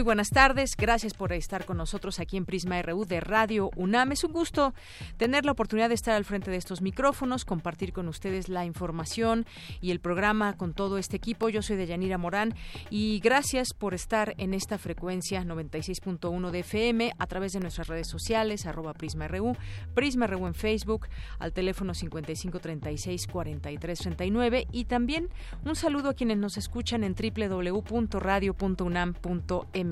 [0.00, 4.12] Muy buenas tardes, gracias por estar con nosotros aquí en Prisma RU de Radio UNAM.
[4.12, 4.72] Es un gusto
[5.18, 9.44] tener la oportunidad de estar al frente de estos micrófonos, compartir con ustedes la información
[9.82, 11.50] y el programa con todo este equipo.
[11.50, 12.54] Yo soy Deyanira Morán
[12.88, 18.08] y gracias por estar en esta frecuencia 96.1 de FM a través de nuestras redes
[18.08, 19.54] sociales, arroba Prisma RU,
[19.92, 25.28] Prisma RU en Facebook, al teléfono 5536-4339 y también
[25.62, 29.89] un saludo a quienes nos escuchan en www.radio.unam.mx.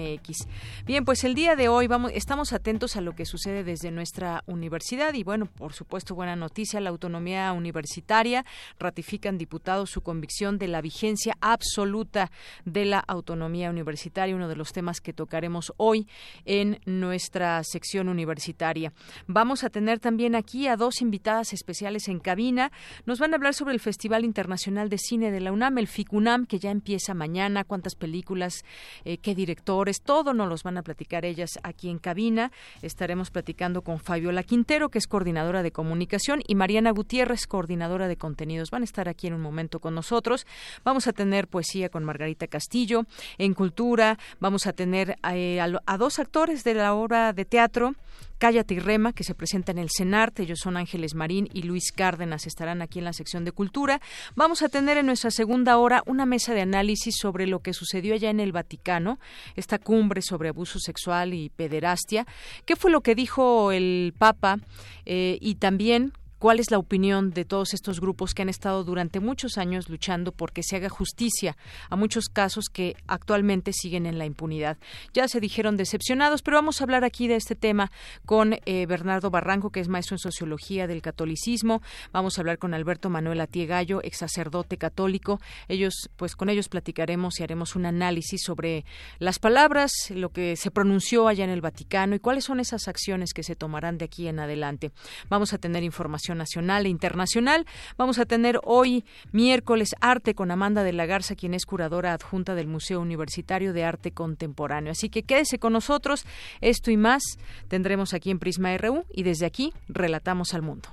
[0.86, 5.14] Bien, pues el día de hoy estamos atentos a lo que sucede desde nuestra universidad
[5.14, 8.44] y bueno, por supuesto, buena noticia, la autonomía universitaria
[8.78, 12.30] ratifican diputados su convicción de la vigencia absoluta
[12.64, 16.06] de la autonomía universitaria, uno de los temas que tocaremos hoy
[16.44, 18.92] en nuestra sección universitaria.
[19.26, 22.70] Vamos a tener también aquí a dos invitadas especiales en cabina.
[23.04, 26.46] Nos van a hablar sobre el Festival Internacional de Cine de la UNAM, el FICUNAM,
[26.46, 28.64] que ya empieza mañana, cuántas películas,
[29.04, 32.52] eh, qué director todo nos los van a platicar ellas aquí en cabina.
[32.82, 38.16] Estaremos platicando con Fabiola Quintero, que es coordinadora de comunicación, y Mariana Gutiérrez, coordinadora de
[38.16, 38.70] contenidos.
[38.70, 40.46] Van a estar aquí en un momento con nosotros.
[40.84, 43.04] Vamos a tener poesía con Margarita Castillo.
[43.38, 47.94] En cultura vamos a tener eh, a dos actores de la obra de teatro
[48.38, 50.40] Cállate y Rema, que se presenta en el CENART.
[50.40, 52.46] Ellos son Ángeles Marín y Luis Cárdenas.
[52.46, 54.00] Estarán aquí en la sección de Cultura.
[54.36, 58.14] Vamos a tener en nuestra segunda hora una mesa de análisis sobre lo que sucedió
[58.14, 59.18] allá en el Vaticano,
[59.56, 62.26] esta cumbre sobre abuso sexual y pederastia.
[62.64, 64.58] ¿Qué fue lo que dijo el Papa?
[65.04, 69.20] Eh, y también cuál es la opinión de todos estos grupos que han estado durante
[69.20, 71.56] muchos años luchando por que se haga justicia
[71.90, 74.78] a muchos casos que actualmente siguen en la impunidad.
[75.12, 77.90] Ya se dijeron decepcionados, pero vamos a hablar aquí de este tema
[78.24, 81.82] con eh, Bernardo Barranco, que es maestro en sociología del catolicismo.
[82.12, 85.40] Vamos a hablar con Alberto Manuel Atiegallo, ex sacerdote católico.
[85.68, 88.84] Ellos, pues con ellos platicaremos y haremos un análisis sobre
[89.18, 93.32] las palabras, lo que se pronunció allá en el Vaticano y cuáles son esas acciones
[93.32, 94.92] que se tomarán de aquí en adelante.
[95.28, 97.66] Vamos a tener información nacional e internacional.
[97.96, 102.54] Vamos a tener hoy, miércoles, arte con Amanda de la Garza, quien es curadora adjunta
[102.54, 104.92] del Museo Universitario de Arte Contemporáneo.
[104.92, 106.24] Así que quédese con nosotros.
[106.60, 107.22] Esto y más
[107.68, 110.88] tendremos aquí en Prisma RU y desde aquí relatamos al mundo.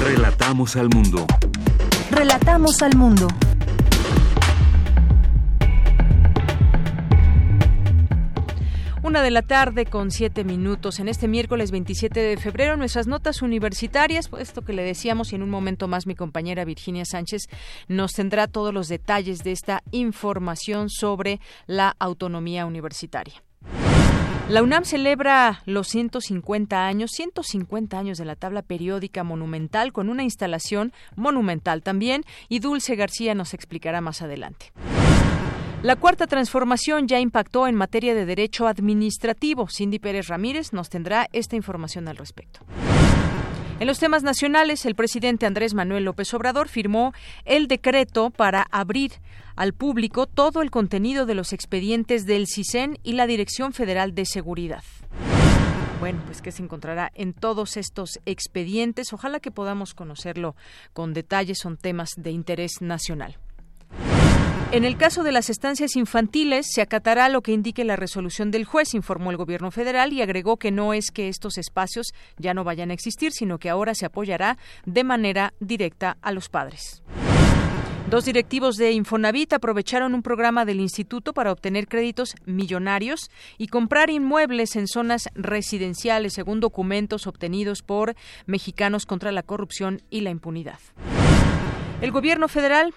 [0.00, 1.26] Relatamos al mundo.
[2.10, 3.28] Relatamos al mundo.
[9.04, 12.78] Una de la tarde con siete minutos en este miércoles 27 de febrero.
[12.78, 16.64] Nuestras notas universitarias, pues, esto que le decíamos y en un momento más mi compañera
[16.64, 17.48] Virginia Sánchez
[17.86, 23.42] nos tendrá todos los detalles de esta información sobre la autonomía universitaria.
[24.48, 30.22] La UNAM celebra los 150 años, 150 años de la tabla periódica monumental con una
[30.22, 34.72] instalación monumental también y Dulce García nos explicará más adelante.
[35.84, 39.68] La cuarta transformación ya impactó en materia de derecho administrativo.
[39.68, 42.60] Cindy Pérez Ramírez nos tendrá esta información al respecto.
[43.78, 47.12] En los temas nacionales, el presidente Andrés Manuel López Obrador firmó
[47.44, 49.12] el decreto para abrir
[49.56, 54.24] al público todo el contenido de los expedientes del CISEN y la Dirección Federal de
[54.24, 54.84] Seguridad.
[56.00, 59.12] Bueno, pues que se encontrará en todos estos expedientes.
[59.12, 60.56] Ojalá que podamos conocerlo
[60.94, 61.54] con detalle.
[61.54, 63.36] Son temas de interés nacional.
[64.72, 68.64] En el caso de las estancias infantiles, se acatará lo que indique la resolución del
[68.64, 72.64] juez, informó el gobierno federal y agregó que no es que estos espacios ya no
[72.64, 77.02] vayan a existir, sino que ahora se apoyará de manera directa a los padres.
[78.10, 84.10] Dos directivos de Infonavit aprovecharon un programa del instituto para obtener créditos millonarios y comprar
[84.10, 88.14] inmuebles en zonas residenciales, según documentos obtenidos por
[88.46, 90.78] Mexicanos contra la Corrupción y la Impunidad.
[92.00, 92.92] El gobierno federal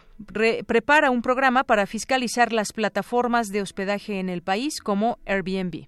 [0.65, 5.87] prepara un programa para fiscalizar las plataformas de hospedaje en el país como Airbnb.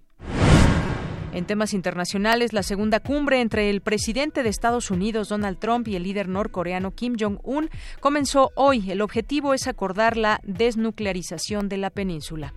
[1.32, 5.96] En temas internacionales, la segunda cumbre entre el presidente de Estados Unidos, Donald Trump, y
[5.96, 7.70] el líder norcoreano Kim Jong-un
[8.00, 8.90] comenzó hoy.
[8.90, 12.54] El objetivo es acordar la desnuclearización de la península.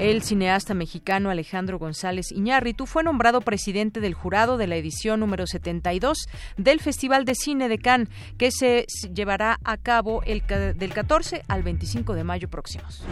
[0.00, 5.46] El cineasta mexicano Alejandro González Iñárritu fue nombrado presidente del jurado de la edición número
[5.46, 6.26] 72
[6.56, 8.08] del Festival de Cine de Cannes,
[8.38, 13.04] que se llevará a cabo el, del 14 al 25 de mayo próximos.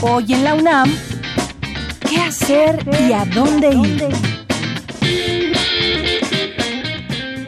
[0.00, 0.90] Hoy en la UNAM,
[2.08, 4.08] ¿qué hacer y a dónde ir?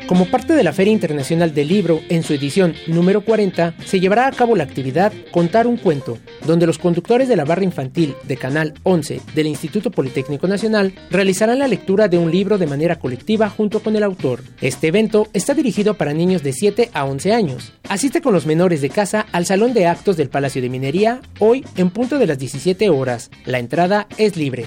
[0.06, 4.28] Como parte de la Feria Internacional del Libro, en su edición número 40, se llevará
[4.28, 8.36] a cabo la actividad Contar un cuento, donde los conductores de la barra infantil de
[8.36, 13.50] Canal 11 del Instituto Politécnico Nacional realizarán la lectura de un libro de manera colectiva
[13.50, 14.44] junto con el autor.
[14.60, 17.72] Este evento está dirigido para niños de 7 a 11 años.
[17.88, 21.64] Asiste con los menores de casa al Salón de Actos del Palacio de Minería hoy
[21.76, 23.30] en punto de las 17 horas.
[23.44, 24.66] La entrada es libre.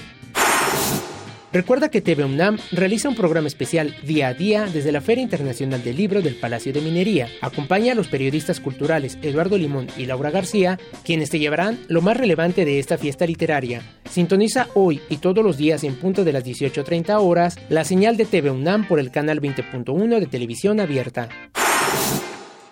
[1.52, 5.82] Recuerda que TV UNAM realiza un programa especial día a día desde la Feria Internacional
[5.82, 7.26] del Libro del Palacio de Minería.
[7.40, 12.16] Acompaña a los periodistas culturales Eduardo Limón y Laura García, quienes te llevarán lo más
[12.16, 13.82] relevante de esta fiesta literaria.
[14.08, 18.26] Sintoniza hoy y todos los días en punto de las 18.30 horas la señal de
[18.26, 21.28] TV UNAM por el canal 20.1 de televisión abierta.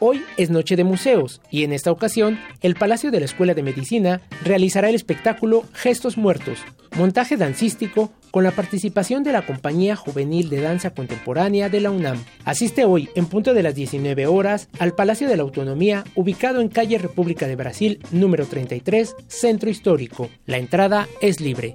[0.01, 3.65] Hoy es Noche de Museos y en esta ocasión el Palacio de la Escuela de
[3.65, 6.61] Medicina realizará el espectáculo Gestos Muertos,
[6.97, 12.23] montaje dancístico con la participación de la Compañía Juvenil de Danza Contemporánea de la UNAM.
[12.45, 16.69] Asiste hoy, en punto de las 19 horas, al Palacio de la Autonomía, ubicado en
[16.69, 20.31] calle República de Brasil, número 33, Centro Histórico.
[20.47, 21.75] La entrada es libre.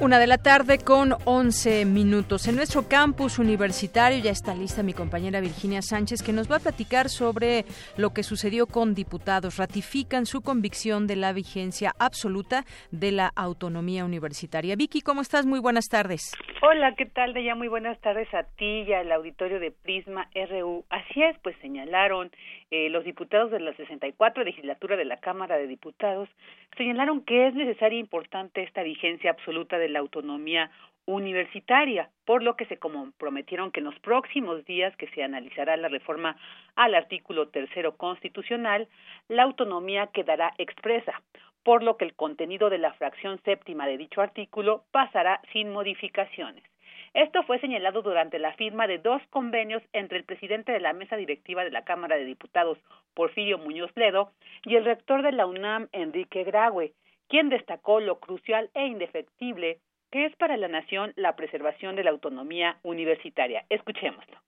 [0.00, 2.48] Una de la tarde con 11 minutos.
[2.48, 6.60] En nuestro campus universitario ya está lista mi compañera Virginia Sánchez que nos va a
[6.60, 7.66] platicar sobre
[7.98, 9.58] lo que sucedió con diputados.
[9.58, 14.74] Ratifican su convicción de la vigencia absoluta de la autonomía universitaria.
[14.74, 15.44] Vicky, ¿cómo estás?
[15.44, 16.32] Muy buenas tardes.
[16.62, 17.34] Hola, ¿qué tal?
[17.34, 20.82] De ya muy buenas tardes a ti y al auditorio de Prisma RU.
[20.88, 22.30] Así es, pues señalaron
[22.70, 26.28] eh, los diputados de la 64 legislatura de la Cámara de Diputados
[26.76, 30.70] señalaron que es necesaria e importante esta vigencia absoluta de la autonomía
[31.06, 35.88] universitaria, por lo que se comprometieron que en los próximos días que se analizará la
[35.88, 36.36] reforma
[36.76, 38.86] al artículo tercero constitucional,
[39.28, 41.20] la autonomía quedará expresa,
[41.64, 46.69] por lo que el contenido de la fracción séptima de dicho artículo pasará sin modificaciones.
[47.12, 51.16] Esto fue señalado durante la firma de dos convenios entre el presidente de la mesa
[51.16, 52.78] directiva de la Cámara de Diputados,
[53.14, 54.32] Porfirio Muñoz Ledo,
[54.64, 56.92] y el rector de la UNAM, Enrique Graue,
[57.28, 59.78] quien destacó lo crucial e indefectible
[60.10, 63.64] que es para la nación la preservación de la autonomía universitaria.
[63.68, 64.38] Escuchémoslo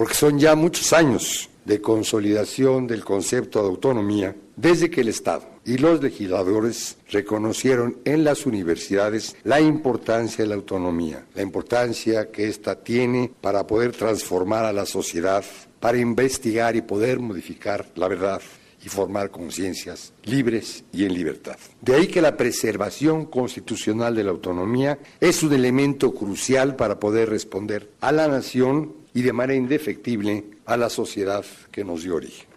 [0.00, 5.46] porque son ya muchos años de consolidación del concepto de autonomía desde que el Estado
[5.62, 12.48] y los legisladores reconocieron en las universidades la importancia de la autonomía, la importancia que
[12.48, 15.44] ésta tiene para poder transformar a la sociedad,
[15.80, 18.40] para investigar y poder modificar la verdad
[18.82, 21.58] y formar conciencias libres y en libertad.
[21.82, 27.28] De ahí que la preservación constitucional de la autonomía es un elemento crucial para poder
[27.28, 32.49] responder a la nación y de manera indefectible a la sociedad que nos dio origen.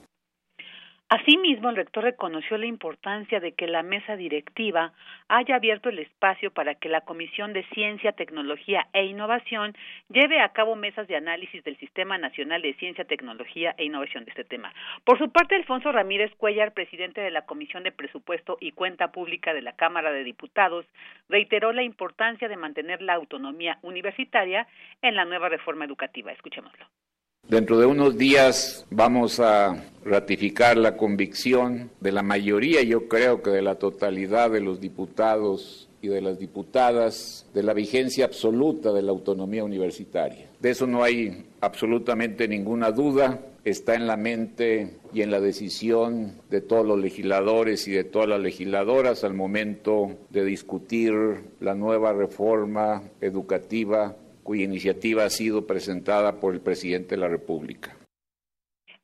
[1.16, 4.94] Asimismo, el rector reconoció la importancia de que la mesa directiva
[5.28, 9.78] haya abierto el espacio para que la Comisión de Ciencia, Tecnología e Innovación
[10.10, 14.32] lleve a cabo mesas de análisis del Sistema Nacional de Ciencia, Tecnología e Innovación de
[14.32, 14.74] este tema.
[15.04, 19.54] Por su parte, Alfonso Ramírez Cuellar, presidente de la Comisión de Presupuesto y Cuenta Pública
[19.54, 20.88] de la Cámara de Diputados,
[21.30, 24.66] reiteró la importancia de mantener la autonomía universitaria
[25.04, 26.32] en la nueva reforma educativa.
[26.32, 26.88] Escuchémoslo.
[27.54, 33.52] Dentro de unos días vamos a ratificar la convicción de la mayoría, yo creo que
[33.52, 39.04] de la totalidad de los diputados y de las diputadas de la vigencia absoluta de
[39.04, 40.48] la autonomía universitaria.
[40.62, 46.42] De eso no hay absolutamente ninguna duda, está en la mente y en la decisión
[46.50, 51.14] de todos los legisladores y de todas las legisladoras al momento de discutir
[51.60, 57.96] la nueva reforma educativa cuya iniciativa ha sido presentada por el presidente de la República.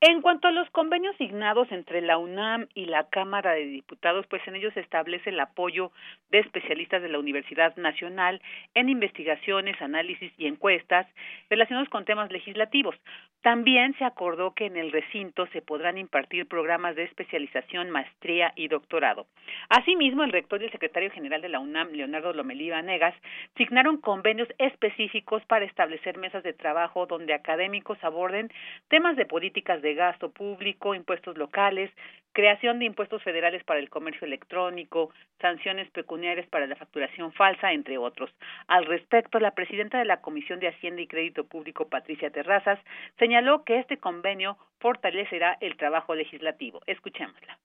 [0.02, 4.42] En cuanto a los convenios signados entre la UNAM y la Cámara de Diputados, pues
[4.48, 5.92] en ellos se establece el apoyo
[6.32, 8.42] de especialistas de la Universidad Nacional
[8.76, 11.06] en investigaciones, análisis y encuestas
[11.50, 12.96] relacionados con temas legislativos.
[13.42, 18.70] También se acordó que en el recinto se podrán impartir programas de especialización, maestría y
[18.70, 19.28] doctorado.
[19.68, 23.16] Asimismo, el rector y el secretario general de la UNAM, Leonardo Lomelí Vanegas,
[23.58, 28.50] signaron convenios específicos para establecer mesas de trabajo donde académicos aborden
[28.88, 31.92] temas de políticas de gasto público, impuestos locales,
[32.32, 37.98] creación de impuestos federales para el comercio electrónico, sanciones pecuniarias para la facturación falsa, entre
[37.98, 38.30] otros.
[38.68, 42.80] Al respecto, la presidenta de la Comisión de Hacienda y Crédito Público, Patricia Terrazas,
[43.18, 46.82] señaló que este convenio fortalecerá el trabajo legislativo.
[46.86, 47.58] Escuchémosla.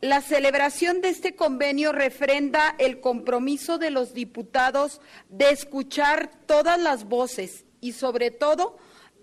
[0.00, 7.04] La celebración de este convenio refrenda el compromiso de los diputados de escuchar todas las
[7.08, 8.78] voces y, sobre todo,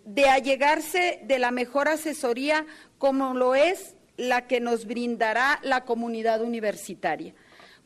[0.05, 2.65] de allegarse de la mejor asesoría
[2.97, 7.33] como lo es la que nos brindará la comunidad universitaria.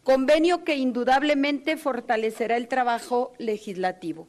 [0.03, 4.27] Convenio que indudablemente fortalecerá el trabajo legislativo.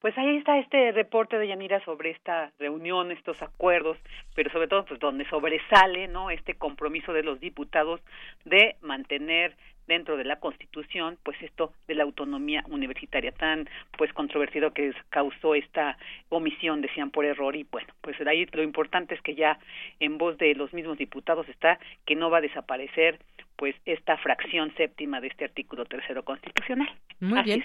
[0.00, 3.98] Pues ahí está este reporte de Yanira sobre esta reunión, estos acuerdos,
[4.36, 6.30] pero sobre todo pues donde sobresale, ¿no?
[6.30, 8.00] este compromiso de los diputados
[8.44, 9.56] de mantener
[9.88, 15.54] dentro de la Constitución, pues esto de la autonomía universitaria tan pues controvertido que causó
[15.54, 19.58] esta omisión, decían por error y bueno, pues ahí lo importante es que ya
[19.98, 23.18] en voz de los mismos diputados está que no va a desaparecer
[23.58, 26.88] pues esta fracción séptima de este artículo tercero constitucional.
[27.18, 27.64] Muy bien.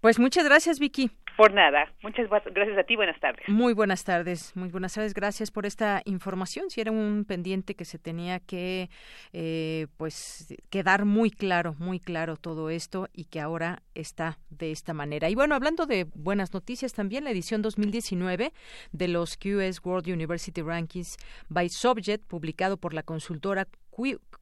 [0.00, 1.10] Pues muchas gracias, Vicky.
[1.36, 1.92] Por nada.
[2.02, 2.96] Muchas gracias a ti.
[2.96, 3.46] Buenas tardes.
[3.46, 4.56] Muy buenas tardes.
[4.56, 5.12] Muy buenas tardes.
[5.12, 6.70] Gracias por esta información.
[6.70, 8.88] Si era un pendiente que se tenía que,
[9.34, 14.94] eh, pues, quedar muy claro, muy claro todo esto y que ahora está de esta
[14.94, 15.28] manera.
[15.28, 18.52] Y bueno, hablando de buenas noticias, también la edición 2019
[18.92, 23.66] de los QS World University Rankings by Subject, publicado por la consultora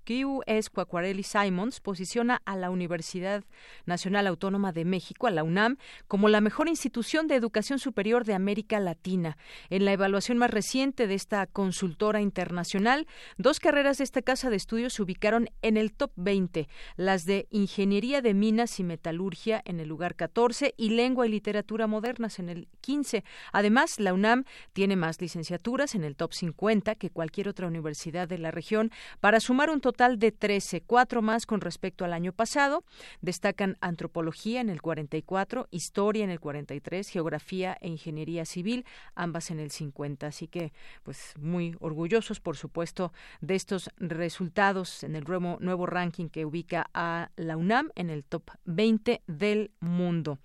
[0.04, 3.44] QS Quaquarelli Simons posiciona a la Universidad
[3.86, 5.78] Nacional Autónoma de México, a la UNAM,
[6.08, 9.36] como la mejor institución de educación superior de América Latina.
[9.70, 13.06] En la evaluación más reciente de esta consultora internacional,
[13.38, 17.46] dos carreras de esta casa de estudios se ubicaron en el top 20, las de
[17.50, 22.48] Ingeniería de Minas y Metalurgia en el lugar 14 y Lengua y Literatura Modernas en
[22.48, 23.24] el 15.
[23.52, 28.38] Además, la UNAM tiene más licenciaturas en el top 50 que cualquier otra universidad de
[28.38, 28.90] la región
[29.20, 32.82] para sumar un total de 13, cuatro más con respecto al año pasado.
[33.20, 39.60] Destacan antropología en el 44, historia en el 43, geografía e ingeniería civil, ambas en
[39.60, 40.26] el 50.
[40.26, 40.72] Así que,
[41.02, 46.88] pues, muy orgullosos, por supuesto, de estos resultados en el nuevo, nuevo ranking que ubica
[46.94, 50.38] a la UNAM en el top 20 del mundo.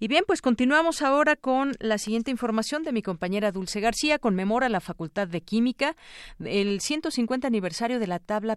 [0.00, 4.18] Y bien, pues continuamos ahora con la siguiente información de mi compañera Dulce García.
[4.18, 5.94] Conmemora la Facultad de Química
[6.40, 8.56] el 150 aniversario de la tabla la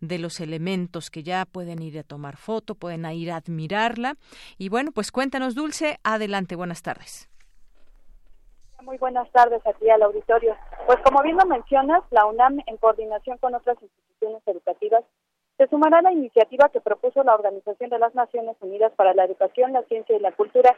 [0.00, 4.16] de los elementos que ya pueden ir a tomar foto, pueden ir a admirarla.
[4.58, 7.28] Y bueno, pues cuéntanos, Dulce, adelante, buenas tardes.
[8.82, 10.56] Muy buenas tardes aquí al auditorio.
[10.86, 15.04] Pues como bien lo mencionas, la UNAM, en coordinación con otras instituciones educativas,
[15.58, 19.24] se sumará a la iniciativa que propuso la Organización de las Naciones Unidas para la
[19.24, 20.74] Educación, la Ciencia y la Cultura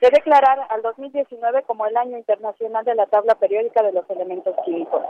[0.00, 4.56] de declarar al 2019 como el Año Internacional de la Tabla Periódica de los Elementos
[4.64, 5.02] Químicos.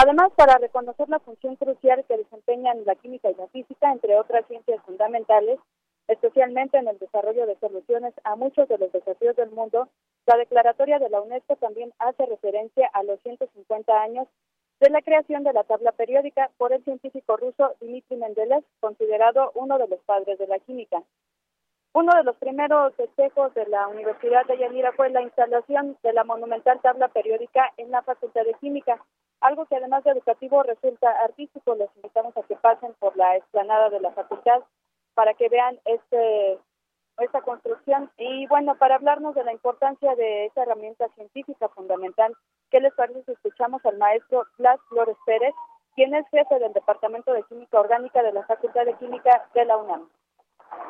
[0.00, 4.46] Además, para reconocer la función crucial que desempeñan la química y la física, entre otras
[4.46, 5.58] ciencias fundamentales,
[6.06, 9.88] especialmente en el desarrollo de soluciones a muchos de los desafíos del mundo,
[10.24, 14.28] la declaratoria de la UNESCO también hace referencia a los 150 años
[14.78, 19.78] de la creación de la tabla periódica por el científico ruso Dmitry Mendeleev, considerado uno
[19.78, 21.02] de los padres de la química.
[22.00, 26.22] Uno de los primeros festejos de la Universidad de Yanira fue la instalación de la
[26.22, 29.04] monumental tabla periódica en la Facultad de Química,
[29.40, 31.74] algo que además de educativo resulta artístico.
[31.74, 34.62] Les invitamos a que pasen por la explanada de la facultad
[35.14, 36.60] para que vean este
[37.18, 42.32] esta construcción y bueno, para hablarnos de la importancia de esta herramienta científica fundamental,
[42.70, 45.52] ¿qué les parece si escuchamos al maestro Blas Flores Pérez,
[45.96, 49.78] quien es jefe del Departamento de Química Orgánica de la Facultad de Química de la
[49.78, 50.08] UNAM?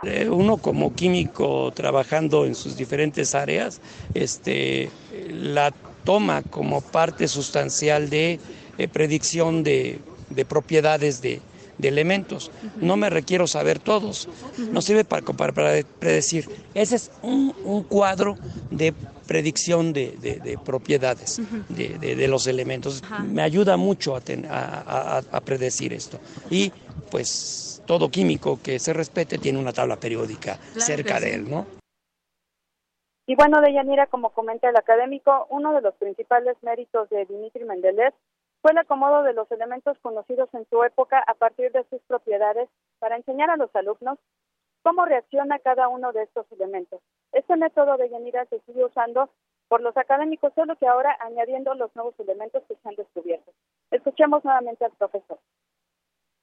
[0.04, 3.80] Eh, uno como químico trabajando en sus diferentes áreas,
[4.14, 4.90] este,
[5.28, 5.72] la
[6.04, 8.38] toma como parte sustancial de
[8.78, 10.00] eh, predicción de,
[10.48, 11.40] propiedades de,
[11.82, 12.50] elementos.
[12.80, 14.28] No me requiero saber todos,
[14.72, 16.48] no sirve para, para, predecir.
[16.74, 17.52] Ese es un,
[17.88, 18.36] cuadro
[18.70, 18.94] de
[19.26, 23.02] predicción de, propiedades de, los elementos.
[23.28, 26.20] Me ayuda mucho a, a, predecir esto.
[26.50, 26.72] Y
[27.10, 31.66] pues todo químico que se respete tiene una tabla periódica cerca de él, ¿no?
[33.26, 38.12] Y bueno, Deyanira, como comenta el académico, uno de los principales méritos de Dimitri Mendeleev
[38.60, 42.68] fue el acomodo de los elementos conocidos en su época a partir de sus propiedades
[42.98, 44.18] para enseñar a los alumnos
[44.82, 47.00] cómo reacciona cada uno de estos elementos.
[47.32, 49.30] Este método de Yanira se sigue usando
[49.68, 53.50] por los académicos, solo que ahora añadiendo los nuevos elementos que se han descubierto.
[53.90, 55.38] Escuchemos nuevamente al profesor.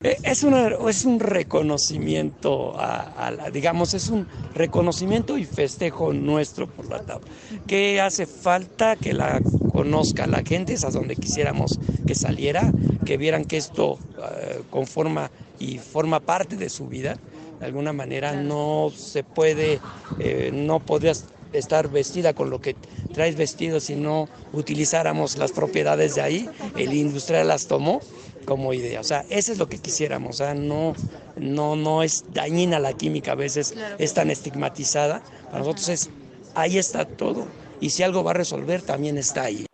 [0.04, 7.00] Eh, es, es un reconocimiento, a, digamos, es un reconocimiento y festejo nuestro por la
[7.00, 7.26] tabla.
[7.66, 12.74] Que hace falta que la conozca la gente, es a donde quisiéramos que saliera,
[13.06, 17.18] que vieran que esto eh, conforma y forma parte de su vida.
[17.62, 19.80] De alguna manera no se puede,
[20.20, 22.76] eh, no podrías estar vestida con lo que
[23.14, 26.50] traes vestido si no utilizáramos las propiedades de ahí.
[26.76, 28.02] El industrial las tomó
[28.46, 29.00] como idea.
[29.00, 30.30] O sea, eso es lo que quisiéramos.
[30.30, 30.94] O sea, no,
[31.36, 35.22] no, no es dañina la química, a veces es tan estigmatizada.
[35.46, 36.10] Para nosotros es,
[36.56, 37.48] ahí está todo.
[37.80, 39.66] Y si algo va a resolver, también está ahí.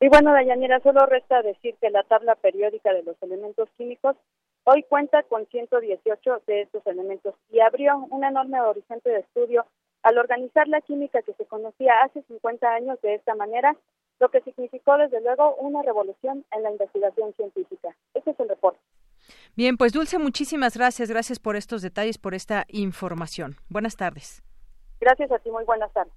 [0.00, 4.16] Y bueno, Dayanira, solo resta decir que la tabla periódica de los elementos químicos
[4.64, 9.66] hoy cuenta con 118 de estos elementos y abrió un enorme horizonte de estudio
[10.02, 13.76] al organizar la química que se conocía hace 50 años de esta manera
[14.20, 17.94] lo que significó desde luego una revolución en la investigación científica.
[18.14, 18.80] Ese es el reporte.
[19.54, 21.10] Bien, pues Dulce, muchísimas gracias.
[21.10, 23.56] Gracias por estos detalles, por esta información.
[23.68, 24.42] Buenas tardes.
[25.00, 26.14] Gracias a ti, muy buenas tardes.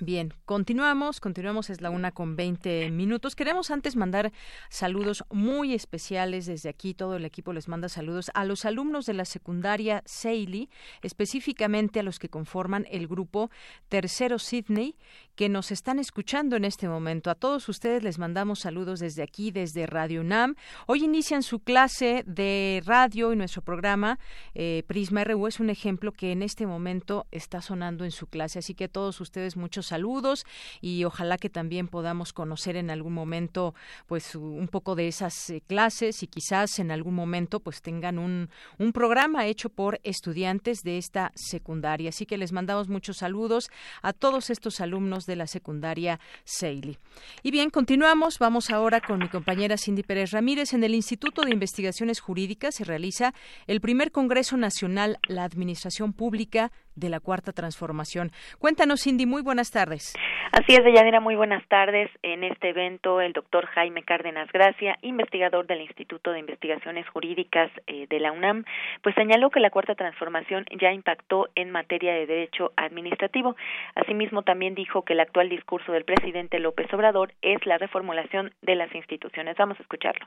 [0.00, 3.34] Bien, continuamos, continuamos, es la una con 20 minutos.
[3.34, 4.30] Queremos antes mandar
[4.70, 9.14] saludos muy especiales desde aquí, todo el equipo les manda saludos a los alumnos de
[9.14, 10.70] la secundaria Seili,
[11.02, 13.50] específicamente a los que conforman el grupo
[13.88, 14.94] Tercero Sydney,
[15.34, 17.28] que nos están escuchando en este momento.
[17.28, 20.54] A todos ustedes les mandamos saludos desde aquí, desde Radio UNAM.
[20.86, 24.20] Hoy inician su clase de radio y nuestro programa
[24.54, 28.60] eh, Prisma RU es un ejemplo que en este momento está sonando en su clase,
[28.60, 30.46] así que a todos ustedes muchos saludos
[30.80, 33.74] y ojalá que también podamos conocer en algún momento
[34.06, 38.50] pues un poco de esas eh, clases y quizás en algún momento pues tengan un,
[38.78, 42.10] un programa hecho por estudiantes de esta secundaria.
[42.10, 43.70] Así que les mandamos muchos saludos
[44.02, 46.98] a todos estos alumnos de la secundaria Seili.
[47.42, 48.38] Y bien, continuamos.
[48.38, 50.72] Vamos ahora con mi compañera Cindy Pérez Ramírez.
[50.72, 53.34] En el Instituto de Investigaciones Jurídicas se realiza
[53.66, 58.30] el primer Congreso Nacional La Administración Pública de la Cuarta Transformación.
[58.58, 60.14] Cuéntanos, Cindy, muy buenas tardes.
[60.52, 62.10] Así es, Deyanira, muy buenas tardes.
[62.22, 68.06] En este evento, el doctor Jaime Cárdenas Gracia, investigador del Instituto de Investigaciones Jurídicas eh,
[68.08, 68.64] de la UNAM,
[69.02, 73.56] pues señaló que la Cuarta Transformación ya impactó en materia de derecho administrativo.
[73.94, 78.74] Asimismo, también dijo que el actual discurso del presidente López Obrador es la reformulación de
[78.74, 79.56] las instituciones.
[79.58, 80.26] Vamos a escucharlo.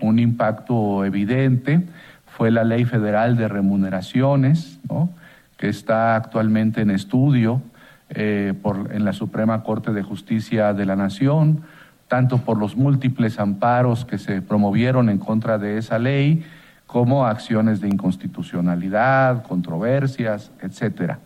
[0.00, 1.80] Un impacto evidente
[2.26, 5.10] fue la Ley Federal de Remuneraciones, ¿no?
[5.56, 7.62] Que está actualmente en estudio
[8.10, 11.62] eh, por, en la Suprema Corte de Justicia de la Nación,
[12.08, 16.44] tanto por los múltiples amparos que se promovieron en contra de esa ley,
[16.86, 21.18] como acciones de inconstitucionalidad, controversias, etcétera.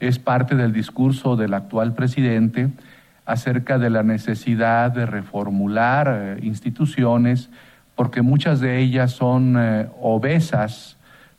[0.00, 2.68] Es parte del discurso del actual presidente
[3.24, 7.48] acerca de la necesidad de reformular eh, instituciones
[7.94, 10.93] porque muchas de ellas son eh, obesas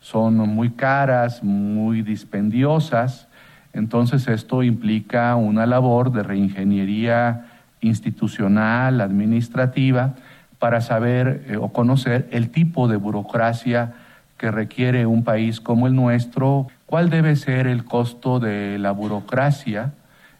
[0.06, 3.28] son muy caras, muy dispendiosas,
[3.74, 7.48] entonces esto implica una labor de reingeniería
[7.82, 10.14] institucional, administrativa,
[10.60, 13.94] para saber eh, o conocer el tipo de burocracia
[14.38, 19.94] que requiere un país como el nuestro, cuál debe ser el costo de la burocracia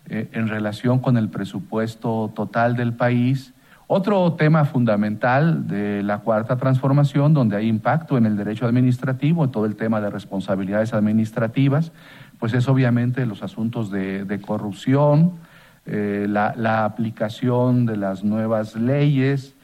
[0.08, 3.55] eh, en relación con el presupuesto total del país
[3.88, 9.52] otro tema fundamental de la cuarta transformación, donde hay impacto en el derecho administrativo, en
[9.52, 11.92] todo el tema de responsabilidades administrativas,
[12.40, 15.34] pues es obviamente los asuntos de, corrupción,
[15.86, 19.55] eh, la, aplicación de las nuevas leyes,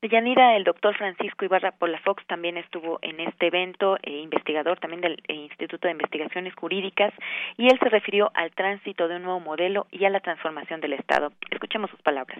[0.00, 5.00] de Yanira, el doctor Francisco Ibarra Polafox también estuvo en este evento, eh, investigador también
[5.00, 7.12] del eh, Instituto de Investigaciones Jurídicas,
[7.56, 10.92] y él se refirió al tránsito de un nuevo modelo y a la transformación del
[10.92, 11.32] Estado.
[11.50, 12.38] Escuchemos sus palabras.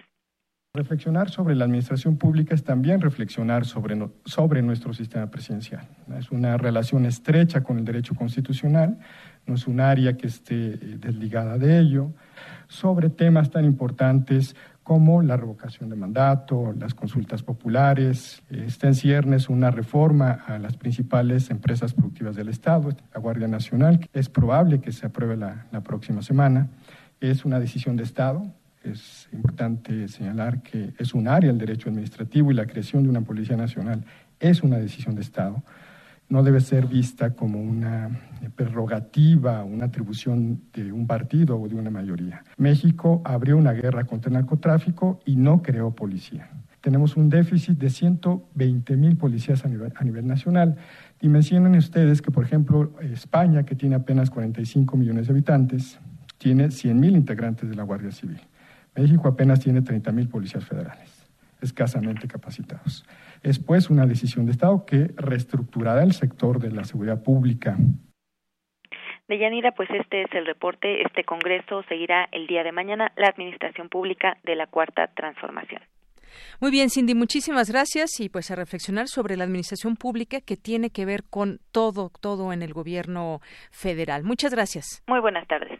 [0.73, 5.87] Reflexionar sobre la administración pública es también reflexionar sobre, sobre nuestro sistema presidencial.
[6.17, 8.99] Es una relación estrecha con el derecho constitucional,
[9.47, 12.11] no es un área que esté eh, desligada de ello,
[12.67, 14.55] sobre temas tan importantes
[14.89, 18.41] como la revocación de mandato, las consultas populares.
[18.49, 24.09] Está en ciernes una reforma a las principales empresas productivas del Estado, la Guardia Nacional.
[24.13, 26.69] Es probable que se apruebe la, la próxima semana.
[27.19, 28.51] Es una decisión de Estado.
[28.83, 33.21] Es importante señalar que es un área el derecho administrativo y la creación de una
[33.21, 34.03] Policía Nacional
[34.39, 35.61] es una decisión de Estado.
[36.29, 38.09] No debe ser vista como una
[38.55, 42.43] prerrogativa, una atribución de un partido o de una mayoría.
[42.57, 46.49] México abrió una guerra contra el narcotráfico y no creó policía.
[46.81, 50.77] Tenemos un déficit de 120 mil policías a nivel, nacional.
[51.19, 55.99] Dimensionen ustedes que, por ejemplo, España, que tiene apenas 45 millones de habitantes,
[56.37, 58.39] tiene 100 mil integrantes de la Guardia Civil.
[58.95, 61.09] México apenas tiene 30 mil policías federales,
[61.59, 63.03] escasamente capacitados.
[63.43, 67.77] Es pues una decisión de Estado que reestructurará el sector de la seguridad pública.
[69.27, 71.03] Deyanira, pues este es el reporte.
[71.03, 75.81] Este Congreso seguirá el día de mañana la Administración Pública de la Cuarta Transformación.
[76.59, 80.89] Muy bien, Cindy, muchísimas gracias y pues a reflexionar sobre la administración pública que tiene
[80.89, 83.39] que ver con todo, todo en el gobierno
[83.71, 84.23] federal.
[84.23, 85.03] Muchas gracias.
[85.07, 85.79] Muy buenas tardes.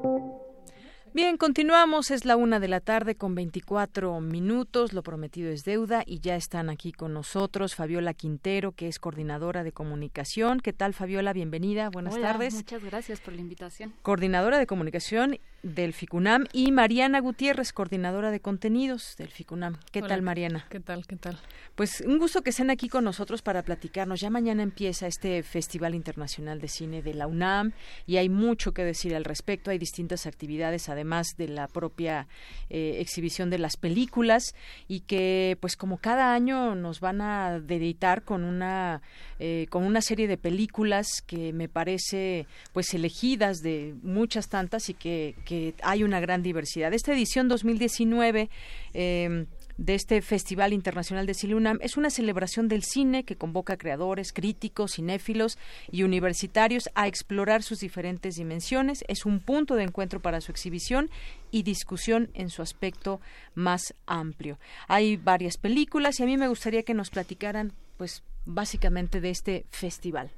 [1.13, 2.09] Bien, continuamos.
[2.09, 4.93] Es la una de la tarde con 24 minutos.
[4.93, 9.65] Lo prometido es deuda y ya están aquí con nosotros Fabiola Quintero, que es coordinadora
[9.65, 10.61] de comunicación.
[10.61, 11.33] ¿Qué tal, Fabiola?
[11.33, 11.89] Bienvenida.
[11.89, 12.53] Buenas Hola, tardes.
[12.53, 13.93] Muchas gracias por la invitación.
[14.03, 19.79] Coordinadora de comunicación del FICUNAM y Mariana Gutiérrez, coordinadora de contenidos del FICUNAM.
[19.91, 20.65] ¿Qué Hola, tal, Mariana?
[20.69, 21.05] ¿Qué tal?
[21.05, 21.37] ¿Qué tal?
[21.75, 24.19] Pues un gusto que estén aquí con nosotros para platicarnos.
[24.19, 27.71] Ya mañana empieza este Festival Internacional de Cine de la UNAM
[28.05, 29.71] y hay mucho que decir al respecto.
[29.71, 32.27] Hay distintas actividades, además de la propia
[32.69, 34.53] eh, exhibición de las películas
[34.89, 39.01] y que, pues como cada año nos van a deleitar con una
[39.39, 44.93] eh, con una serie de películas que me parece, pues elegidas de muchas tantas y
[44.93, 46.93] que, que hay una gran diversidad.
[46.93, 48.49] Esta edición 2019
[48.93, 49.45] eh,
[49.81, 53.77] de este Festival Internacional de Cine UNAM es una celebración del cine que convoca a
[53.77, 55.57] creadores, críticos, cinéfilos
[55.91, 59.03] y universitarios a explorar sus diferentes dimensiones.
[59.07, 61.09] Es un punto de encuentro para su exhibición
[61.49, 63.21] y discusión en su aspecto
[63.55, 64.59] más amplio.
[64.87, 69.65] Hay varias películas y a mí me gustaría que nos platicaran, pues, básicamente de este
[69.71, 70.29] festival.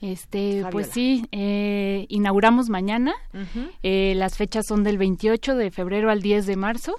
[0.00, 3.14] Este, pues sí, eh, inauguramos mañana.
[3.84, 6.96] Eh, las fechas son del 28 de febrero al 10 de marzo.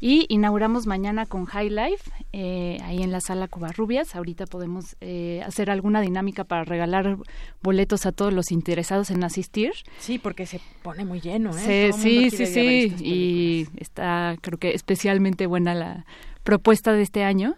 [0.00, 4.16] Y inauguramos mañana con High Life, eh, ahí en la sala Covarrubias.
[4.16, 7.18] Ahorita podemos eh, hacer alguna dinámica para regalar
[7.62, 9.72] boletos a todos los interesados en asistir.
[9.98, 11.92] Sí, porque se pone muy lleno, ¿eh?
[11.92, 16.06] Sí, sí, sí, Y está, creo que especialmente buena la
[16.44, 17.56] propuesta de este año.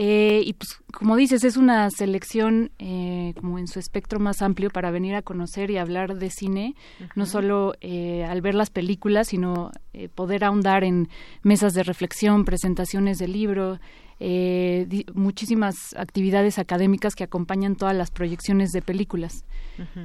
[0.00, 4.70] Eh, y pues, como dices, es una selección eh, como en su espectro más amplio
[4.70, 6.76] para venir a conocer y hablar de cine,
[7.16, 11.08] no solo eh, al ver las películas, sino eh, poder ahondar en
[11.42, 13.80] mesas de reflexión, presentaciones de libro,
[14.20, 19.44] eh, di- muchísimas actividades académicas que acompañan todas las proyecciones de películas.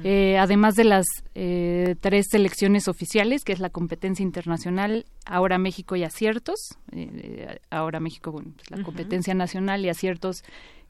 [0.04, 5.96] Eh, además de las eh, tres selecciones oficiales, que es la competencia internacional, ahora México
[5.96, 6.60] y aciertos,
[6.92, 10.44] eh, eh, ahora México, bueno, pues la competencia nacional y aciertos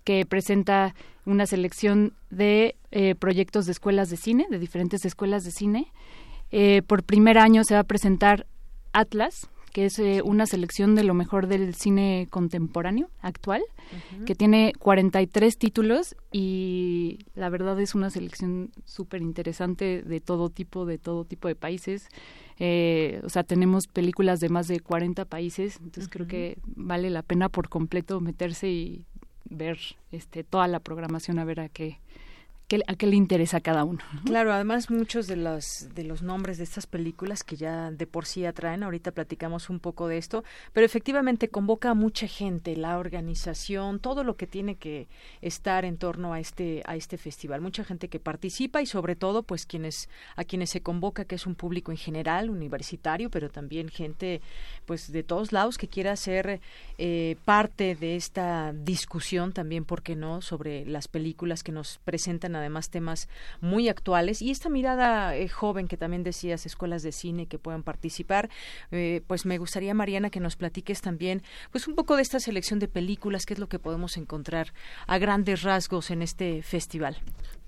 [0.04, 2.76] que presenta una selección de
[3.18, 5.86] proyectos de escuelas de cine, de diferentes escuelas de cine.
[6.50, 8.46] Eh, por primer año se va a presentar
[8.92, 13.60] Atlas, que es eh, una selección de lo mejor del cine contemporáneo actual,
[14.14, 14.24] Ujú.
[14.24, 20.86] que tiene 43 títulos y la verdad es una selección súper interesante de todo tipo,
[20.86, 22.06] de todo tipo de países.
[22.60, 27.22] Eh, o sea, tenemos películas de más de 40 países, entonces creo que vale la
[27.22, 29.06] pena por completo meterse y
[29.50, 29.78] ver
[30.12, 31.98] este toda la programación a ver a qué,
[32.86, 34.00] a qué le interesa a cada uno.
[34.12, 34.22] ¿no?
[34.22, 38.26] Claro, además muchos de los de los nombres de estas películas que ya de por
[38.26, 42.98] sí atraen, ahorita platicamos un poco de esto, pero efectivamente convoca a mucha gente, la
[42.98, 45.08] organización, todo lo que tiene que
[45.40, 49.42] estar en torno a este a este festival, mucha gente que participa y sobre todo
[49.42, 53.88] pues quienes a quienes se convoca que es un público en general universitario, pero también
[53.88, 54.40] gente
[54.86, 56.60] pues de todos lados que quiera ser
[56.98, 62.56] eh, parte de esta discusión también, ¿por qué no?, sobre las películas que nos presentan
[62.64, 63.28] además temas
[63.60, 64.42] muy actuales.
[64.42, 68.48] Y esta mirada eh, joven que también decías, escuelas de cine que puedan participar,
[68.90, 72.78] eh, pues me gustaría, Mariana, que nos platiques también pues un poco de esta selección
[72.78, 74.72] de películas, qué es lo que podemos encontrar
[75.06, 77.16] a grandes rasgos en este festival.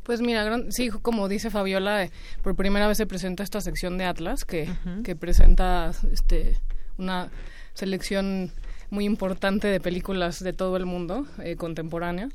[0.03, 2.11] Pues mira, gran- sí, como dice Fabiola, eh,
[2.43, 4.69] por primera vez se presenta esta sección de Atlas que,
[5.05, 6.59] que presenta este
[6.99, 7.29] una
[7.75, 8.53] selección
[8.89, 12.29] muy importante de películas de todo el mundo eh, contemporánea.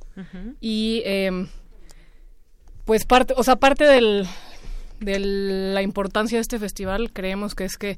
[0.59, 1.47] Y eh,
[2.85, 4.27] pues parte, o sea, parte del,
[4.99, 7.97] de la importancia de este festival creemos que es que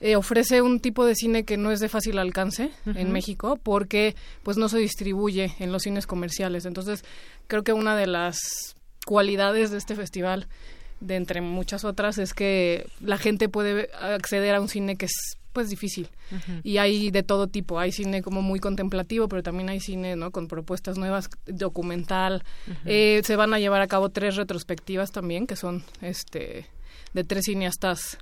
[0.00, 4.16] eh, ofrece un tipo de cine que no es de fácil alcance en México porque
[4.42, 6.64] pues no se distribuye en los cines comerciales.
[6.64, 7.04] Entonces,
[7.48, 10.48] creo que una de las cualidades de este festival
[11.00, 15.36] de entre muchas otras es que la gente puede acceder a un cine que es
[15.52, 16.08] pues difícil.
[16.62, 17.78] Y hay de todo tipo.
[17.78, 22.44] Hay cine como muy contemplativo pero también hay cine no con propuestas nuevas documental.
[22.84, 26.66] Eh, se van a llevar a cabo tres retrospectivas también que son este
[27.12, 28.18] de tres cineastas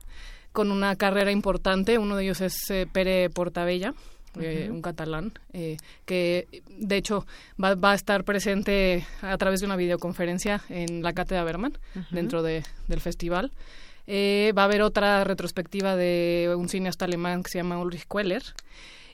[0.53, 1.99] con una carrera importante.
[1.99, 3.95] Uno de ellos es eh, Pere Portabella
[4.41, 7.27] eh, un catalán, eh, que de hecho
[7.63, 11.73] va, va, a estar presente a través de una videoconferencia en la Cátedra Berman,
[12.11, 13.53] dentro de, del festival.
[14.11, 18.43] Eh, va a haber otra retrospectiva de un cineasta alemán que se llama Ulrich Queller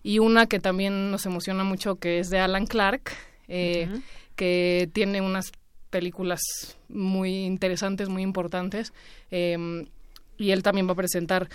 [0.05, 3.11] y una que también nos emociona mucho que es de Alan Clark,
[3.49, 5.51] que tiene unas
[5.91, 6.41] películas
[6.89, 8.93] muy interesantes, muy importantes.
[9.31, 9.87] Em,
[10.39, 11.49] y él también va a presentar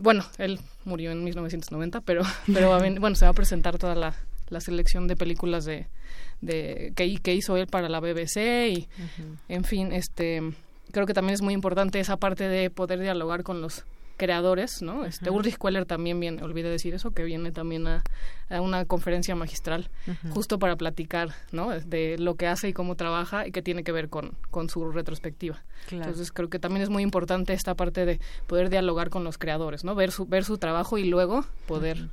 [0.00, 4.14] bueno, él murió en 1990, pero, pero bueno, se va a presentar toda la,
[4.48, 5.86] la selección de películas de,
[6.40, 8.88] de que, que, hizo él para la BBC y,
[9.48, 10.42] en fin, este,
[10.94, 13.84] creo que también es muy importante esa parte de poder dialogar con los
[14.16, 15.04] creadores, ¿no?
[15.04, 18.02] Este Ulrich Queller también viene, olvidé decir eso, que viene también a,
[18.60, 19.90] una conferencia magistral
[20.30, 21.70] justo para platicar, ¿no?
[21.70, 24.92] De lo que hace y cómo trabaja y que tiene que ver con, con su
[24.92, 25.64] retrospectiva.
[25.90, 29.82] Entonces creo que también es muy importante esta parte de poder dialogar con los creadores,
[29.82, 29.96] ¿no?
[29.96, 32.08] Ver su ver su trabajo y luego poder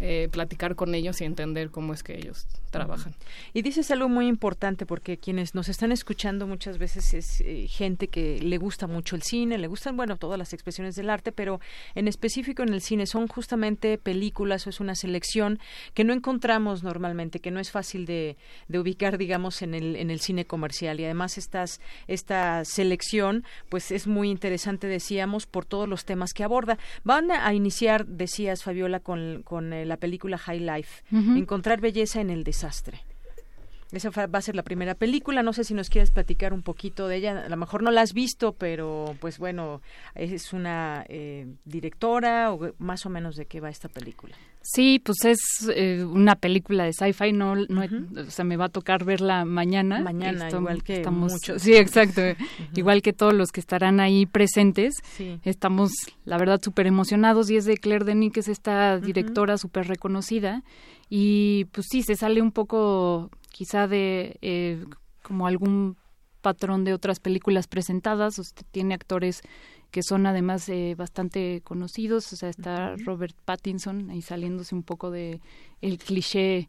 [0.00, 3.14] eh, platicar con ellos y entender cómo es que ellos trabajan.
[3.54, 8.08] Y dices algo muy importante porque quienes nos están escuchando muchas veces es eh, gente
[8.08, 11.60] que le gusta mucho el cine, le gustan, bueno, todas las expresiones del arte, pero
[11.94, 15.58] en específico en el cine son justamente películas o es una selección
[15.94, 18.36] que no encontramos normalmente, que no es fácil de,
[18.68, 21.00] de ubicar, digamos, en el, en el cine comercial.
[21.00, 26.44] Y además estas, esta selección, pues es muy interesante, decíamos, por todos los temas que
[26.44, 26.78] aborda.
[27.04, 32.30] Van a iniciar, decías, Fabiola, con, con el la película High Life, Encontrar belleza en
[32.30, 33.02] el desastre.
[33.92, 35.42] Esa va a ser la primera película.
[35.42, 37.44] No sé si nos quieres platicar un poquito de ella.
[37.46, 39.80] A lo mejor no la has visto, pero pues bueno,
[40.14, 44.34] es una eh, directora o más o menos de qué va esta película.
[44.68, 45.38] Sí, pues es
[45.72, 47.84] eh, una película de sci-fi, no, no
[48.26, 50.00] o sea, me va a tocar verla mañana.
[50.00, 51.62] Mañana, igual que estamos, muchos.
[51.62, 52.20] Sí, exacto.
[52.74, 54.94] Igual que todos los que estarán ahí presentes.
[55.44, 55.92] Estamos,
[56.24, 60.64] la verdad, súper emocionados y es de Claire Denis, que es esta directora súper reconocida.
[61.08, 64.84] Y pues sí, se sale un poco quizá de eh,
[65.22, 65.96] como algún
[66.40, 68.38] patrón de otras películas presentadas.
[68.40, 69.42] Usted tiene actores
[69.90, 72.32] que son además eh, bastante conocidos.
[72.32, 75.40] O sea, está Robert Pattinson ahí saliéndose un poco de
[75.80, 76.68] el cliché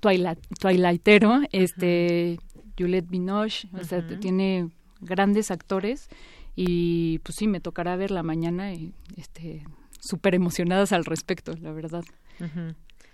[0.00, 1.40] twilight, twilightero.
[1.52, 2.38] Este,
[2.78, 6.08] Juliette Binoche, o sea, tiene grandes actores
[6.54, 9.64] y pues sí, me tocará verla mañana y este
[10.00, 12.04] súper emocionadas al respecto, la verdad.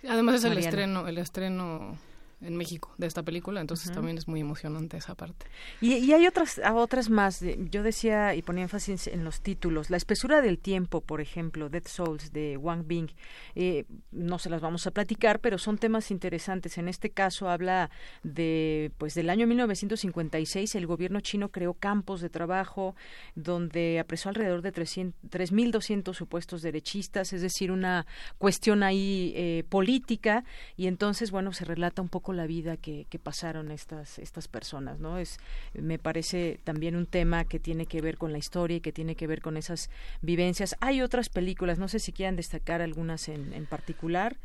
[0.07, 1.97] Además es el estreno, el estreno
[2.41, 5.45] en México de esta película, entonces también es muy emocionante esa parte.
[5.81, 10.41] Y, hay otras otras más, yo decía y ponía énfasis en los títulos, La espesura
[10.41, 13.09] del tiempo, por ejemplo, Dead Souls de Wang Bing,
[13.55, 16.77] eh, no se las vamos a platicar, pero son temas interesantes.
[16.77, 17.89] En este caso habla
[18.23, 22.95] de, pues del año 1956, el gobierno chino creó campos de trabajo
[23.35, 28.05] donde apresó alrededor de 3.200 supuestos derechistas, es decir, una
[28.37, 30.43] cuestión ahí eh, política,
[30.75, 35.17] y entonces, bueno, se relata un poco la vida que, pasaron estas, estas personas, ¿no?
[35.17, 35.39] Es,
[35.73, 39.15] me parece también un tema que tiene que ver con la historia y que tiene
[39.15, 39.89] que ver con esas
[40.21, 40.75] vivencias.
[40.79, 44.37] Hay otras películas, no sé si quieran destacar algunas en, en particular.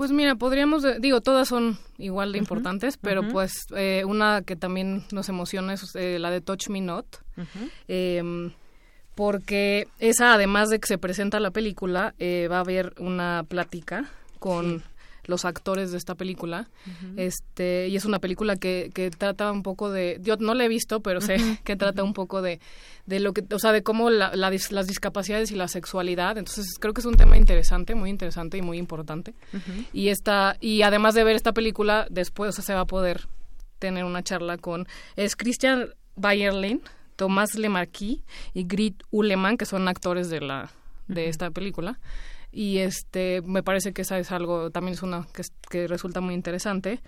[0.00, 5.04] Pues mira, podríamos, digo, todas son igual de importantes, pero pues eh, una que también
[5.12, 7.22] nos emociona es eh, la de Touch Me Not,
[7.86, 8.52] em,
[9.14, 14.08] porque esa, además de que se presenta la película, eh, va a haber una plática
[14.38, 14.82] con
[15.24, 16.68] los actores de esta película.
[17.16, 20.68] Este, y es una película que, que trata un poco de, yo no la he
[20.68, 22.60] visto, pero sé que trata un poco de,
[23.06, 26.38] de lo que, o sea, de cómo la, las discapacidades y la sexualidad.
[26.38, 29.34] Entonces creo que es un tema interesante, muy interesante y muy importante.
[29.92, 33.26] Y esta, y además de ver esta película, después se va a poder
[33.78, 36.82] tener una charla con, es Christian Bayerlin,
[37.16, 38.20] Tomás Lemarquis
[38.54, 40.70] y Grit Uleman, que son actores de la
[41.08, 41.98] de esta película
[42.52, 45.26] y este me parece que esa es algo también es una
[45.68, 47.00] que, resulta muy interesante.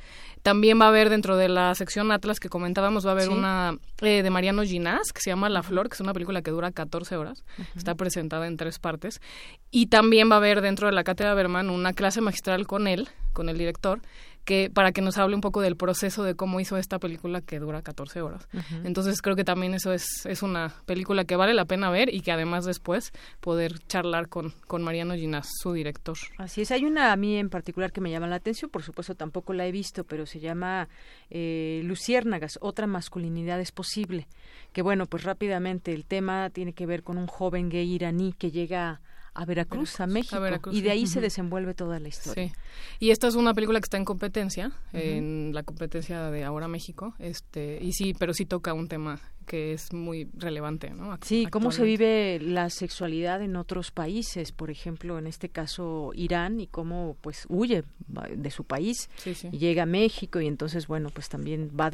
[0.42, 3.76] También va a haber dentro de la sección Atlas que comentábamos va a haber una
[4.00, 6.70] eh, de Mariano Ginás que se llama La Flor que es una película que dura
[6.70, 7.44] 14 horas
[7.76, 9.20] está presentada en tres partes.
[9.70, 13.08] Y también va a haber dentro de la cátedra Berman una clase magistral con él
[13.32, 14.00] con el director
[14.44, 17.58] que para que nos hable un poco del proceso de cómo hizo esta película que
[17.58, 18.48] dura 14 horas.
[18.84, 22.20] Entonces creo que también eso es, es una película que vale la pena ver y
[22.20, 26.16] que además después poder charlar con, con Mariano Ginás, su director.
[26.38, 29.14] Así es, hay una a mí en particular que me llama la atención, por supuesto
[29.14, 30.88] tampoco la he visto, pero se llama
[31.30, 34.26] eh, Luciérnagas, otra masculinidad es posible,
[34.72, 38.50] que bueno, pues rápidamente el tema tiene que ver con un joven gay iraní que
[38.50, 39.00] llega
[39.34, 42.48] a Veracruz, a México, y de ahí se desenvuelve toda la historia.
[42.48, 42.54] Sí.
[43.00, 47.14] Y esta es una película que está en competencia, en la competencia de Ahora México,
[47.18, 51.18] este, y sí, pero sí toca un tema que es muy relevante, ¿no?
[51.22, 56.60] Sí, cómo se vive la sexualidad en otros países, por ejemplo, en este caso Irán
[56.60, 57.84] y cómo pues huye
[58.36, 59.10] de su país
[59.50, 61.90] y llega a México y entonces bueno, pues también va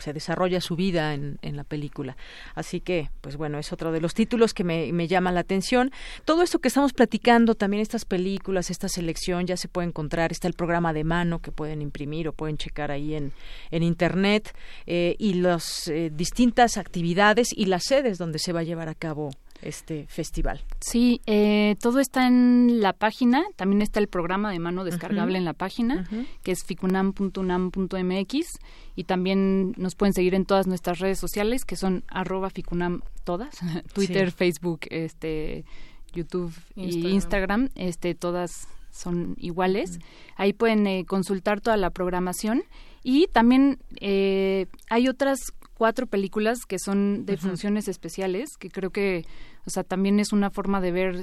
[0.00, 2.16] se desarrolla su vida en, en, la película.
[2.54, 5.92] Así que, pues bueno, es otro de los títulos que me, me llama la atención.
[6.24, 10.48] Todo esto que estamos platicando, también estas películas, esta selección, ya se puede encontrar, está
[10.48, 13.32] el programa de mano que pueden imprimir o pueden checar ahí en,
[13.70, 14.54] en Internet
[14.86, 18.94] eh, y las eh, distintas actividades y las sedes donde se va a llevar a
[18.94, 19.30] cabo
[19.62, 20.62] este festival.
[20.80, 25.44] Sí, eh, todo está en la página, también está el programa de mano descargable en
[25.44, 26.08] la página,
[26.42, 28.58] que es ficunam.unam.mx
[28.96, 33.58] y también nos pueden seguir en todas nuestras redes sociales, que son arroba ficunam todas,
[33.94, 35.64] Twitter, Facebook, este
[36.12, 39.98] YouTube y Instagram, este todas son iguales.
[40.36, 42.64] Ahí pueden eh, consultar toda la programación.
[43.02, 45.38] Y también eh, hay otras
[45.80, 49.24] cuatro películas que son de funciones especiales, que creo que,
[49.64, 51.22] o sea, también es una forma de ver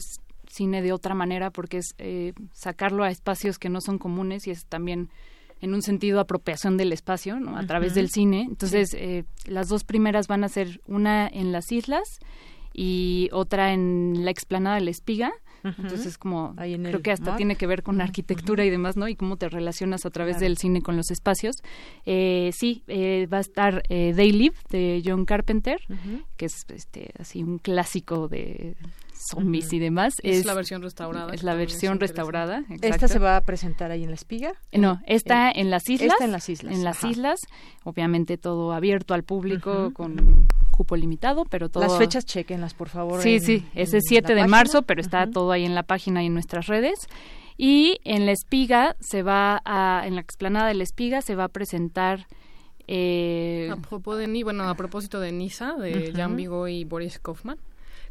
[0.49, 4.49] cine de otra manera porque es eh, sacarlo a espacios que no son comunes y
[4.49, 5.11] es también
[5.61, 7.55] en un sentido apropiación del espacio ¿no?
[7.55, 8.47] a través del cine.
[8.49, 12.17] Entonces, eh, las dos primeras van a ser una en las islas
[12.73, 17.67] y otra en la explanada de la espiga entonces, como creo que hasta tiene que
[17.67, 19.07] ver con arquitectura y demás, ¿no?
[19.07, 21.55] Y cómo te relacionas a través del cine con los espacios.
[22.05, 25.79] Eh, sí, eh, va a estar eh, They Live de John Carpenter,
[26.35, 28.75] que es este así un clásico de
[29.31, 30.13] zombies y demás.
[30.23, 31.33] Es, la versión restaurada.
[31.33, 32.63] Es la versión restaurada.
[32.81, 34.53] ¿Esta se va a presentar ahí en la espiga?
[34.71, 36.13] No, está en las islas.
[36.13, 36.73] Está en las islas.
[36.73, 37.39] En las islas,
[37.83, 41.83] obviamente todo abierto al público con cupo limitado, pero todo...
[41.83, 43.21] Las fechas chequenlas, por favor.
[43.21, 46.27] Sí, sí, es el 7 de marzo, pero está todo ahí en la página y
[46.27, 47.07] en nuestras redes.
[47.57, 51.45] Y en la espiga se va a, en la explanada de la espiga se va
[51.45, 52.27] a presentar...
[52.87, 57.57] Eh, a, propósito de, bueno, a propósito de Nisa, de Jan Vigo y Boris Kaufman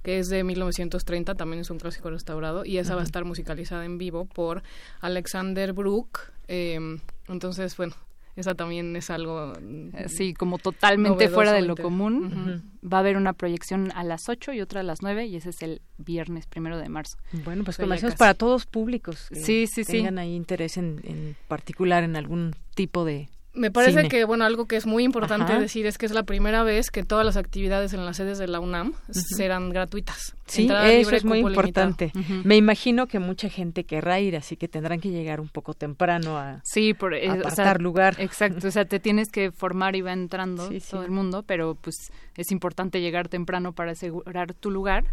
[0.02, 3.84] que es de 1930, también es un clásico restaurado, y esa va a estar musicalizada
[3.84, 4.62] en vivo por
[5.00, 6.20] Alexander Brook.
[6.46, 6.78] Eh,
[7.26, 7.94] entonces, bueno,
[8.36, 9.54] esa también es algo
[9.94, 12.70] eh, sí como totalmente fuera de lo común.
[12.84, 15.50] Va a haber una proyección a las 8 y otra a las 9 y ese
[15.50, 17.16] es el viernes primero de marzo.
[17.44, 19.92] Bueno pues conversaciones para todos públicos sí sí sí.
[19.92, 24.66] tengan ahí interés en, en particular en algún tipo de me parece que, bueno, algo
[24.66, 27.92] que es muy importante decir es que es la primera vez que todas las actividades
[27.92, 30.36] en las sedes de la UNAM serán gratuitas.
[30.46, 32.12] Sí, eso es muy importante.
[32.44, 36.38] Me imagino que mucha gente querrá ir, así que tendrán que llegar un poco temprano
[36.38, 38.16] a, sí, por, eh, apartar lugar.
[38.18, 42.12] Exacto, o sea, te tienes que formar y va entrando todo el mundo, pero pues
[42.36, 45.04] es importante llegar temprano para asegurar tu lugar.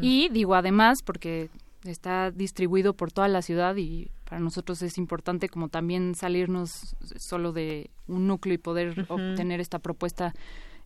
[0.00, 1.48] Y digo, además, porque
[1.86, 7.52] está distribuido por toda la ciudad y para nosotros es importante como también salirnos solo
[7.52, 10.34] de un núcleo y poder obtener esta propuesta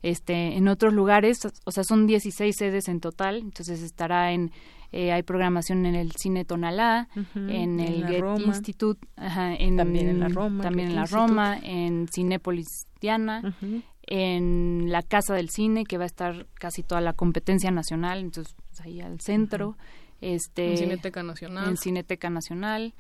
[0.02, 1.40] este en otros lugares.
[1.64, 4.50] O sea son 16 sedes en total entonces estará en
[4.92, 10.28] eh, hay programación en el cine Tonalá en el Goethe Institute en, también en la
[10.28, 13.54] Roma también en la Roma en Cinépolis Diana
[14.02, 18.52] en la Casa del Cine que va a estar casi toda la competencia nacional entonces
[18.68, 19.76] pues, ahí al centro
[20.20, 21.68] este en Cineteca Nacional.
[21.68, 22.94] en Cineteca Nacional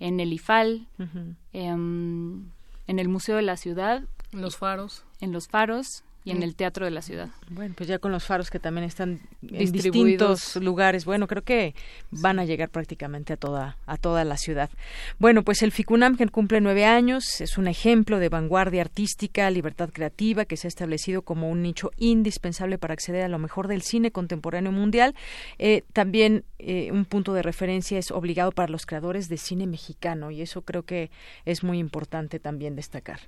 [0.00, 0.86] en el IFAL
[1.52, 2.50] em,
[2.86, 4.04] en el Museo de la Ciudad.
[4.32, 5.04] En los faros.
[5.20, 7.30] En los faros y en el Teatro de la Ciudad.
[7.48, 11.74] Bueno, pues ya con los faros que también están en distintos lugares, bueno, creo que
[12.10, 14.68] van a llegar prácticamente a toda, a toda la ciudad.
[15.18, 19.88] Bueno, pues el FICUNAM, que cumple nueve años, es un ejemplo de vanguardia artística, libertad
[19.90, 23.82] creativa, que se ha establecido como un nicho indispensable para acceder a lo mejor del
[23.82, 25.14] cine contemporáneo mundial.
[25.58, 30.30] Eh, también eh, un punto de referencia es obligado para los creadores de cine mexicano,
[30.30, 31.10] y eso creo que
[31.46, 33.20] es muy importante también destacar.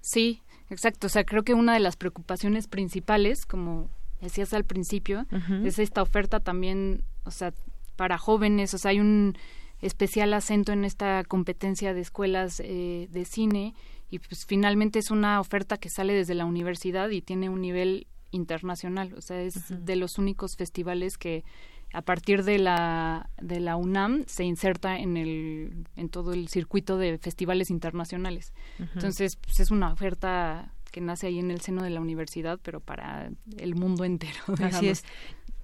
[0.00, 3.88] Sí, Exacto, o sea, creo que una de las preocupaciones principales, como
[4.20, 5.26] decías al principio,
[5.64, 7.52] es esta oferta también, o sea,
[7.96, 9.36] para jóvenes, o sea, hay un
[9.80, 13.74] especial acento en esta competencia de escuelas eh, de cine
[14.10, 18.06] y pues finalmente es una oferta que sale desde la universidad y tiene un nivel
[18.30, 21.44] internacional, o sea, es de los únicos festivales que
[21.92, 26.98] a partir de la, de la UNAM se inserta en, el, en todo el circuito
[26.98, 28.52] de festivales internacionales.
[28.78, 32.80] Entonces, pues, es una oferta que nace ahí en el seno de la universidad, pero
[32.80, 34.40] para el mundo entero.
[34.62, 35.04] Así es.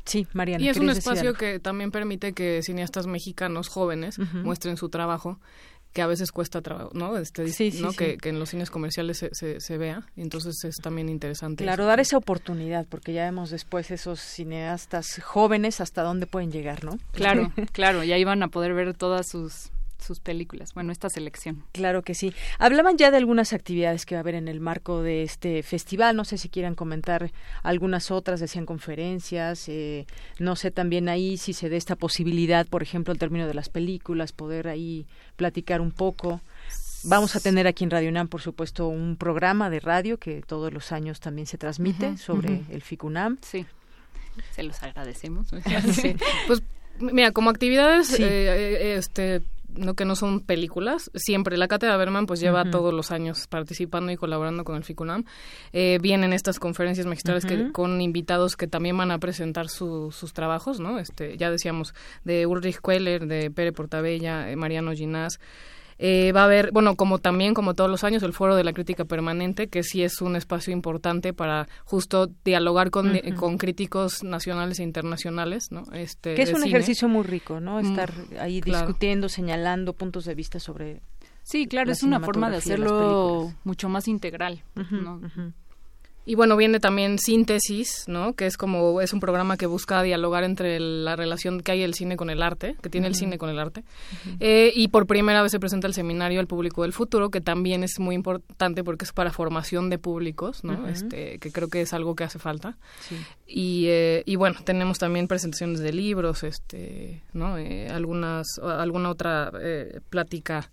[0.05, 0.64] Sí, Mariana.
[0.64, 5.39] Y es un espacio que también permite que cineastas mexicanos jóvenes muestren su trabajo
[5.93, 7.16] que a veces cuesta trabajo, ¿no?
[7.18, 7.45] Este,
[7.80, 7.93] ¿no?
[7.93, 10.07] Que, que, en los cines comerciales se, se, se, vea.
[10.16, 11.64] Entonces es también interesante.
[11.64, 16.84] Claro, dar esa oportunidad, porque ya vemos después esos cineastas jóvenes hasta dónde pueden llegar,
[16.84, 16.99] ¿no?
[17.12, 19.70] Claro, claro, ya iban a poder ver todas sus
[20.03, 20.74] sus películas.
[20.74, 21.64] Bueno, esta selección.
[21.72, 22.32] Claro que sí.
[22.59, 26.16] Hablaban ya de algunas actividades que va a haber en el marco de este festival.
[26.16, 27.32] No sé si quieran comentar
[27.62, 29.68] algunas otras, decían conferencias.
[29.68, 30.07] Eh,
[30.38, 33.68] no sé también ahí si se dé esta posibilidad, por ejemplo, al término de las
[33.68, 36.40] películas, poder ahí platicar un poco.
[37.05, 40.72] Vamos a tener aquí en Radio UNAM, por supuesto, un programa de radio que todos
[40.72, 43.38] los años también se transmite sobre el FICUNAM.
[43.42, 43.66] Sí,
[44.53, 45.48] se los agradecemos.
[46.46, 46.62] Pues
[47.00, 49.42] mira, como actividades, eh, eh, este
[49.77, 51.57] no que no son películas siempre.
[51.57, 55.25] La cátedra Berman pues lleva todos los años participando y colaborando con el FICUNAM.
[55.73, 60.81] Eh, vienen estas conferencias magistrales que con invitados que también van a presentar sus trabajos
[60.81, 61.95] no este ya decíamos
[62.25, 65.41] de Ulrich Queller de Pere Portabella eh, Mariano Ginás
[66.05, 68.72] eh, va a haber, bueno, como también, como todos los años, el Foro de la
[68.72, 74.80] Crítica Permanente, que sí es un espacio importante para justo dialogar con, con críticos nacionales
[74.80, 75.84] e internacionales, ¿no?
[75.92, 77.80] Este, que es un ejercicio muy rico, ¿no?
[77.80, 81.03] Mm, Estar ahí discutiendo, señalando puntos de vista sobre
[81.44, 84.64] Sí, claro, es una forma de hacerlo mucho más integral.
[84.74, 85.20] ¿no?
[86.25, 88.35] Y bueno, viene también Síntesis, ¿no?
[88.35, 91.95] Que es como, es un programa que busca dialogar entre la relación que hay el
[91.95, 93.83] cine con el arte, que tiene el cine con el arte.
[94.39, 97.83] Eh, y por primera vez se presenta el seminario al público del futuro, que también
[97.83, 100.87] es muy importante porque es para formación de públicos, ¿no?
[100.87, 102.79] este, que creo que es algo que hace falta.
[103.45, 107.59] Y, eh, y bueno, tenemos también presentaciones de libros, este, ¿no?
[107.59, 109.51] Eh, algunas, alguna otra
[110.09, 110.70] plática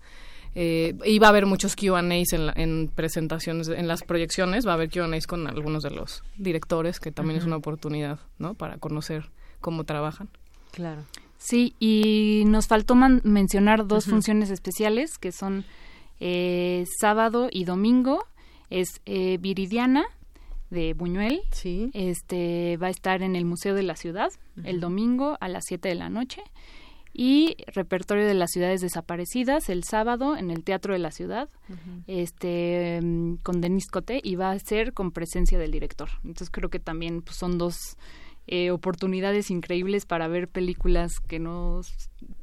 [0.55, 4.73] eh, y va a haber muchos Q&As en, en, presentaciones, en las proyecciones, va a
[4.75, 8.55] haber Q&As con algunos de los directores, que también es una oportunidad, ¿no?
[8.55, 9.29] Para conocer
[9.61, 10.29] cómo trabajan.
[10.71, 11.03] Claro.
[11.37, 15.63] Sí, y nos faltó mencionar dos funciones especiales, que son
[16.19, 18.25] eh, sábado y domingo.
[18.69, 20.05] Es eh, Viridiana,
[20.69, 21.41] de Buñuel.
[21.51, 21.91] Sí.
[21.93, 24.31] Este va a estar en el Museo de la Ciudad
[24.63, 26.43] el domingo a las 7 de la noche
[27.13, 31.49] y repertorio de las ciudades desaparecidas el sábado en el Teatro de la Ciudad
[32.07, 36.09] este mm, con Denis Coté y va a ser con presencia del director.
[36.23, 37.97] Entonces creo que también pues, son dos
[38.51, 41.81] eh, oportunidades increíbles para ver películas que no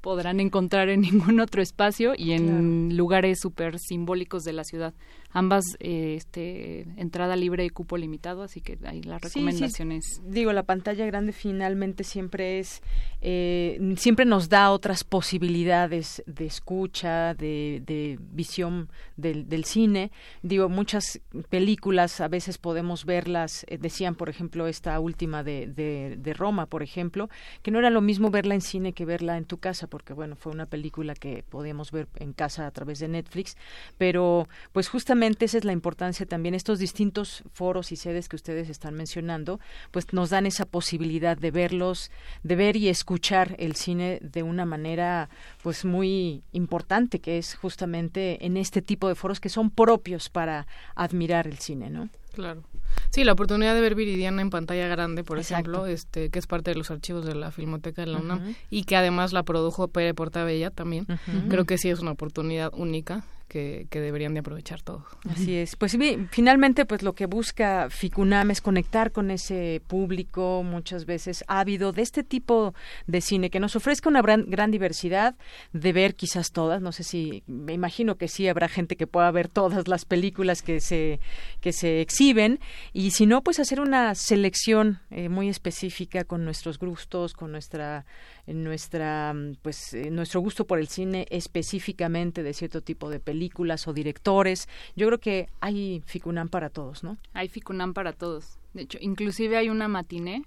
[0.01, 4.95] podrán encontrar en ningún otro espacio y en lugares súper simbólicos de la ciudad
[5.37, 10.22] ambas eh, este, entrada libre y cupo limitado, así que ahí las recomendaciones.
[10.24, 12.80] Digo, la pantalla grande finalmente siempre es,
[13.20, 20.11] eh, siempre nos da otras posibilidades de escucha, de, de visión del, del, cine.
[20.41, 21.20] Digo, muchas
[21.51, 26.64] películas a veces podemos verlas, eh, decían por ejemplo esta última de, de, de Roma,
[26.64, 27.28] por ejemplo,
[27.62, 30.34] que no era lo mismo verla en cine que verla en tu casa, porque bueno,
[30.34, 33.59] fue una película que podíamos ver en casa a través de Netflix,
[33.99, 36.55] pero pues justamente esa es la importancia también.
[36.55, 39.61] Estos distintos foros y sedes que ustedes están mencionando,
[39.91, 42.11] pues nos dan esa posibilidad de verlos,
[42.43, 45.29] de ver y escuchar el cine de una manera
[45.62, 50.66] pues muy importante, que es justamente en este tipo de foros que son propios para
[50.95, 52.09] admirar el cine, ¿no?
[52.33, 52.62] Claro.
[53.11, 56.70] Sí, la oportunidad de ver Viridiana en pantalla grande, por ejemplo, este, que es parte
[56.70, 60.12] de los archivos de la Filmoteca de la UNAM y que además la produjo Pere
[60.12, 61.07] Portabella también.
[61.49, 65.05] Creo que sí es una oportunidad única que, deberían de aprovechar todos.
[65.29, 65.77] Así es.
[65.77, 65.97] Pues
[66.31, 72.03] finalmente, pues lo que busca FICUNAM es conectar con ese público muchas veces ávido de
[72.03, 72.75] este tipo
[73.07, 75.37] de cine, que nos ofrezca una gran, gran diversidad
[75.73, 79.31] de ver quizás todas, no sé si, me imagino que sí habrá gente que pueda
[79.31, 81.21] ver todas las películas que se,
[81.61, 82.61] que se exhiben,
[82.93, 88.05] y si no, pues hacer una selección eh, muy específica con nuestros gustos, con nuestra
[88.47, 94.69] nuestra pues nuestro gusto por el cine específicamente de cierto tipo de películas o directores.
[94.95, 97.19] Yo creo que hay Ficunam para todos, ¿no?
[97.33, 98.59] Hay Ficunam para todos.
[98.75, 100.45] De hecho, inclusive hay una matiné,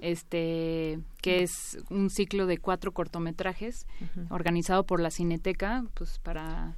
[0.00, 3.86] este, que es un ciclo de cuatro cortometrajes
[4.30, 6.74] organizado por la Cineteca, pues para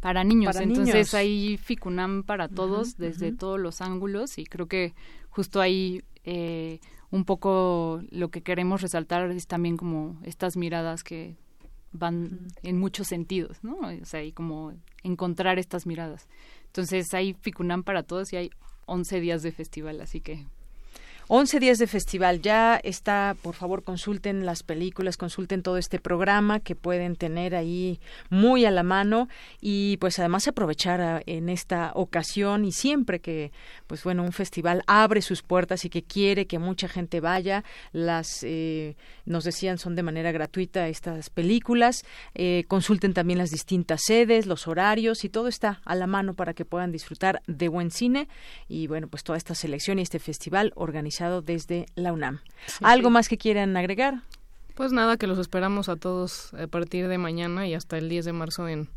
[0.00, 0.56] para niños.
[0.56, 4.94] Entonces hay Ficunam para todos, desde todos los ángulos, y creo que
[5.28, 11.36] justo ahí eh, un poco lo que queremos resaltar es también como estas miradas que
[11.92, 13.78] van en muchos sentidos, ¿no?
[13.78, 16.28] O sea, y como encontrar estas miradas.
[16.66, 18.50] Entonces hay Ficunam para todos y hay
[18.86, 20.46] 11 días de festival, así que
[21.32, 22.42] 11 días de festival.
[22.42, 28.00] Ya está, por favor, consulten las películas, consulten todo este programa que pueden tener ahí
[28.30, 29.28] muy a la mano
[29.60, 33.52] y pues además aprovechar ah, en esta ocasión y siempre que
[33.86, 37.62] pues bueno, un festival abre sus puertas y que quiere que mucha gente vaya,
[37.92, 42.04] las eh, nos decían son de manera gratuita estas películas.
[42.34, 46.54] Eh, consulten también las distintas sedes, los horarios y todo está a la mano para
[46.54, 48.26] que puedan disfrutar de buen cine
[48.66, 52.40] y bueno, pues toda esta selección y este festival organizado desde la UNAM.
[52.80, 54.22] ¿Algo más que quieran agregar?
[54.74, 58.24] Pues nada, que los esperamos a todos a partir de mañana y hasta el 10
[58.24, 58.88] de marzo en,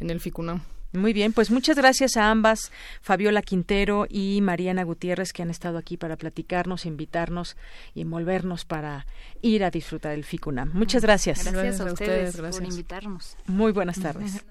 [0.00, 0.62] en el FICUNAM.
[0.92, 5.78] Muy bien, pues muchas gracias a ambas, Fabiola Quintero y Mariana Gutiérrez, que han estado
[5.78, 7.56] aquí para platicarnos, invitarnos
[7.94, 9.06] y envolvernos para
[9.40, 10.72] ir a disfrutar el FICUNAM.
[10.72, 11.44] Muchas gracias.
[11.44, 13.36] Gracias, a ustedes, por invitarnos.
[13.46, 14.44] Muy buenas tardes.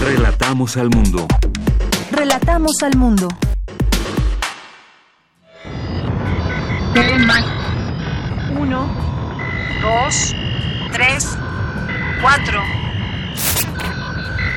[0.00, 1.26] Relatamos al mundo.
[2.12, 3.28] Relatamos al mundo.
[6.94, 7.44] Tema
[8.58, 8.88] 1,
[9.82, 10.36] 2,
[10.92, 11.38] 3,
[12.20, 12.60] 4,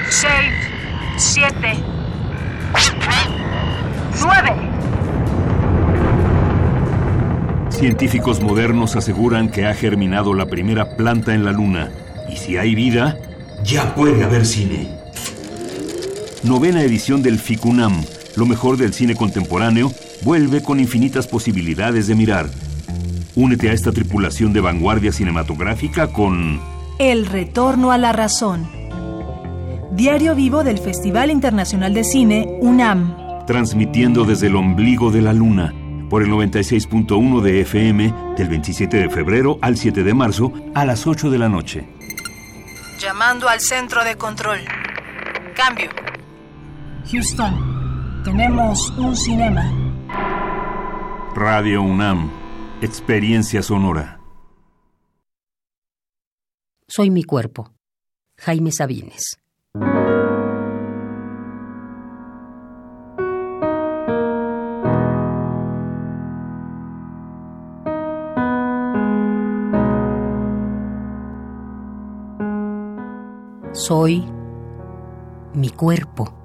[0.10, 0.32] 6,
[1.18, 1.84] 7,
[4.20, 4.52] 9.
[7.70, 11.92] Científicos modernos aseguran que ha germinado la primera planta en la Luna.
[12.30, 13.18] Y si hay vida,
[13.64, 14.90] ya puede haber cine.
[16.42, 18.04] Novena edición del FICUNAM,
[18.36, 19.92] lo mejor del cine contemporáneo,
[20.24, 22.50] vuelve con infinitas posibilidades de mirar.
[23.36, 26.62] Únete a esta tripulación de vanguardia cinematográfica con...
[27.00, 28.70] El retorno a la razón.
[29.92, 33.46] Diario vivo del Festival Internacional de Cine UNAM.
[33.46, 35.74] Transmitiendo desde el ombligo de la luna
[36.10, 41.08] por el 96.1 de FM del 27 de febrero al 7 de marzo a las
[41.08, 41.88] 8 de la noche.
[43.00, 44.60] Llamando al centro de control.
[45.56, 45.90] Cambio.
[47.12, 49.83] Houston, tenemos un cinema.
[51.36, 52.30] Radio UNAM,
[52.80, 54.20] Experiencia Sonora.
[56.88, 57.74] Soy mi cuerpo.
[58.38, 59.40] Jaime Sabines.
[73.72, 74.24] Soy
[75.56, 76.43] mi cuerpo.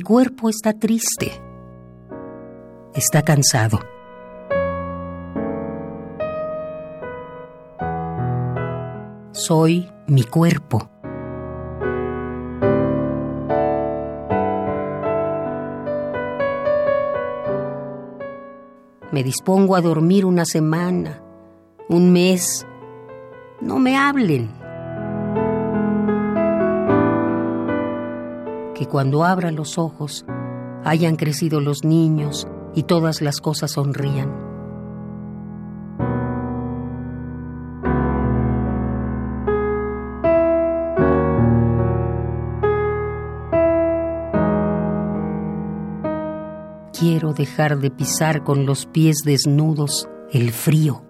[0.00, 1.30] Mi cuerpo está triste.
[2.94, 3.80] Está cansado.
[9.32, 10.88] Soy mi cuerpo.
[19.12, 21.22] Me dispongo a dormir una semana,
[21.90, 22.66] un mes.
[23.60, 24.59] No me hablen.
[28.80, 30.24] Que cuando abra los ojos
[30.86, 34.32] hayan crecido los niños y todas las cosas sonrían.
[46.98, 51.09] Quiero dejar de pisar con los pies desnudos el frío.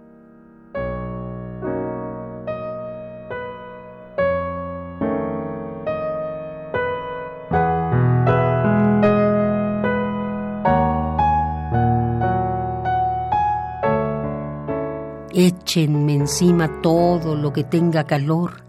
[15.71, 18.65] Échenme encima todo lo que tenga calor,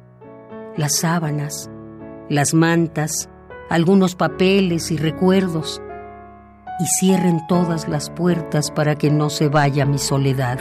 [0.77, 1.67] las sábanas,
[2.29, 3.27] las mantas,
[3.71, 5.81] algunos papeles y recuerdos,
[6.79, 10.59] y cierren todas las puertas para que no se vaya mi soledad.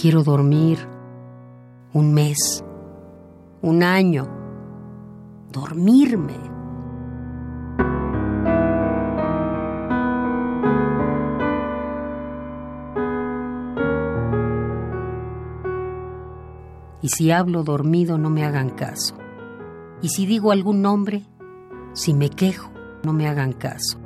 [0.00, 0.78] Quiero dormir
[1.92, 2.62] un mes
[3.62, 4.28] un año,
[5.52, 6.34] dormirme.
[17.00, 19.16] Y si hablo dormido, no me hagan caso.
[20.02, 21.22] Y si digo algún nombre,
[21.92, 22.70] si me quejo,
[23.04, 23.98] no me hagan caso.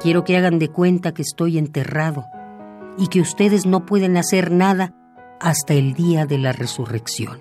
[0.00, 2.24] Quiero que hagan de cuenta que estoy enterrado
[2.98, 4.94] y que ustedes no pueden hacer nada
[5.40, 7.40] hasta el día de la resurrección.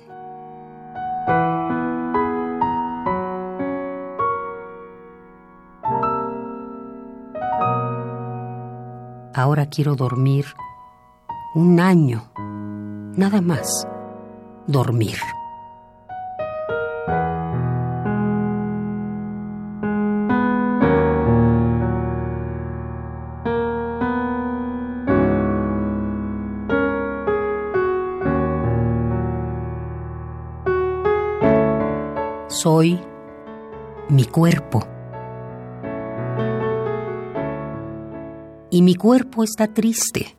[9.33, 10.45] Ahora quiero dormir
[11.55, 12.29] un año,
[13.15, 13.87] nada más,
[14.67, 15.17] dormir.
[32.61, 32.99] Soy
[34.09, 34.85] mi cuerpo.
[38.69, 40.37] Y mi cuerpo está triste.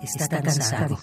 [0.00, 0.96] Está, cansado.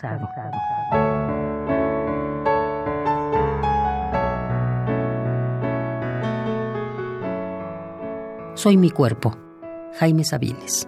[8.54, 9.36] Soy mi cuerpo.
[10.00, 10.88] Jaime Sabines.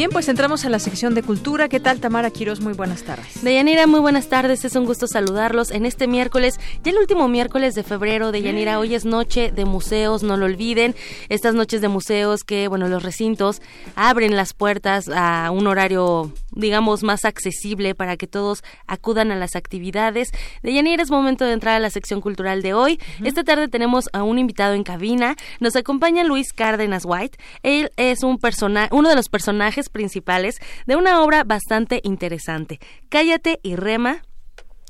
[0.00, 1.68] Bien, pues entramos a la sección de cultura.
[1.68, 2.60] ¿Qué tal, Tamara Quiroz?
[2.60, 3.44] Muy buenas tardes.
[3.44, 4.64] Deyanira, muy buenas tardes.
[4.64, 8.32] Es un gusto saludarlos en este miércoles, ya el último miércoles de febrero.
[8.32, 10.94] Deyanira, hoy es noche de museos, no lo olviden.
[11.28, 13.60] Estas noches de museos que, bueno, los recintos
[13.94, 19.54] abren las puertas a un horario, digamos, más accesible para que todos acudan a las
[19.54, 20.30] actividades.
[20.62, 22.98] Deyanira, es momento de entrar a la sección cultural de hoy.
[23.22, 25.36] Esta tarde tenemos a un invitado en cabina.
[25.58, 27.36] Nos acompaña Luis Cárdenas White.
[27.62, 32.78] Él es un persona uno de los personajes principales de una obra bastante interesante.
[33.08, 34.22] Cállate y rema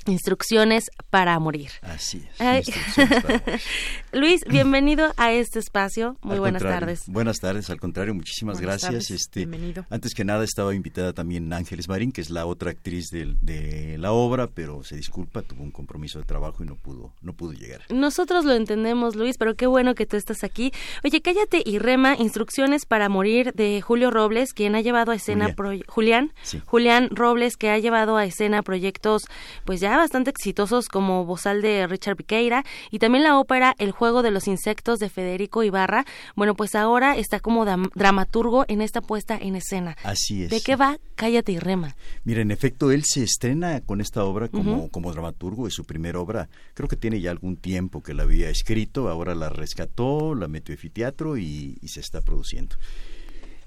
[0.07, 1.69] Instrucciones para morir.
[1.81, 2.41] Así es.
[2.41, 2.57] Ay.
[2.65, 3.61] instrucciones para morir.
[4.13, 6.17] Luis, bienvenido a este espacio.
[6.21, 7.03] Muy Al buenas tardes.
[7.07, 9.07] Buenas tardes, al contrario, muchísimas Buenas gracias.
[9.07, 9.85] tardes, Este, bienvenido.
[9.89, 13.97] Antes que nada estaba invitada también Ángeles Marín, que es la otra actriz del- de,
[13.99, 17.53] la obra, pero se disculpa, tuvo un compromiso de trabajo y no pudo, no pudo
[17.53, 17.81] llegar.
[17.89, 20.71] Nosotros lo entendemos, Luis, pero qué bueno que tú estás aquí.
[21.03, 25.45] Oye, cállate y rema, Instrucciones para morir de Julio Robles, quien ha llevado a escena
[25.45, 25.55] Julián.
[25.55, 26.61] proye- Julián, Sí.
[26.65, 29.23] Julián Robles, que ha llevado a escena proyectos
[29.65, 34.21] pues ya bastante exitosos como Bozal de Richard Piqueira y también la ópera El juego
[34.21, 36.05] de los insectos de Federico Ibarra.
[36.35, 39.95] Bueno, pues ahora está como dramaturgo en esta puesta en escena.
[40.03, 40.49] Así es.
[40.49, 40.97] ¿De qué va?
[41.15, 41.95] Cállate y rema.
[42.23, 46.19] Mira, en efecto, él se estrena con esta obra como, como dramaturgo, es su primera
[46.19, 46.49] obra.
[46.73, 50.73] Creo que tiene ya algún tiempo que la había escrito, ahora la rescató, la metió
[50.73, 52.75] anfiteatro y, y se está produciendo.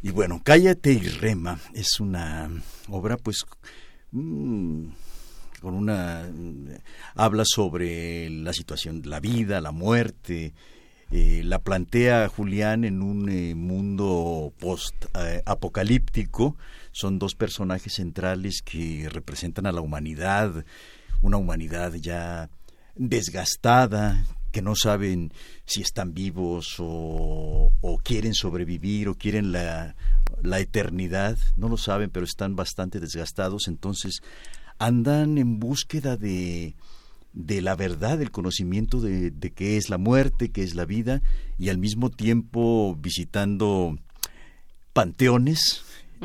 [0.04, 2.50] Y bueno, Cállate y Rema es una
[2.88, 3.46] obra, pues,
[4.12, 4.88] mm,
[5.64, 6.30] con una...
[7.16, 10.54] habla sobre la situación, la vida, la muerte,
[11.10, 16.56] eh, la plantea Julián en un eh, mundo post-apocalíptico.
[16.92, 20.64] Son dos personajes centrales que representan a la humanidad,
[21.22, 22.48] una humanidad ya
[22.94, 25.32] desgastada, que no saben
[25.66, 29.96] si están vivos o, o quieren sobrevivir o quieren la,
[30.42, 34.22] la eternidad, no lo saben, pero están bastante desgastados, entonces
[34.78, 36.74] andan en búsqueda de,
[37.32, 41.22] de la verdad, del conocimiento de, de qué es la muerte, qué es la vida,
[41.58, 43.96] y al mismo tiempo visitando
[44.92, 45.84] panteones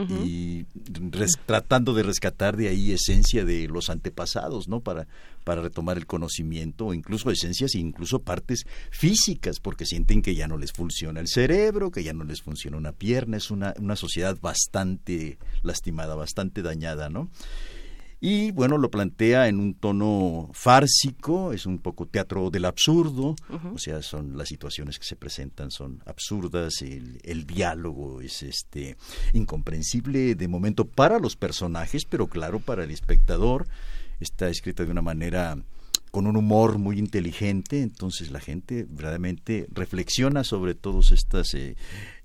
[0.10, 0.66] y
[1.12, 4.80] res- tratando de rescatar de ahí esencia de los antepasados, ¿no?
[4.80, 5.08] Para,
[5.44, 10.48] para retomar el conocimiento, o incluso esencias e incluso partes físicas, porque sienten que ya
[10.48, 13.98] no les funciona el cerebro, que ya no les funciona una pierna, es una, una
[13.98, 17.30] sociedad bastante lastimada, bastante dañada, ¿no?
[18.22, 23.36] Y bueno, lo plantea en un tono fársico, es un poco teatro del absurdo,
[23.74, 28.98] o sea, son las situaciones que se presentan son absurdas, el, el diálogo es este
[29.32, 33.68] incomprensible de momento para los personajes, pero claro, para el espectador
[34.20, 35.58] está escrita de una manera
[36.12, 41.76] con un humor muy inteligente, entonces la gente verdaderamente reflexiona sobre todas estas eh,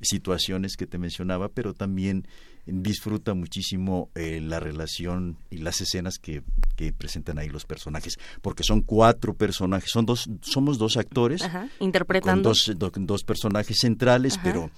[0.00, 2.26] situaciones que te mencionaba, pero también
[2.66, 6.42] disfruta muchísimo eh, la relación y las escenas que,
[6.76, 11.68] que presentan ahí los personajes, porque son cuatro personajes, son dos, somos dos actores Ajá,
[11.78, 12.48] con interpretando.
[12.50, 14.42] dos, do- dos personajes centrales, Ajá.
[14.44, 14.70] pero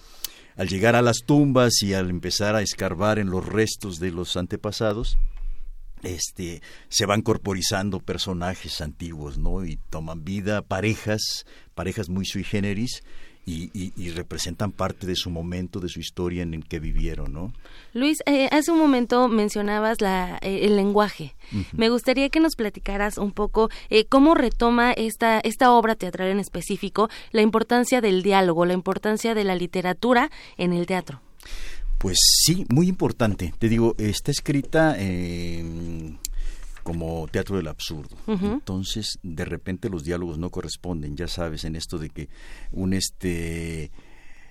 [0.57, 4.37] al llegar a las tumbas y al empezar a escarbar en los restos de los
[4.37, 5.17] antepasados,
[6.03, 9.65] este se van corporizando personajes antiguos, ¿no?
[9.65, 13.03] Y toman vida parejas, parejas muy sui generis
[13.49, 17.53] y, representan parte de su momento, de su historia en el que vivieron, ¿no?
[17.93, 21.35] Luis, eh, hace un momento mencionabas la, eh, el lenguaje.
[21.73, 26.41] Me gustaría que nos platicaras un poco eh, cómo retoma esta, esta obra teatral en
[26.41, 31.21] específico la importancia del diálogo, la importancia de la literatura en el teatro.
[31.99, 33.55] Pues sí, muy importante.
[33.59, 34.97] Te digo, está escrita
[36.87, 38.17] como teatro del absurdo.
[38.29, 42.29] Entonces, de repente los diálogos no corresponden, ya sabes, en esto de que
[42.71, 43.91] un este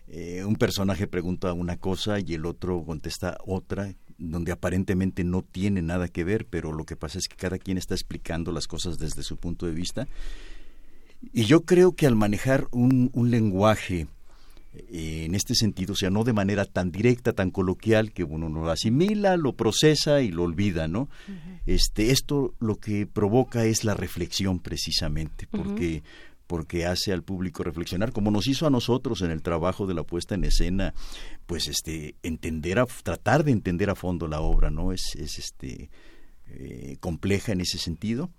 [0.09, 5.81] eh, un personaje pregunta una cosa y el otro contesta otra, donde aparentemente no tiene
[5.81, 8.99] nada que ver, pero lo que pasa es que cada quien está explicando las cosas
[8.99, 10.05] desde su punto de vista.
[11.31, 14.07] Y yo creo que al manejar un, un lenguaje
[14.89, 18.69] en este sentido, o sea, no de manera tan directa, tan coloquial, que uno lo
[18.69, 21.09] asimila, lo procesa y lo olvida, ¿no?
[21.65, 26.03] Este, esto lo que provoca es la reflexión precisamente, porque
[26.47, 30.03] porque hace al público reflexionar, como nos hizo a nosotros en el trabajo de la
[30.03, 30.93] puesta en escena,
[31.47, 34.91] pues este entender a, tratar de entender a fondo la obra, ¿no?
[34.91, 35.89] Es, es este
[36.47, 38.29] eh, compleja en ese sentido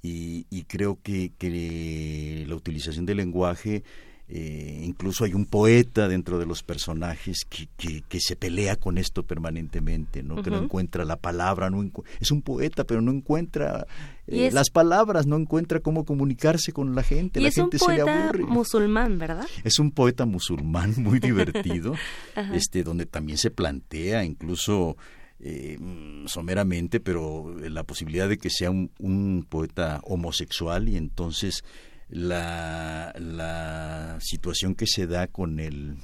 [0.00, 3.84] y, y creo que, que la utilización del lenguaje
[4.26, 7.68] eh, incluso hay un poeta dentro de los personajes que,
[8.08, 10.42] que, se pelea con esto permanentemente, ¿no?
[10.42, 11.84] Que no encuentra la palabra, no
[12.20, 13.86] es un poeta, pero no encuentra
[14.26, 17.38] eh, las palabras, no encuentra cómo comunicarse con la gente.
[17.38, 19.46] Y la es gente un poeta musulmán, ¿verdad?
[19.62, 21.94] Es un poeta musulmán muy divertido,
[22.54, 24.96] este, donde también se plantea incluso
[25.38, 25.78] eh,
[26.24, 31.62] someramente, pero la posibilidad de que sea un, un poeta homosexual y entonces
[32.08, 35.96] la, la situación que se da con el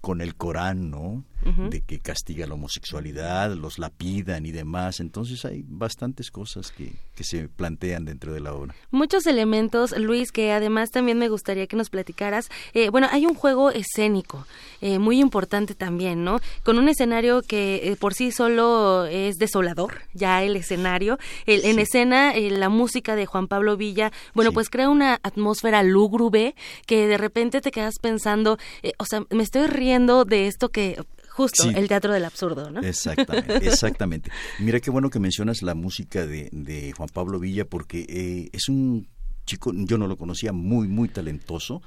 [0.00, 1.24] con el Corán, ¿no?
[1.70, 5.00] De que castiga la homosexualidad, los lapidan y demás.
[5.00, 8.74] Entonces hay bastantes cosas que, que se plantean dentro de la obra.
[8.90, 12.48] Muchos elementos, Luis, que además también me gustaría que nos platicaras.
[12.74, 14.46] Eh, bueno, hay un juego escénico
[14.80, 16.40] eh, muy importante también, ¿no?
[16.64, 21.18] Con un escenario que eh, por sí solo es desolador, ya el escenario.
[21.46, 26.54] En escena, la música de Juan Pablo Villa, bueno, pues crea una atmósfera lúgubre
[26.86, 28.58] que de repente te quedas pensando,
[28.98, 31.02] o sea, me estoy riendo de esto que
[31.38, 32.80] justo el teatro del absurdo, ¿no?
[32.80, 34.32] Exactamente, exactamente.
[34.58, 38.68] Mira qué bueno que mencionas la música de, de Juan Pablo Villa porque eh, es
[38.68, 39.08] un
[39.46, 41.80] chico, yo no lo conocía, muy, muy talentoso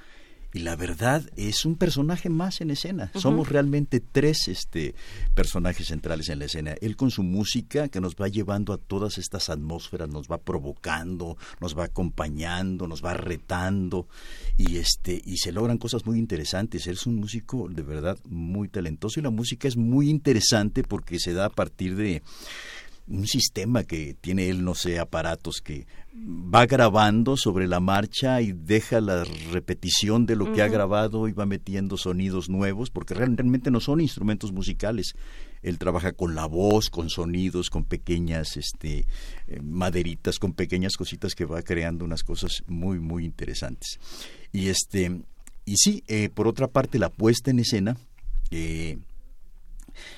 [0.53, 3.11] y la verdad es un personaje más en escena.
[3.15, 4.95] Somos realmente tres este,
[5.33, 6.75] personajes centrales en la escena.
[6.81, 11.37] Él con su música que nos va llevando a todas estas atmósferas, nos va provocando,
[11.61, 14.07] nos va acompañando, nos va retando
[14.57, 16.85] y este y se logran cosas muy interesantes.
[16.87, 21.19] Él es un músico de verdad muy talentoso y la música es muy interesante porque
[21.19, 22.21] se da a partir de
[23.07, 28.51] un sistema que tiene él, no sé, aparatos que va grabando sobre la marcha y
[28.51, 33.71] deja la repetición de lo que ha grabado y va metiendo sonidos nuevos, porque realmente
[33.71, 35.13] no son instrumentos musicales.
[35.61, 39.05] Él trabaja con la voz, con sonidos, con pequeñas este,
[39.47, 43.99] eh, maderitas, con pequeñas cositas que va creando unas cosas muy, muy interesantes.
[44.51, 45.21] Y, este,
[45.65, 47.95] y sí, eh, por otra parte, la puesta en escena,
[48.49, 48.97] eh,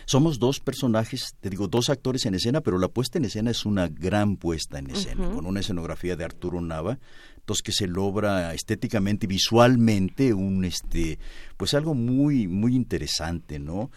[0.06, 3.66] somos dos personajes, te digo, dos actores en escena, pero la puesta en escena es
[3.66, 7.00] una gran puesta en escena, con una escenografía de Arturo Nava,
[7.38, 11.20] entonces que se logra estéticamente, visualmente, un este,
[11.58, 13.92] pues algo muy, muy interesante, ¿no?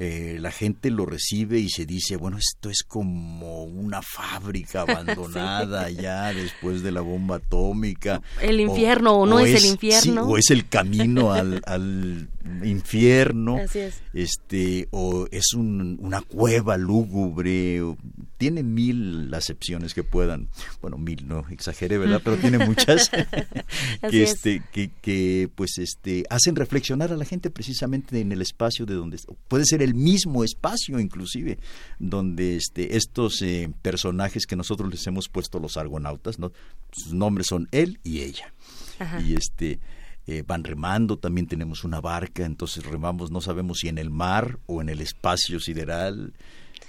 [0.00, 5.90] Eh, la gente lo recibe y se dice, bueno, esto es como una fábrica abandonada
[5.90, 8.22] ya después de la bomba atómica.
[8.40, 10.22] El infierno o, no es, el infierno.
[10.22, 12.28] o es el camino al, al
[12.62, 13.56] infierno.
[13.56, 14.00] Así es.
[14.12, 17.82] Este, o es un, una cueva lúgubre.
[18.36, 20.48] tiene mil acepciones que puedan,
[20.80, 22.20] bueno, mil no exageré, ¿verdad?
[22.22, 23.10] Pero tiene muchas
[24.10, 28.86] que, este, que, que, pues, este, hacen reflexionar a la gente precisamente en el espacio
[28.86, 29.18] de donde
[29.48, 31.58] puede ser el mismo espacio inclusive
[31.98, 36.52] donde este estos eh, personajes que nosotros les hemos puesto los argonautas no
[36.92, 38.52] sus nombres son él y ella
[39.24, 39.78] y este
[40.30, 44.58] eh, van remando, también tenemos una barca, entonces remamos, no sabemos si en el mar
[44.66, 46.34] o en el espacio sideral.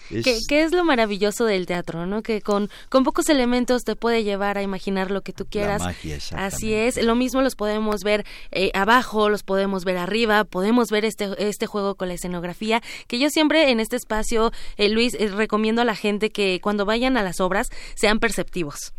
[0.09, 2.21] ¿Qué, es lo maravilloso del teatro, no?
[2.21, 5.81] Que con, con pocos elementos te puede llevar a imaginar lo que tú quieras.
[6.35, 7.01] Así es.
[7.01, 11.67] Lo mismo los podemos ver eh, abajo, los podemos ver arriba, podemos ver este, este
[11.67, 15.95] juego con la escenografía, que yo siempre en este espacio, eh, Luis, recomiendo a la
[15.95, 18.93] gente que cuando vayan a las obras sean perceptivos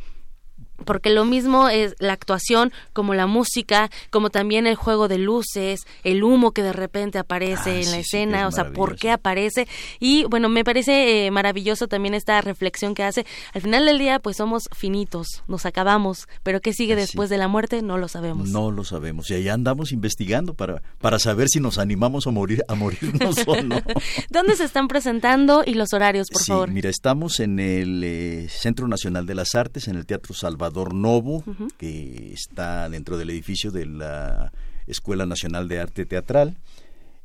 [0.84, 5.86] porque lo mismo es la actuación como la música, como también el juego de luces,
[6.04, 8.96] el humo que de repente aparece Ah, en la sí, escena, es o sea, por
[8.96, 9.66] qué aparece.
[9.98, 13.26] Y bueno, me parece eh, maravilloso también esta reflexión que hace.
[13.54, 17.48] Al final del día, pues somos finitos, nos acabamos, pero ¿qué sigue después de la
[17.48, 17.82] muerte?
[17.82, 18.48] No lo sabemos.
[18.50, 22.62] No lo sabemos y ahí andamos investigando para, para saber si nos animamos a morir
[22.68, 23.80] a morirnos o no.
[24.30, 26.70] ¿Dónde se están presentando y los horarios, por sí, favor?
[26.70, 31.42] mira, estamos en el eh, Centro Nacional de las Artes, en el Teatro Salvador Novo,
[31.46, 31.68] Ujú.
[31.78, 34.52] que está dentro del edificio de la
[34.86, 36.56] Escuela Nacional de Arte Teatral.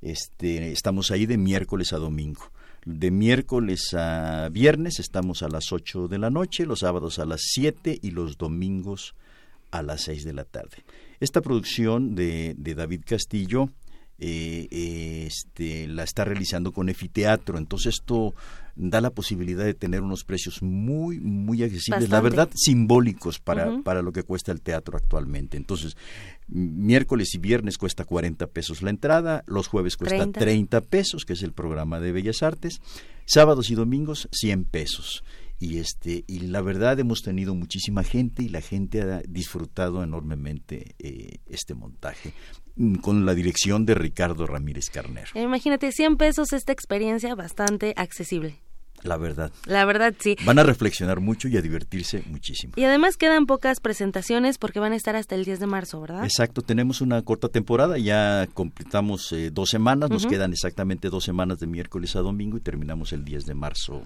[0.01, 2.51] Este, estamos ahí de miércoles a domingo.
[2.85, 7.41] De miércoles a viernes estamos a las 8 de la noche, los sábados a las
[7.53, 9.15] 7 y los domingos
[9.71, 10.83] a las 6 de la tarde.
[11.19, 13.69] Esta producción de, de David Castillo
[14.19, 14.67] eh,
[15.27, 18.33] este, la está realizando con Efiteatro, entonces esto
[18.76, 24.01] da la posibilidad de tener unos precios muy, muy accesibles, la verdad simbólicos para, para
[24.01, 25.57] lo que cuesta el teatro actualmente.
[25.57, 25.95] Entonces,
[26.47, 30.39] miércoles y viernes cuesta 40 pesos la entrada, los jueves cuesta 30.
[30.39, 32.82] 30 pesos, que es el programa de Bellas Artes,
[33.26, 35.23] sábados y domingos 100 pesos.
[35.57, 40.95] Y este y la verdad hemos tenido muchísima gente y la gente ha disfrutado enormemente
[40.99, 42.34] eh, este montaje
[42.76, 45.30] mm, con la dirección de Ricardo Ramírez Carner.
[45.34, 48.64] Eh, Imagínate, 100 pesos esta experiencia bastante accesible.
[49.05, 49.51] La verdad.
[49.65, 50.35] La verdad, sí.
[50.45, 52.73] Van a reflexionar mucho y a divertirse muchísimo.
[52.75, 56.23] Y además quedan pocas presentaciones porque van a estar hasta el 10 de marzo, ¿verdad?
[56.23, 61.59] Exacto, tenemos una corta temporada, ya completamos eh, dos semanas, nos quedan exactamente dos semanas
[61.59, 64.03] de miércoles a domingo y terminamos el 10 de marzo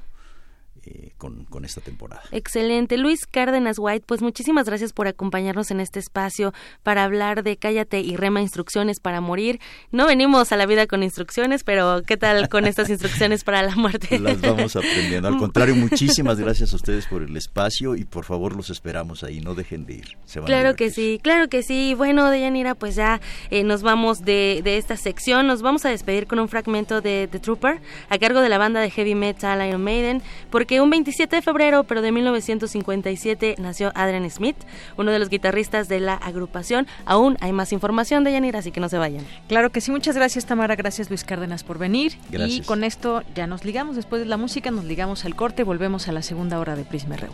[0.86, 2.24] eh, con, con esta temporada.
[2.32, 2.98] Excelente.
[2.98, 6.54] Luis Cárdenas White, pues muchísimas gracias por acompañarnos en este espacio
[6.84, 9.60] para hablar de Cállate y Rema Instrucciones para Morir.
[9.92, 13.76] No venimos a la vida con instrucciones, pero ¿qué tal con estas instrucciones para la
[13.76, 14.20] muerte?
[14.20, 15.28] Las vamos aprendiendo.
[15.28, 19.42] Al contrario, muchísimas gracias a ustedes por el espacio y por favor los esperamos ahí,
[19.42, 20.18] no dejen de ir.
[20.26, 21.94] Se van a Claro que sí, claro que sí.
[21.96, 25.48] Bueno, Deyanira, pues ya eh, nos vamos de, de esta sección.
[25.48, 28.80] Nos vamos a despedir con un fragmento de The Trooper a cargo de la banda
[28.82, 34.30] de heavy metal Iron Maiden, porque un 27 de febrero, pero de 1957, nació Adrian
[34.30, 34.56] Smith,
[34.98, 36.86] uno de los guitarristas de la agrupación.
[37.06, 39.26] Aún hay más información, Deyanira, así que no se vayan.
[39.48, 42.18] Claro que sí, muchas gracias Tamara, gracias Luis Cárdenas por venir.
[42.32, 46.08] Y con esto ya nos ligamos, después de la música nos ligamos al corte, volvemos
[46.08, 47.30] a la segunda hora de Prisma RU.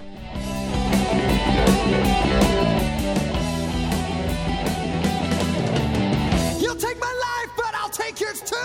[6.62, 8.56] You'll take my life, but I'll take yours too.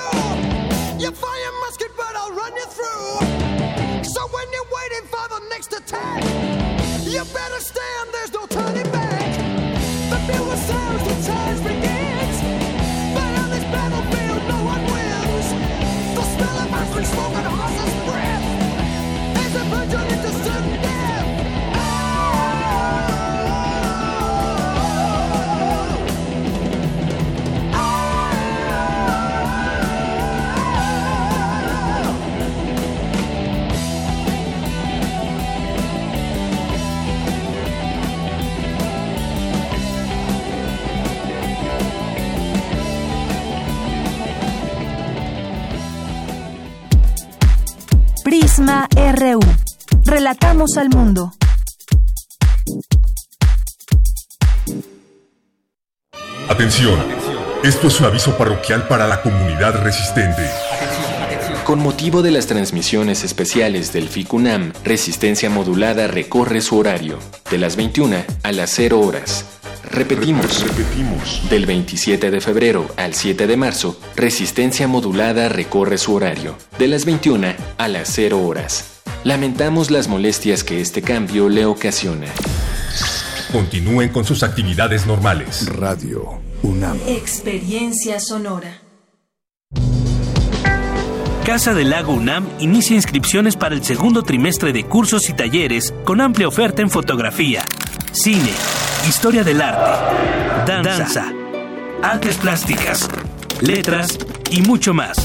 [0.99, 3.90] You fire musket, but I'll run you through.
[4.03, 6.23] So when you're waiting for the next attack,
[7.05, 9.31] you better stand, there's no turning back.
[10.11, 12.37] The bugle sounds, the charge begins.
[13.15, 15.47] But on this battlefield, no one wins.
[16.17, 18.51] The smell of burning smoke and horse's breath
[19.53, 20.80] they plunge you into
[48.31, 49.41] Prisma RU.
[50.05, 51.33] Relatamos al mundo.
[56.49, 56.97] Atención,
[57.65, 60.49] esto es un aviso parroquial para la comunidad resistente.
[61.65, 67.19] Con motivo de las transmisiones especiales del FICUNAM, Resistencia Modulada recorre su horario,
[67.51, 69.45] de las 21 a las 0 horas.
[69.91, 71.43] Repetimos, repetimos.
[71.51, 77.05] Del 27 de febrero al 7 de marzo, Resistencia Modulada recorre su horario, de las
[77.05, 79.01] 21 a las 0 horas.
[79.25, 82.29] Lamentamos las molestias que este cambio le ocasiona.
[83.53, 85.67] Continúen con sus actividades normales.
[85.67, 86.97] Radio UNAM.
[87.09, 88.83] Experiencia sonora.
[91.45, 96.21] Casa del Lago UNAM inicia inscripciones para el segundo trimestre de cursos y talleres con
[96.21, 97.65] amplia oferta en fotografía,
[98.13, 98.53] cine,
[99.09, 101.33] historia del arte, danza,
[102.03, 103.09] artes plásticas,
[103.61, 104.19] letras
[104.51, 105.17] y mucho más.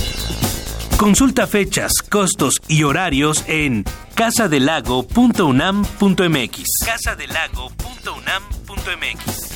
[0.98, 6.64] Consulta fechas, costos y horarios en casadelago.unam.mx.
[6.86, 9.56] casadelago.unam.mx.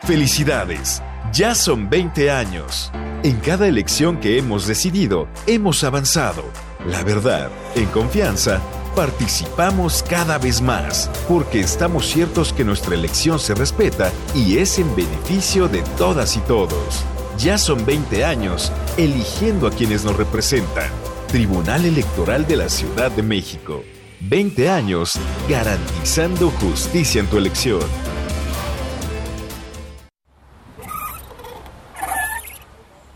[0.00, 1.02] Felicidades,
[1.32, 2.90] ya son 20 años.
[3.22, 6.44] En cada elección que hemos decidido, hemos avanzado.
[6.86, 8.62] La verdad, en confianza,
[8.94, 14.94] participamos cada vez más, porque estamos ciertos que nuestra elección se respeta y es en
[14.94, 17.04] beneficio de todas y todos.
[17.38, 20.90] Ya son 20 años eligiendo a quienes nos representan.
[21.28, 23.82] Tribunal Electoral de la Ciudad de México.
[24.20, 25.18] 20 años
[25.48, 27.80] garantizando justicia en tu elección.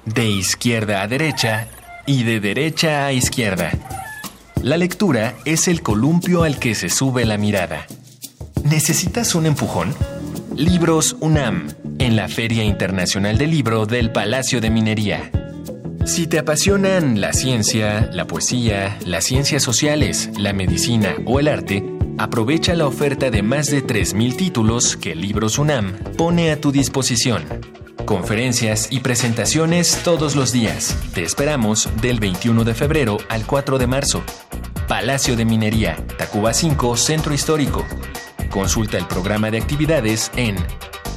[0.07, 1.68] De izquierda a derecha
[2.07, 4.03] y de derecha a izquierda.
[4.64, 7.86] La lectura es el columpio al que se sube la mirada.
[8.64, 9.94] ¿Necesitas un empujón?
[10.56, 15.30] Libros UNAM, en la Feria Internacional del Libro del Palacio de Minería.
[16.06, 21.84] Si te apasionan la ciencia, la poesía, las ciencias sociales, la medicina o el arte,
[22.16, 27.42] aprovecha la oferta de más de 3.000 títulos que Libros UNAM pone a tu disposición.
[28.05, 30.94] Conferencias y presentaciones todos los días.
[31.14, 34.22] Te esperamos del 21 de febrero al 4 de marzo.
[34.86, 37.86] Palacio de Minería, Tacuba 5, Centro Histórico.
[38.50, 40.57] Consulta el programa de actividades en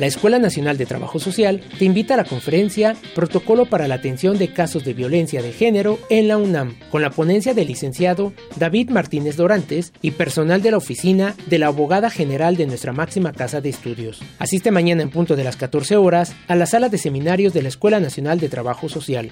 [0.00, 4.38] La Escuela Nacional de Trabajo Social te invita a la conferencia Protocolo para la Atención
[4.38, 8.88] de Casos de Violencia de Género en la UNAM, con la ponencia del licenciado David
[8.88, 13.60] Martínez Dorantes y personal de la oficina de la abogada general de nuestra máxima casa
[13.60, 14.22] de estudios.
[14.38, 17.68] Asiste mañana en punto de las 14 horas a la sala de seminarios de la
[17.68, 19.30] Escuela Nacional de Trabajo Social.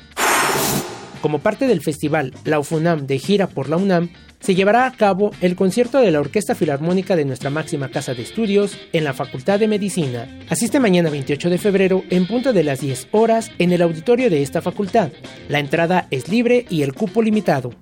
[1.23, 4.11] Como parte del festival La UFUNAM de gira por la UNAM,
[4.41, 8.23] se llevará a cabo el concierto de la Orquesta Filarmónica de nuestra máxima casa de
[8.23, 10.29] estudios en la Facultad de Medicina.
[10.49, 14.43] Asiste mañana 28 de febrero en punto de las 10 horas en el auditorio de
[14.43, 15.11] esta facultad.
[15.49, 17.73] La entrada es libre y el cupo limitado.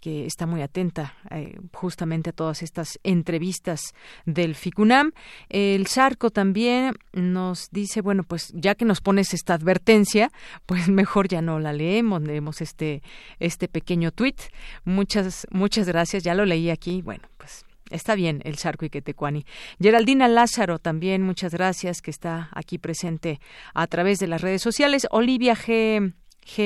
[0.01, 3.81] que está muy atenta eh, justamente a todas estas entrevistas
[4.27, 5.13] del FICUNAM.
[5.49, 10.31] El Sarco también nos dice, bueno, pues ya que nos pones esta advertencia,
[10.67, 13.03] pues mejor ya no la leemos, leemos este,
[13.39, 14.41] este pequeño tuit.
[14.85, 19.47] Muchas, muchas gracias, ya lo leí aquí, bueno, pues Está bien el Sarco y Quetecuani.
[19.81, 23.41] Geraldina Lázaro también, muchas gracias, que está aquí presente
[23.75, 25.07] a través de las redes sociales.
[25.11, 26.13] Olivia G.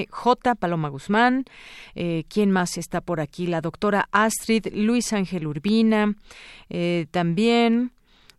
[0.09, 0.55] J.
[0.55, 1.45] Paloma Guzmán.
[1.95, 3.47] Eh, ¿Quién más está por aquí?
[3.47, 6.15] La doctora Astrid, Luis Ángel Urbina.
[6.69, 7.93] Eh, también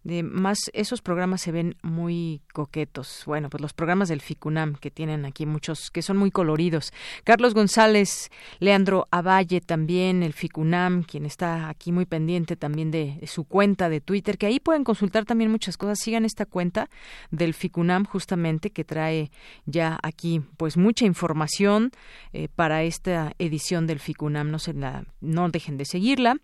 [0.03, 3.23] más esos programas se ven muy coquetos.
[3.25, 6.91] Bueno, pues los programas del FICUNAM que tienen aquí muchos que son muy coloridos.
[7.23, 8.29] Carlos González,
[8.59, 14.01] Leandro Avalle también, el FICUNAM, quien está aquí muy pendiente también de, su cuenta de
[14.01, 15.99] Twitter, que ahí pueden consultar también muchas cosas.
[15.99, 16.89] Sigan esta cuenta
[17.31, 19.31] del FICUNAM justamente que trae
[19.65, 21.91] ya aquí pues mucha información
[22.33, 24.51] eh, para esta edición del FICUNAM.
[24.51, 26.37] No se la, no dejen de seguirla.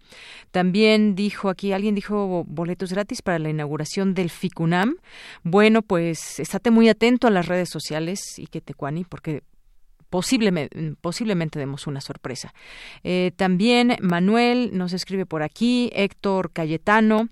[0.51, 4.97] También dijo aquí alguien dijo boletos gratis para la inauguración del FICUNAM.
[5.43, 9.43] Bueno, pues estate muy atento a las redes sociales y que te cuani, porque
[10.09, 12.53] posiblemente, demos una sorpresa.
[13.03, 17.29] Eh, también Manuel nos escribe por aquí, Héctor Cayetano.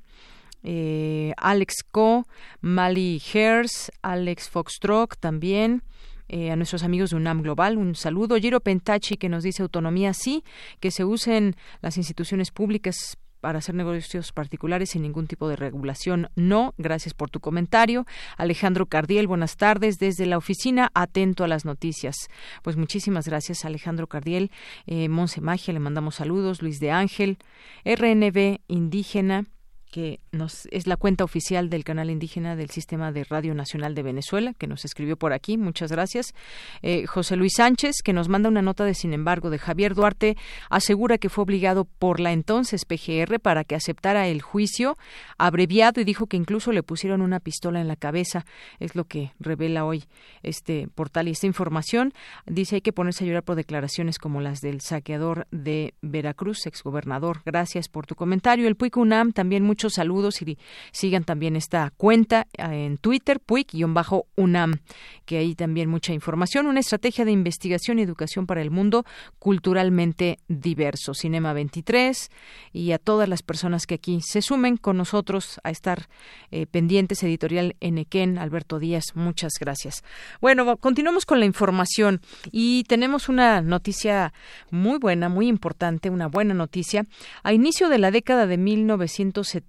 [0.63, 2.25] Eh, Alex Co,
[2.61, 5.83] Mali Hers, Alex Foxtrot también,
[6.27, 7.77] eh, a nuestros amigos de UNAM Global.
[7.77, 8.35] Un saludo.
[8.35, 10.43] Giro Pentachi que nos dice autonomía sí,
[10.79, 16.29] que se usen las instituciones públicas para hacer negocios particulares sin ningún tipo de regulación.
[16.35, 18.05] No, gracias por tu comentario.
[18.37, 22.15] Alejandro Cardiel, buenas tardes desde la oficina, atento a las noticias.
[22.63, 24.51] Pues muchísimas gracias, Alejandro Cardiel.
[24.85, 26.61] Eh, Monse Magia, le mandamos saludos.
[26.61, 27.37] Luis de Ángel,
[27.85, 29.45] RNB Indígena
[29.91, 34.03] que nos es la cuenta oficial del canal indígena del Sistema de Radio Nacional de
[34.03, 35.57] Venezuela, que nos escribió por aquí.
[35.57, 36.33] Muchas gracias.
[36.81, 40.37] Eh, José Luis Sánchez, que nos manda una nota de sin embargo de Javier Duarte,
[40.69, 44.97] asegura que fue obligado por la entonces PGR para que aceptara el juicio
[45.37, 48.45] abreviado y dijo que incluso le pusieron una pistola en la cabeza.
[48.79, 50.05] Es lo que revela hoy
[50.43, 52.13] este portal y esta información.
[52.45, 57.41] Dice hay que ponerse a llorar por declaraciones como las del saqueador de Veracruz, exgobernador.
[57.45, 58.67] Gracias por tu comentario.
[58.67, 60.57] El Puic UNAM también muchos saludos y
[60.91, 64.79] sigan también esta cuenta eh, en Twitter, PUIC-UNAM,
[65.23, 69.05] que hay también mucha información, una estrategia de investigación y educación para el mundo
[69.37, 71.13] culturalmente diverso.
[71.13, 72.31] Cinema 23
[72.73, 76.09] y a todas las personas que aquí se sumen con nosotros a estar
[76.49, 80.03] eh, pendientes, editorial Enequén, Alberto Díaz, muchas gracias.
[80.41, 82.19] Bueno, continuamos con la información
[82.51, 84.33] y tenemos una noticia
[84.71, 87.05] muy buena, muy importante, una buena noticia.
[87.43, 89.66] A inicio de la década de 1970,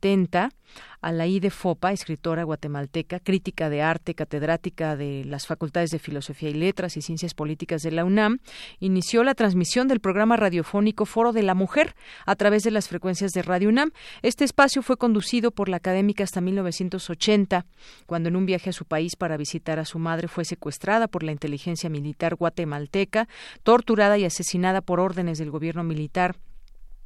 [1.01, 6.97] Alaide Fopa, escritora guatemalteca, crítica de arte, catedrática de las Facultades de Filosofía y Letras
[6.97, 8.39] y Ciencias Políticas de la UNAM,
[8.81, 11.95] inició la transmisión del programa radiofónico Foro de la Mujer
[12.27, 13.93] a través de las frecuencias de Radio UNAM.
[14.23, 17.65] Este espacio fue conducido por la académica hasta 1980,
[18.07, 21.23] cuando en un viaje a su país para visitar a su madre fue secuestrada por
[21.23, 23.29] la inteligencia militar guatemalteca,
[23.63, 26.37] torturada y asesinada por órdenes del gobierno militar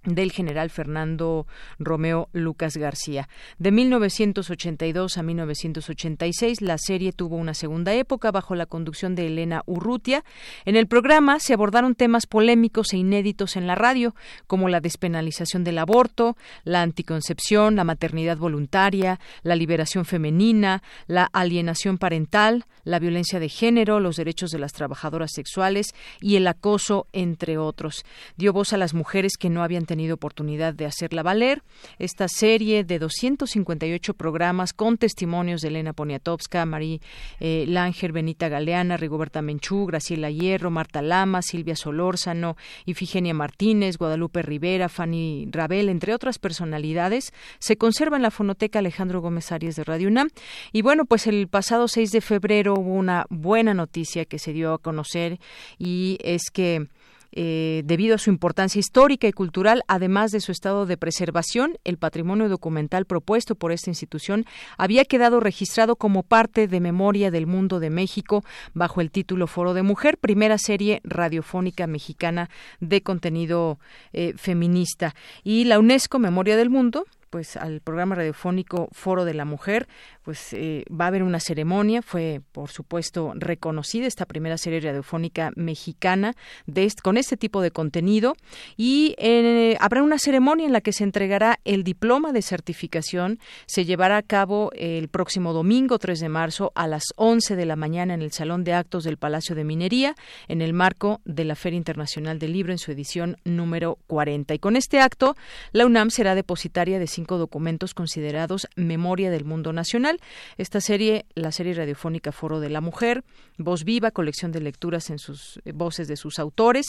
[0.04, 1.46] del general Fernando
[1.78, 3.28] Romeo Lucas García.
[3.58, 9.62] De 1982 a 1986, la serie tuvo una segunda época bajo la conducción de Elena
[9.66, 10.24] Urrutia.
[10.64, 14.14] En el programa se abordaron temas polémicos e inéditos en la radio,
[14.46, 21.98] como la despenalización del aborto, la anticoncepción, la maternidad voluntaria, la liberación femenina, la alienación
[21.98, 27.58] parental, la violencia de género, los derechos de las trabajadoras sexuales y el acoso, entre
[27.58, 28.04] otros.
[28.36, 31.62] Dio voz a las mujeres que no habían oportunidad de hacerla valer.
[31.98, 36.98] Esta serie de 258 programas con testimonios de Elena Poniatowska, María
[37.40, 44.42] eh, Langer, Benita Galeana, Rigoberta Menchú, Graciela Hierro, Marta Lama, Silvia Solórzano, Ifigenia Martínez, Guadalupe
[44.42, 49.84] Rivera, Fanny Rabel, entre otras personalidades, se conserva en la fonoteca Alejandro Gómez Arias de
[49.84, 50.28] Radio UNAM.
[50.72, 54.72] Y bueno, pues el pasado 6 de febrero hubo una buena noticia que se dio
[54.74, 55.38] a conocer
[55.78, 56.88] y es que
[57.32, 61.96] eh, debido a su importancia histórica y cultural, además de su estado de preservación, el
[61.96, 64.44] patrimonio documental propuesto por esta institución
[64.76, 69.74] había quedado registrado como parte de Memoria del Mundo de México bajo el título Foro
[69.74, 73.78] de Mujer, primera serie radiofónica mexicana de contenido
[74.12, 75.14] eh, feminista.
[75.42, 79.88] Y la UNESCO Memoria del Mundo pues al programa radiofónico Foro de la Mujer,
[80.22, 85.50] pues eh, va a haber una ceremonia, fue por supuesto reconocida esta primera serie radiofónica
[85.56, 86.34] mexicana
[86.66, 88.34] de con este tipo de contenido
[88.76, 93.86] y eh, habrá una ceremonia en la que se entregará el diploma de certificación, se
[93.86, 98.12] llevará a cabo el próximo domingo 3 de marzo a las 11 de la mañana
[98.12, 100.16] en el Salón de Actos del Palacio de Minería
[100.48, 104.58] en el marco de la Feria Internacional del Libro en su edición número 40 y
[104.58, 105.34] con este acto
[105.70, 110.20] la UNAM será depositaria de documentos considerados Memoria del Mundo Nacional.
[110.58, 113.24] Esta serie, la serie radiofónica Foro de la Mujer,
[113.58, 116.86] Voz Viva, colección de lecturas en sus eh, voces de sus autores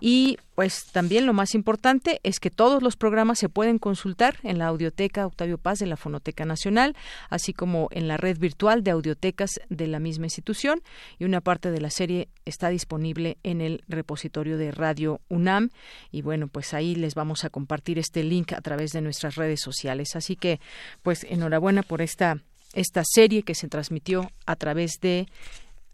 [0.00, 4.58] y pues también lo más importante es que todos los programas se pueden consultar en
[4.58, 6.96] la audioteca Octavio Paz de la Fonoteca Nacional,
[7.28, 10.80] así como en la red virtual de audiotecas de la misma institución
[11.18, 15.68] y una parte de la serie está disponible en el repositorio de Radio UNAM
[16.10, 19.60] y bueno, pues ahí les vamos a compartir este link a través de nuestras redes
[19.60, 20.16] sociales.
[20.16, 20.58] Así que
[21.02, 22.38] pues enhorabuena por esta
[22.72, 25.28] esta serie que se transmitió a través de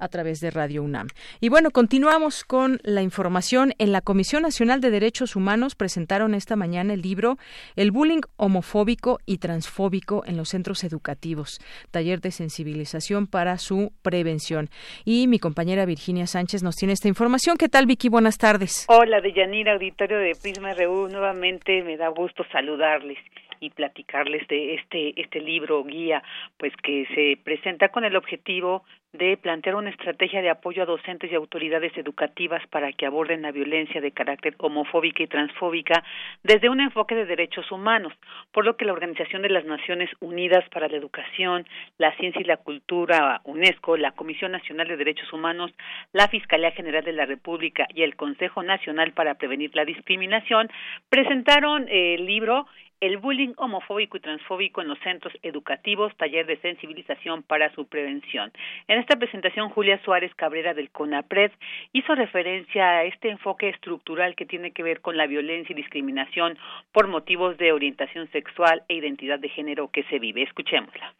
[0.02, 1.06] a través de Radio UNAM.
[1.40, 3.72] Y bueno, continuamos con la información.
[3.78, 7.38] En la Comisión Nacional de Derechos Humanos presentaron esta mañana el libro
[7.76, 11.60] El bullying homofóbico y transfóbico en los centros educativos,
[11.92, 14.68] taller de sensibilización para su prevención.
[15.04, 17.56] Y mi compañera Virginia Sánchez nos tiene esta información.
[17.56, 18.08] ¿Qué tal, Vicky?
[18.08, 18.86] Buenas tardes.
[18.88, 21.08] Hola, Deyanira, auditorio de Prisma RU.
[21.08, 23.18] Nuevamente me da gusto saludarles
[23.62, 26.22] y platicarles de este este libro guía
[26.58, 31.30] pues que se presenta con el objetivo de plantear una estrategia de apoyo a docentes
[31.30, 36.02] y autoridades educativas para que aborden la violencia de carácter homofóbica y transfóbica
[36.42, 38.14] desde un enfoque de derechos humanos,
[38.52, 41.66] por lo que la Organización de las Naciones Unidas para la Educación,
[41.98, 45.72] la Ciencia y la Cultura, UNESCO, la Comisión Nacional de Derechos Humanos,
[46.12, 50.70] la Fiscalía General de la República y el Consejo Nacional para Prevenir la Discriminación
[51.10, 52.66] presentaron el libro
[53.02, 58.52] el bullying homofóbico y transfóbico en los centros educativos, taller de sensibilización para su prevención.
[58.86, 61.50] En esta presentación, Julia Suárez Cabrera del CONAPRED
[61.92, 66.56] hizo referencia a este enfoque estructural que tiene que ver con la violencia y discriminación
[66.92, 70.44] por motivos de orientación sexual e identidad de género que se vive.
[70.44, 71.12] Escuchémosla.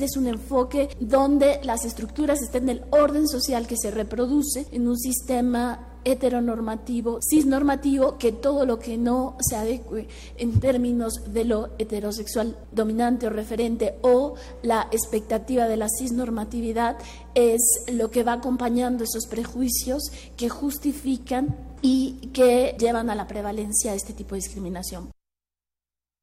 [0.00, 4.86] Es un enfoque donde las estructuras estén en el orden social que se reproduce en
[4.86, 11.70] un sistema heteronormativo, cisnormativo, que todo lo que no se adecue en términos de lo
[11.78, 16.96] heterosexual dominante o referente o la expectativa de la cisnormatividad
[17.34, 20.02] es lo que va acompañando esos prejuicios
[20.36, 25.10] que justifican y que llevan a la prevalencia de este tipo de discriminación.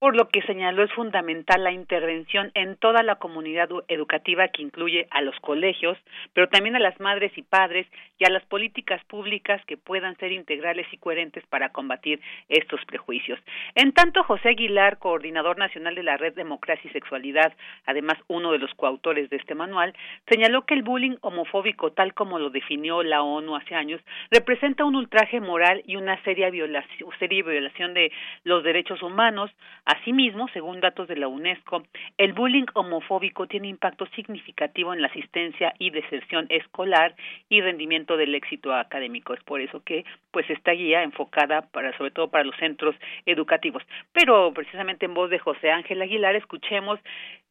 [0.06, 5.08] Por lo que señaló es fundamental la intervención en toda la comunidad educativa que incluye
[5.10, 5.98] a los colegios,
[6.34, 10.32] pero también a las madres y padres y a las políticas públicas que puedan ser
[10.32, 12.20] integrales y coherentes para combatir
[12.50, 13.40] estos prejuicios.
[13.76, 17.54] En tanto, José Aguilar, coordinador nacional de la Red Democracia y Sexualidad,
[17.86, 19.94] además uno de los coautores de este manual,
[20.30, 24.02] señaló que el bullying homofóbico, tal como lo definió la ONU hace años,
[24.32, 28.12] representa un ultraje moral y una seria violación, seria violación de
[28.44, 29.52] los derechos humanos,
[29.86, 31.84] Asimismo, según datos de la UNESCO,
[32.18, 37.16] el bullying homofóbico tiene impacto significativo en la asistencia y deserción escolar
[37.50, 39.34] y rendimiento del éxito académico.
[39.34, 42.95] Es por eso que pues esta guía enfocada para sobre todo para los centros
[43.26, 43.84] educativos.
[44.14, 46.99] Pero precisamente en voz de José Ángel Aguilar escuchemos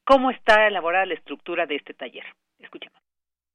[0.05, 2.25] cómo está elaborada la estructura de este taller.
[2.59, 2.99] Escuchemos.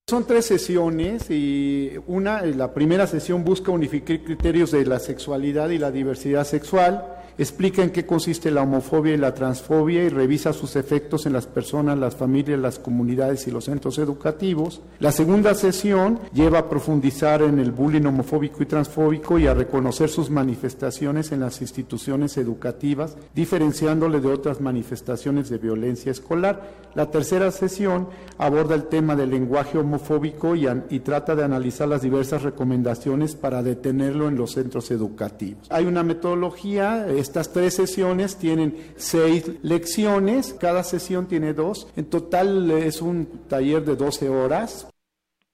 [0.08, 5.78] Son tres sesiones y una, la primera sesión busca unificar criterios de la sexualidad y
[5.78, 10.76] la diversidad sexual explica en qué consiste la homofobia y la transfobia y revisa sus
[10.76, 14.82] efectos en las personas, las familias, las comunidades y los centros educativos.
[15.00, 20.10] La segunda sesión lleva a profundizar en el bullying homofóbico y transfóbico y a reconocer
[20.10, 26.90] sus manifestaciones en las instituciones educativas, diferenciándole de otras manifestaciones de violencia escolar.
[26.96, 28.08] La tercera sesión
[28.38, 30.68] aborda el tema del lenguaje homofóbico y,
[31.00, 35.68] trata de analizar las diversas recomendaciones para detenerlo en los centros educativos.
[35.70, 41.88] Hay una metodología, estas tres sesiones tienen seis lecciones, cada sesión tiene dos.
[41.96, 44.90] En total es un taller de 12 horas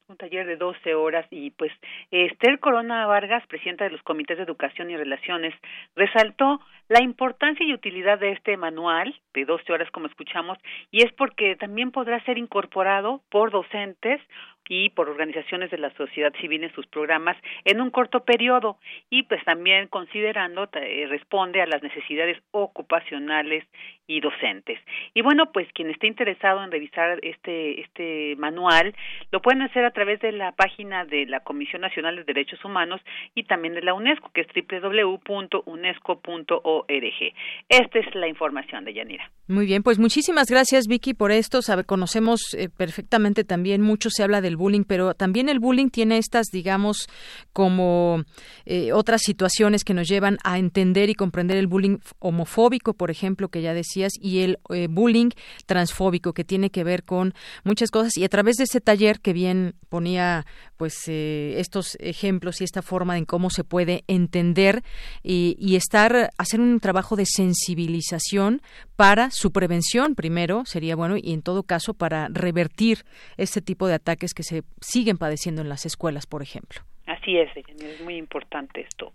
[0.07, 1.71] un taller de 12 horas y pues
[2.11, 5.53] Esther Corona Vargas, presidenta de los comités de educación y relaciones,
[5.95, 10.59] resaltó la importancia y utilidad de este manual de 12 horas como escuchamos
[10.91, 14.21] y es porque también podrá ser incorporado por docentes
[14.67, 18.77] y por organizaciones de la sociedad civil en sus programas en un corto periodo
[19.09, 23.65] y pues también considerando eh, responde a las necesidades ocupacionales
[24.07, 24.79] y docentes.
[25.13, 28.95] Y bueno, pues quien esté interesado en revisar este este manual
[29.31, 33.01] lo pueden hacer a través de la página de la Comisión Nacional de Derechos Humanos
[33.33, 37.33] y también de la UNESCO, que es www.unesco.org.
[37.69, 39.29] Esta es la información de Yanira.
[39.47, 41.61] Muy bien, pues muchísimas gracias Vicky por esto.
[41.61, 46.17] Sabe, conocemos eh, perfectamente también mucho se habla del bullying, pero también el bullying tiene
[46.17, 47.07] estas, digamos,
[47.53, 48.23] como
[48.65, 53.49] eh, otras situaciones que nos llevan a entender y comprender el bullying homofóbico, por ejemplo,
[53.49, 53.73] que ya
[54.19, 55.29] y el eh, bullying
[55.65, 58.17] transfóbico, que tiene que ver con muchas cosas.
[58.17, 60.45] Y a través de ese taller que bien ponía,
[60.77, 64.83] pues, eh, estos ejemplos y esta forma en cómo se puede entender
[65.23, 68.61] y, y estar, hacer un trabajo de sensibilización
[68.95, 73.05] para su prevención primero, sería bueno, y en todo caso para revertir
[73.37, 76.81] este tipo de ataques que se siguen padeciendo en las escuelas, por ejemplo.
[77.05, 79.13] Así es, es muy importante esto.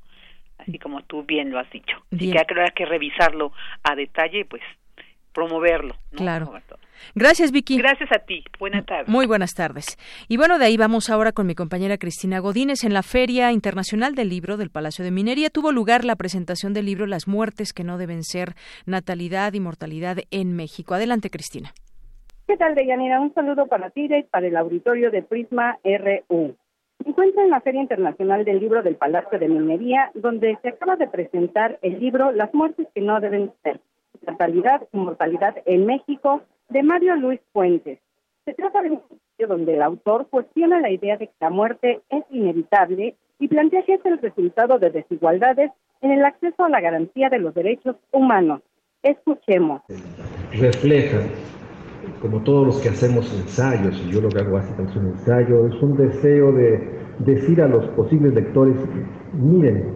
[0.60, 1.96] Así como tú bien lo has dicho.
[2.12, 4.62] Así que hay que revisarlo a detalle, pues
[5.32, 5.94] promoverlo.
[6.12, 6.52] Claro.
[7.14, 7.78] Gracias, Vicky.
[7.78, 8.44] Gracias a ti.
[8.58, 9.08] Buenas tardes.
[9.08, 9.96] Muy buenas tardes.
[10.28, 12.84] Y bueno, de ahí vamos ahora con mi compañera Cristina Godínez.
[12.84, 16.86] En la Feria Internacional del Libro del Palacio de Minería tuvo lugar la presentación del
[16.86, 18.54] libro Las muertes que no deben ser,
[18.86, 20.94] natalidad y mortalidad en México.
[20.94, 21.72] Adelante, Cristina.
[22.46, 23.20] ¿Qué tal, Deyanira?
[23.20, 26.56] Un saludo para ti y para el auditorio de Prisma RU.
[27.04, 30.96] Me encuentro en la Feria Internacional del Libro del Palacio de Minería, donde se acaba
[30.96, 33.80] de presentar el libro Las muertes que no deben ser,
[34.26, 37.98] natalidad y mortalidad en México, de Mario Luis Fuentes.
[38.44, 42.00] Se trata de un estudio donde el autor cuestiona la idea de que la muerte
[42.10, 45.70] es inevitable y plantea que es el resultado de desigualdades
[46.02, 48.60] en el acceso a la garantía de los derechos humanos.
[49.02, 49.82] Escuchemos.
[50.52, 51.20] Refleja
[52.20, 55.66] como todos los que hacemos ensayos, y yo lo que hago básicamente es un ensayo,
[55.66, 58.76] es un deseo de decir a los posibles lectores,
[59.32, 59.94] miren,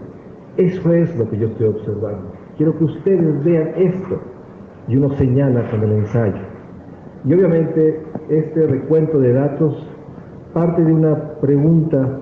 [0.56, 2.32] eso es lo que yo estoy observando.
[2.56, 4.20] Quiero que ustedes vean esto.
[4.86, 6.36] Y uno señala con el ensayo.
[7.24, 9.88] Y obviamente este recuento de datos
[10.52, 12.20] parte de una pregunta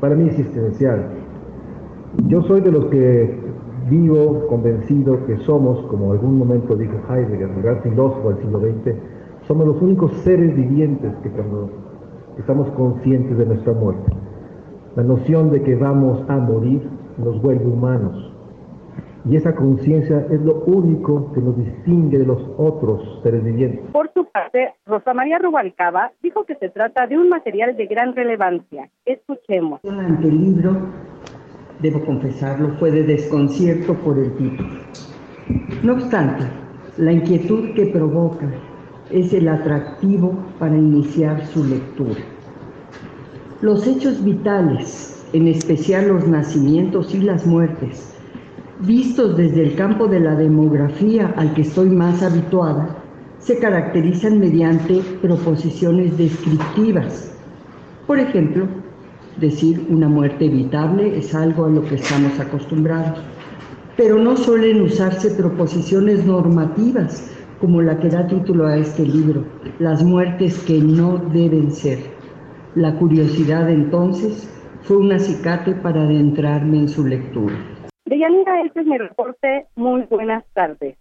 [0.00, 1.06] para mí existencial.
[2.26, 3.45] Yo soy de los que
[3.88, 8.96] vivo convencido que somos, como algún momento dijo Heidegger, el gran filósofo del siglo XX,
[9.46, 11.70] somos los únicos seres vivientes que cuando
[12.38, 14.12] estamos conscientes de nuestra muerte,
[14.96, 16.82] la noción de que vamos a morir
[17.18, 18.32] nos vuelve humanos.
[19.28, 23.80] Y esa conciencia es lo único que nos distingue de los otros seres vivientes.
[23.90, 28.14] Por su parte, Rosa María Rubalcaba dijo que se trata de un material de gran
[28.14, 28.88] relevancia.
[29.04, 29.80] Escuchemos.
[29.82, 30.76] El libro
[31.80, 34.68] debo confesarlo, fue de desconcierto por el título.
[35.82, 36.44] No obstante,
[36.96, 38.48] la inquietud que provoca
[39.10, 42.20] es el atractivo para iniciar su lectura.
[43.60, 48.14] Los hechos vitales, en especial los nacimientos y las muertes,
[48.80, 52.96] vistos desde el campo de la demografía al que estoy más habituada,
[53.38, 57.32] se caracterizan mediante proposiciones descriptivas.
[58.06, 58.66] Por ejemplo,
[59.38, 63.18] decir una muerte evitable es algo a lo que estamos acostumbrados.
[63.96, 69.44] Pero no suelen usarse proposiciones normativas como la que da título a este libro,
[69.78, 71.98] las muertes que no deben ser.
[72.74, 74.52] La curiosidad entonces
[74.82, 77.54] fue un acicate para adentrarme en su lectura.
[78.04, 79.66] Deyanira, este es mi reporte.
[79.74, 80.96] Muy buenas tardes.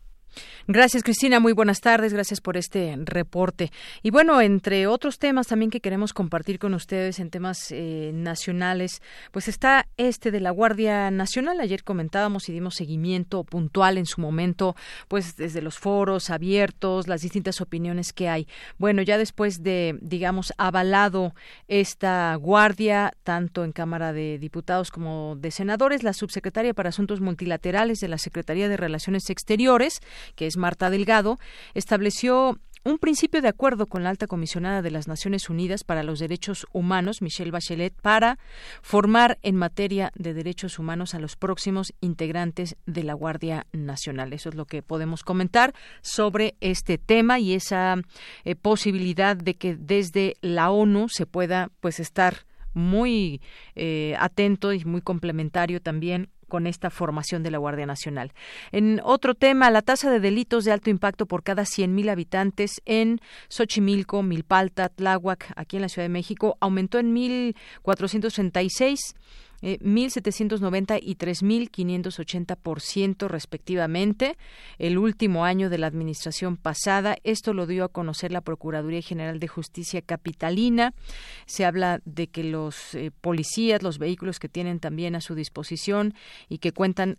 [0.67, 1.39] Gracias, Cristina.
[1.39, 2.11] Muy buenas tardes.
[2.11, 3.71] Gracias por este reporte.
[4.01, 9.03] Y bueno, entre otros temas también que queremos compartir con ustedes en temas eh, nacionales,
[9.31, 11.59] pues está este de la Guardia Nacional.
[11.59, 14.75] Ayer comentábamos y dimos seguimiento puntual en su momento,
[15.07, 18.47] pues desde los foros abiertos, las distintas opiniones que hay.
[18.79, 21.35] Bueno, ya después de, digamos, avalado
[21.67, 27.99] esta guardia, tanto en Cámara de Diputados como de Senadores, la subsecretaria para Asuntos Multilaterales
[27.99, 29.99] de la Secretaría de Relaciones Exteriores,
[30.35, 31.37] que es Marta Delgado,
[31.73, 36.19] estableció un principio de acuerdo con la alta comisionada de las Naciones Unidas para los
[36.19, 38.37] Derechos Humanos, Michelle Bachelet, para
[38.83, 44.33] formar en materia de derechos humanos a los próximos integrantes de la Guardia Nacional.
[44.33, 47.95] Eso es lo que podemos comentar sobre este tema y esa
[48.43, 52.45] eh, posibilidad de que desde la ONU se pueda pues estar
[52.75, 53.41] muy
[53.73, 58.33] eh, atento y muy complementario también con esta formación de la Guardia Nacional.
[58.71, 63.19] En otro tema, la tasa de delitos de alto impacto por cada 100.000 habitantes en
[63.49, 69.15] Xochimilco, Milpalta, Tláhuac, aquí en la Ciudad de México, aumentó en 1.436
[69.67, 74.37] eh, 1.790 y 3.580% respectivamente,
[74.77, 77.17] el último año de la administración pasada.
[77.23, 80.93] Esto lo dio a conocer la Procuraduría General de Justicia Capitalina.
[81.47, 86.13] Se habla de que los eh, policías, los vehículos que tienen también a su disposición
[86.47, 87.17] y que cuentan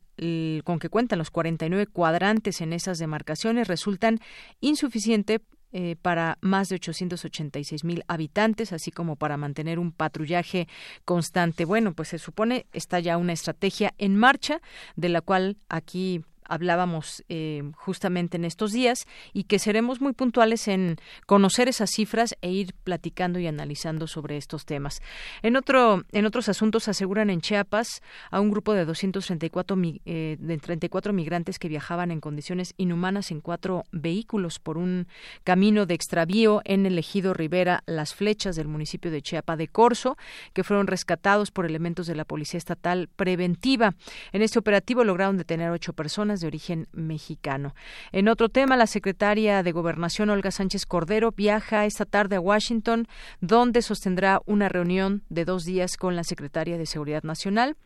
[0.64, 4.18] con que cuentan los 49 cuadrantes en esas demarcaciones resultan
[4.60, 5.42] insuficientes
[5.78, 10.68] eh, para más de 886 mil habitantes, así como para mantener un patrullaje
[11.04, 11.66] constante.
[11.66, 14.62] Bueno, pues se supone está ya una estrategia en marcha,
[14.94, 20.68] de la cual aquí hablábamos eh, justamente en estos días y que seremos muy puntuales
[20.68, 20.96] en
[21.26, 25.00] conocer esas cifras e ir platicando y analizando sobre estos temas.
[25.42, 30.58] En otro en otros asuntos aseguran en Chiapas a un grupo de 234 eh, de
[30.58, 35.06] 34 migrantes que viajaban en condiciones inhumanas en cuatro vehículos por un
[35.44, 40.16] camino de extravío en el ejido Rivera Las Flechas del municipio de Chiapa de Corzo,
[40.52, 43.94] que fueron rescatados por elementos de la Policía Estatal Preventiva.
[44.32, 47.74] En este operativo lograron detener ocho personas de origen mexicano.
[48.12, 53.08] En otro tema, la secretaria de Gobernación, Olga Sánchez Cordero, viaja esta tarde a Washington,
[53.40, 57.76] donde sostendrá una reunión de dos días con la secretaria de Seguridad Nacional.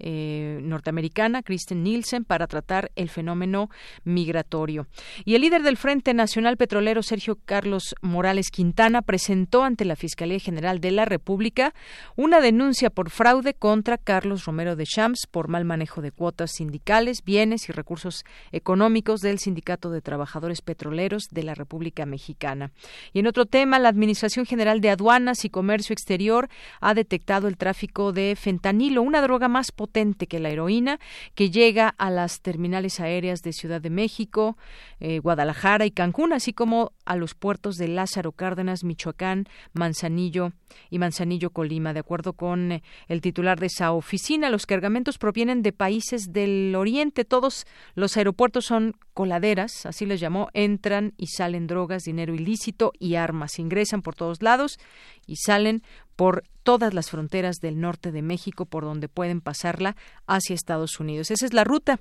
[0.00, 3.70] Eh, norteamericana, Kristen Nielsen, para tratar el fenómeno
[4.02, 4.88] migratorio.
[5.24, 10.40] Y el líder del Frente Nacional Petrolero, Sergio Carlos Morales Quintana, presentó ante la Fiscalía
[10.40, 11.74] General de la República
[12.16, 17.22] una denuncia por fraude contra Carlos Romero de Champs por mal manejo de cuotas sindicales,
[17.24, 22.72] bienes y recursos económicos del Sindicato de Trabajadores Petroleros de la República Mexicana.
[23.12, 26.48] Y en otro tema, la Administración General de Aduanas y Comercio Exterior
[26.80, 30.98] ha detectado el tráfico de fentanilo, una droga más potente que la heroína,
[31.36, 34.58] que llega a las terminales aéreas de Ciudad de México,
[34.98, 40.52] eh, Guadalajara y Cancún, así como a los puertos de Lázaro Cárdenas, Michoacán, Manzanillo
[40.90, 41.92] y Manzanillo, Colima.
[41.92, 46.74] De acuerdo con eh, el titular de esa oficina, los cargamentos provienen de países del
[46.74, 47.24] Oriente.
[47.24, 47.64] Todos
[47.94, 53.58] los aeropuertos son coladeras, así les llamó, entran y salen drogas, dinero ilícito y armas.
[53.58, 54.78] Ingresan por todos lados
[55.26, 55.82] y salen
[56.16, 59.96] por todas las fronteras del norte de México por donde pueden pasarla
[60.26, 61.30] hacia Estados Unidos.
[61.30, 62.00] Esa es la ruta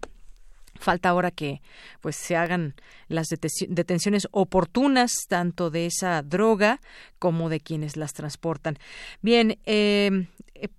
[0.79, 1.61] falta ahora que
[2.01, 2.75] pues se hagan
[3.07, 6.81] las detenciones oportunas tanto de esa droga
[7.19, 8.77] como de quienes las transportan.
[9.21, 10.27] Bien, eh,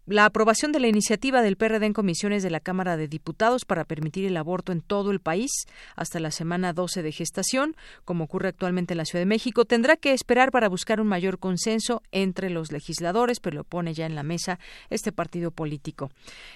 [0.06, 3.84] la aprobación de la iniciativa del PRD en comisiones de la Cámara de Diputados para
[3.84, 5.50] permitir el aborto en todo el país
[5.96, 9.96] hasta la semana 12 de gestación, como ocurre actualmente en la Ciudad de México, tendrá
[9.96, 14.14] que esperar para buscar un mayor consenso entre los legisladores, pero lo pone ya en
[14.14, 14.58] la mesa
[14.90, 16.10] este partido político.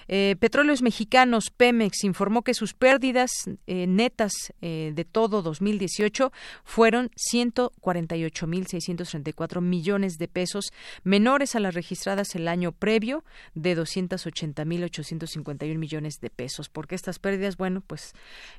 [0.07, 3.28] Eh, Petróleos Mexicanos, Pemex, informó que sus pérdidas
[3.67, 6.31] eh, netas de todo 2018
[6.63, 10.65] fueron 148.634 millones de pesos,
[11.03, 13.23] menores a las registradas el año previo
[13.53, 16.69] de 280.851 millones de pesos.
[16.69, 18.13] Porque estas pérdidas, bueno, pues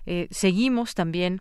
[0.07, 1.41] eh, seguimos también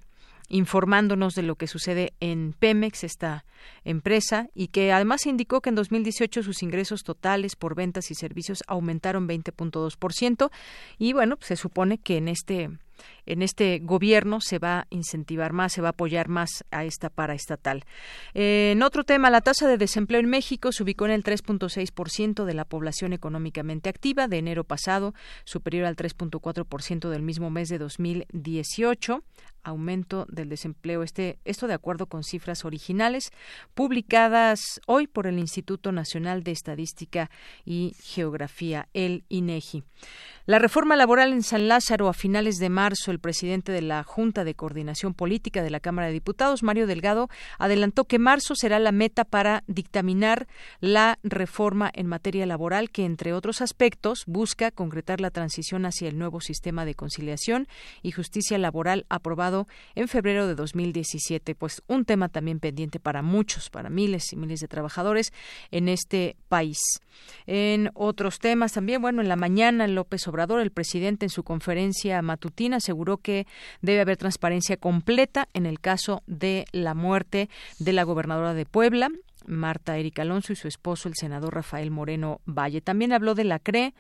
[0.52, 3.46] informándonos de lo que sucede en Pemex, esta
[3.84, 8.64] empresa, y que además indicó que en 2018 sus ingresos totales por ventas y servicios
[8.68, 10.50] aumentaron 20.2%.
[10.98, 12.72] Y bueno, se supone que en este
[13.30, 17.10] en este gobierno se va a incentivar más, se va a apoyar más a esta
[17.10, 17.86] paraestatal.
[18.34, 22.54] En otro tema, la tasa de desempleo en México se ubicó en el 3.6% de
[22.54, 25.14] la población económicamente activa de enero pasado,
[25.46, 29.24] superior al 3.4% del mismo mes de 2018
[29.64, 31.04] aumento del desempleo.
[31.04, 33.32] Este, esto de acuerdo con cifras originales
[33.74, 37.30] publicadas hoy por el Instituto Nacional de Estadística
[37.66, 39.84] y Geografía, el INEGI.
[40.46, 44.44] La reforma laboral en San Lázaro a finales de marzo, el presidente de la Junta
[44.44, 48.92] de Coordinación Política de la Cámara de Diputados, Mario Delgado, adelantó que marzo será la
[48.92, 50.48] meta para dictaminar
[50.80, 56.18] la reforma en materia laboral que, entre otros aspectos, busca concretar la transición hacia el
[56.18, 57.68] nuevo sistema de conciliación
[58.02, 61.56] y justicia laboral aprobado en febrero de 2017.
[61.56, 65.34] Pues un tema también pendiente para muchos, para miles y miles de trabajadores
[65.72, 66.80] en este país.
[67.46, 72.22] En otros temas también, bueno, en la mañana López Obrador el presidente en su conferencia
[72.22, 73.48] matutina aseguró que
[73.82, 77.50] debe haber transparencia completa en el caso de la muerte
[77.80, 79.10] de la gobernadora de Puebla,
[79.50, 82.82] Marta Erika Alonso y su esposo, el senador Rafael Moreno Valle.
[82.82, 83.94] También habló de la CRE,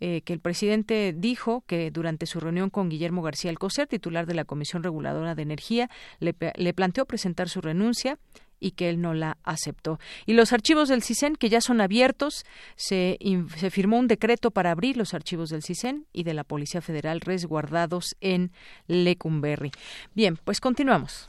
[0.00, 4.34] eh, que el presidente dijo que durante su reunión con Guillermo García Alcocer, titular de
[4.34, 5.88] la Comisión Reguladora de Energía,
[6.18, 8.18] le, le planteó presentar su renuncia
[8.60, 9.98] y que él no la aceptó.
[10.24, 12.44] Y los archivos del CISEN, que ya son abiertos,
[12.76, 13.18] se,
[13.56, 17.20] se firmó un decreto para abrir los archivos del CISEN y de la Policía Federal
[17.20, 18.52] resguardados en
[18.86, 19.70] Lecumberri.
[20.14, 21.28] Bien, pues continuamos.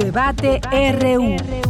[0.00, 1.69] Debate RU.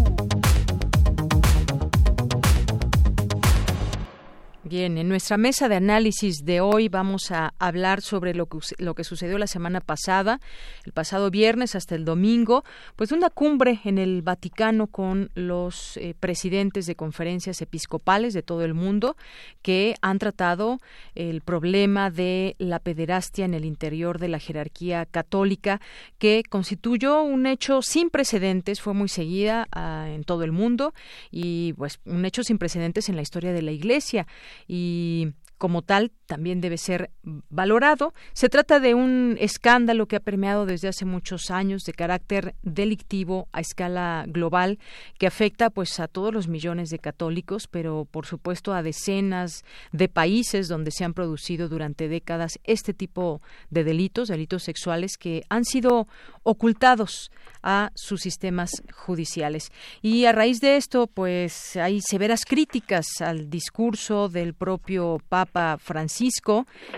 [4.71, 8.95] Bien, en nuestra mesa de análisis de hoy vamos a hablar sobre lo que, lo
[8.95, 10.39] que sucedió la semana pasada,
[10.85, 12.63] el pasado viernes hasta el domingo,
[12.95, 18.65] pues una cumbre en el Vaticano con los eh, presidentes de conferencias episcopales de todo
[18.65, 19.17] el mundo
[19.61, 20.79] que han tratado
[21.17, 25.81] el problema de la pederastia en el interior de la jerarquía católica,
[26.19, 30.95] que constituyó un hecho sin precedentes, fue muy seguida ah, en todo el mundo
[31.33, 34.29] y pues un hecho sin precedentes en la historia de la Iglesia
[34.73, 38.15] y como tal también debe ser valorado.
[38.35, 43.48] Se trata de un escándalo que ha permeado desde hace muchos años de carácter delictivo
[43.51, 44.78] a escala global
[45.19, 50.09] que afecta pues a todos los millones de católicos, pero por supuesto a decenas de
[50.09, 55.65] países donde se han producido durante décadas este tipo de delitos, delitos sexuales que han
[55.65, 56.07] sido
[56.44, 57.32] ocultados
[57.65, 59.73] a sus sistemas judiciales.
[60.01, 66.20] Y a raíz de esto, pues hay severas críticas al discurso del propio Papa Francisco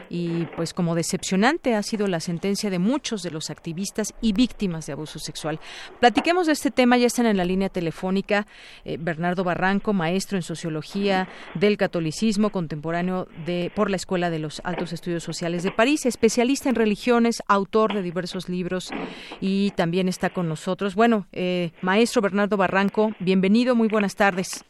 [0.08, 4.86] y pues como decepcionante ha sido la sentencia de muchos de los activistas y víctimas
[4.86, 5.60] de abuso sexual.
[6.00, 8.46] Platiquemos de este tema, ya están en la línea telefónica
[8.84, 14.60] eh, Bernardo Barranco, maestro en sociología del catolicismo contemporáneo de por la Escuela de los
[14.64, 18.90] Altos Estudios Sociales de París, especialista en religiones, autor de diversos libros
[19.40, 20.94] y también está con nosotros.
[20.94, 24.64] Bueno, eh, maestro Bernardo Barranco, bienvenido, muy buenas tardes.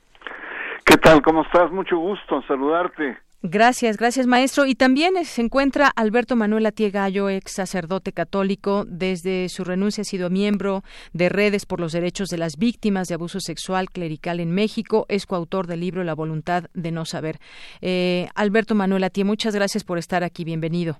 [0.85, 1.23] ¿Qué tal?
[1.23, 1.70] ¿Cómo estás?
[1.70, 3.16] Mucho gusto saludarte.
[3.44, 4.66] Gracias, gracias maestro.
[4.66, 8.85] Y también se encuentra Alberto Manuel Gallo, ex sacerdote católico.
[8.86, 10.82] Desde su renuncia ha sido miembro
[11.12, 15.06] de Redes por los Derechos de las Víctimas de Abuso Sexual Clerical en México.
[15.09, 17.39] Es coautor del libro La Voluntad de No Saber.
[17.81, 20.44] Eh, Alberto Manuel Atié, muchas gracias por estar aquí.
[20.44, 20.98] Bienvenido.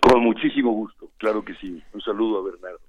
[0.00, 1.82] Con muchísimo gusto, claro que sí.
[1.92, 2.85] Un saludo a Bernardo.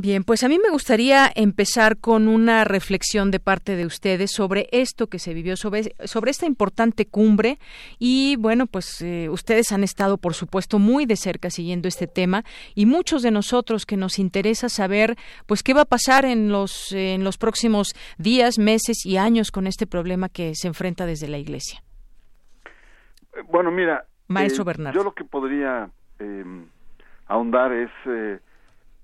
[0.00, 4.68] Bien, pues a mí me gustaría empezar con una reflexión de parte de ustedes sobre
[4.70, 7.58] esto que se vivió, sobre, sobre esta importante cumbre
[7.98, 12.44] y bueno, pues eh, ustedes han estado por supuesto muy de cerca siguiendo este tema
[12.76, 15.16] y muchos de nosotros que nos interesa saber
[15.46, 19.66] pues qué va a pasar en los, en los próximos días, meses y años con
[19.66, 21.82] este problema que se enfrenta desde la Iglesia.
[23.34, 24.96] Eh, bueno, mira, Maestro eh, Bernardo.
[24.96, 25.90] yo lo que podría
[27.26, 27.90] ahondar es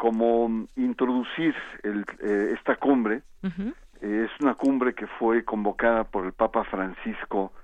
[0.04, 3.22] como introducir el, eh, esta cumbre.
[4.02, 7.54] Eh, es una cumbre que fue convocada por el Papa Francisco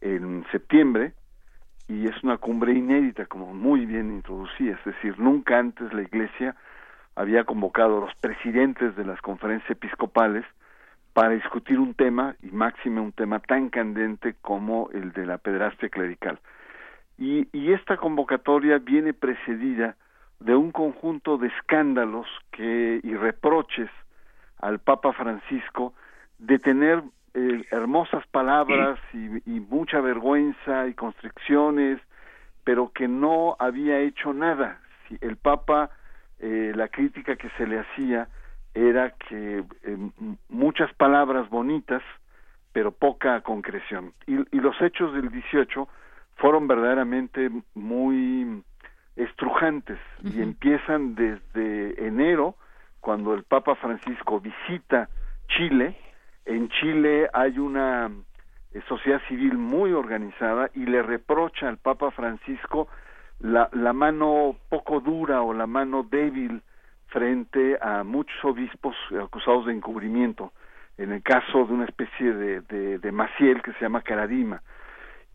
[0.00, 1.14] en septiembre
[1.88, 4.76] y es una cumbre inédita, como muy bien introducida.
[4.76, 6.54] Es decir, nunca antes la Iglesia
[7.16, 10.44] había convocado a los presidentes de las conferencias episcopales
[11.14, 15.88] para discutir un tema, y máxime un tema tan candente como el de la pedrastia
[15.88, 16.38] clerical.
[17.18, 19.96] Y, y esta convocatoria viene precedida
[20.40, 23.90] de un conjunto de escándalos que y reproches
[24.58, 25.94] al Papa Francisco
[26.38, 27.02] de tener
[27.34, 32.00] eh, hermosas palabras y, mucha vergüenza y constricciones,
[32.64, 34.80] pero que no había hecho nada.
[35.06, 35.90] Si el Papa,
[36.38, 38.28] eh, la crítica que se le hacía
[38.74, 40.10] era que eh,
[40.48, 42.02] muchas palabras bonitas,
[42.72, 44.12] pero poca concreción.
[44.26, 45.88] Y, y los hechos del 18
[46.36, 48.62] fueron verdaderamente muy
[49.18, 52.54] estrujantes y empiezan desde enero
[53.00, 55.08] cuando el Papa Francisco visita
[55.48, 55.96] Chile.
[56.46, 58.10] En Chile hay una
[58.72, 62.88] eh, sociedad civil muy organizada y le reprocha al Papa Francisco
[63.40, 66.62] la, la mano poco dura o la mano débil
[67.08, 70.52] frente a muchos obispos acusados de encubrimiento,
[70.96, 74.62] en el caso de una especie de, de, de Maciel que se llama Caradima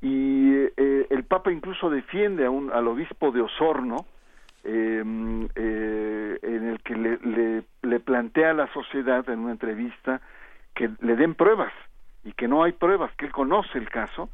[0.04, 4.06] y eh, el Papa incluso defiende a un, al obispo de Osorno,
[4.66, 10.20] em, eh, en el que le, le, le, plantea a la sociedad en una entrevista
[10.76, 11.72] que le den pruebas
[12.26, 14.30] y que no hay pruebas, que él conoce el caso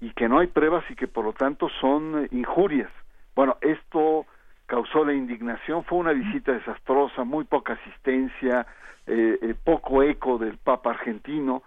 [0.00, 2.90] y que no hay pruebas y que por lo tanto son injurias.
[3.34, 4.24] Bueno, esto
[4.66, 8.68] causó la indignación, fue una visita desastrosa, muy poca asistencia,
[9.08, 11.64] eh, eh poco eco del Papa argentino,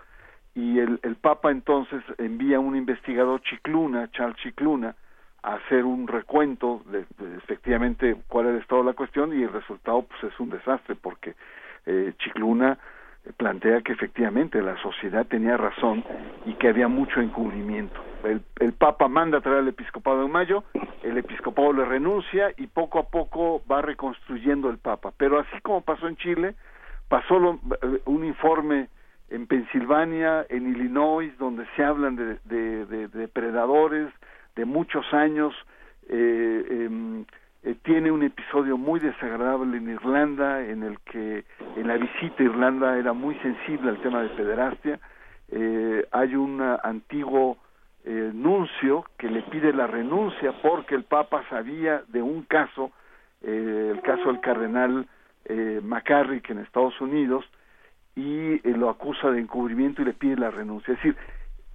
[0.54, 4.96] y el, el Papa entonces envía a un investigador Chicluna, Charles Chicluna,
[5.44, 7.06] a hacer un recuento de,
[7.38, 10.96] efectivamente cuál era el estado de la cuestión y el resultado pues es un desastre
[10.96, 11.36] porque
[11.86, 12.78] eh, Chicluna
[13.38, 16.04] plantea que efectivamente la sociedad tenía razón
[16.46, 18.00] y que había mucho encubrimiento.
[18.24, 20.64] El, el Papa manda a traer al episcopado de Mayo,
[21.04, 25.14] el episcopado le renuncia y poco a poco va reconstruyendo el Papa.
[25.18, 26.56] Pero así como pasó en Chile,
[27.10, 28.90] pasó lo, eh, un informe
[29.32, 34.14] en Pensilvania, en Illinois, donde se hablan de, de, de depredadores
[34.56, 35.54] de muchos años,
[36.10, 37.26] eh, em,
[37.64, 41.46] eh, tiene un episodio muy desagradable en Irlanda, en el que
[41.78, 45.00] en la visita a Irlanda era muy sensible al tema de pederastia.
[45.50, 47.58] Eh, hay un antiguo
[48.04, 52.92] eh, nuncio que le pide la renuncia porque el Papa sabía de un caso,
[53.44, 55.08] eh, el caso del cardenal
[55.46, 57.46] eh, McCarrick en Estados Unidos,
[58.16, 60.94] y eh, lo acusa de encubrimiento y le pide la renuncia.
[60.94, 61.16] Es decir,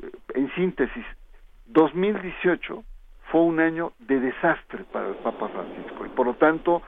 [0.02, 1.04] eh, en síntesis,
[1.66, 2.84] 2018
[3.30, 6.82] fue un año de desastre para el Papa Francisco y por lo tanto,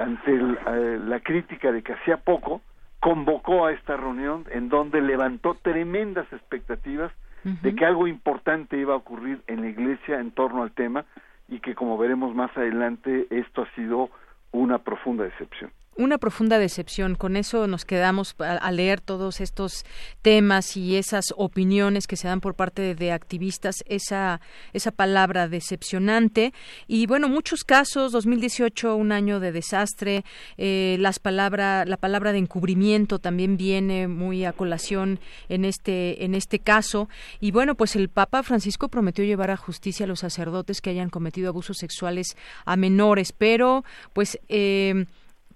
[0.00, 2.60] ante eh, la crítica de que hacía poco,
[3.00, 7.12] convocó a esta reunión en donde levantó tremendas expectativas
[7.44, 11.04] de que algo importante iba a ocurrir en la iglesia en torno al tema
[11.46, 14.10] y que como veremos más adelante esto ha sido
[14.50, 17.14] una profunda decepción una profunda decepción.
[17.14, 19.84] Con eso nos quedamos a, leer todos estos
[20.22, 24.40] temas y esas opiniones que se dan por parte de, activistas, esa,
[24.72, 26.52] esa palabra decepcionante.
[26.86, 30.24] Y bueno, muchos casos, 2018, un año de desastre,
[30.58, 35.18] eh, las palabra, la palabra de encubrimiento también viene muy a colación
[35.48, 37.08] en este, en este caso.
[37.40, 41.10] Y bueno, pues el Papa Francisco prometió llevar a justicia a los sacerdotes que hayan
[41.10, 45.06] cometido abusos sexuales a menores, pero pues eh,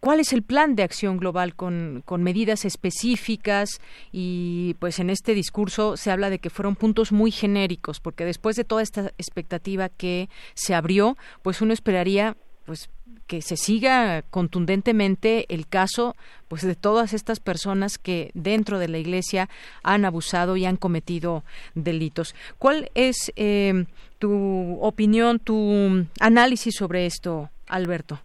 [0.01, 3.69] ¿Cuál es el plan de acción global con, con, medidas específicas?
[4.13, 8.57] Y pues en este discurso se habla de que fueron puntos muy genéricos, porque después
[8.57, 12.89] de toda esta expectativa que se abrió, pues uno esperaría pues
[13.27, 16.17] que se siga contundentemente el caso
[16.49, 19.51] pues de todas estas personas que dentro de la iglesia
[19.83, 21.45] han abusado y han cometido
[21.75, 22.35] delitos.
[22.59, 23.85] ¿Cuál es eh,
[24.19, 28.21] tu opinión, tu análisis sobre esto, Alberto?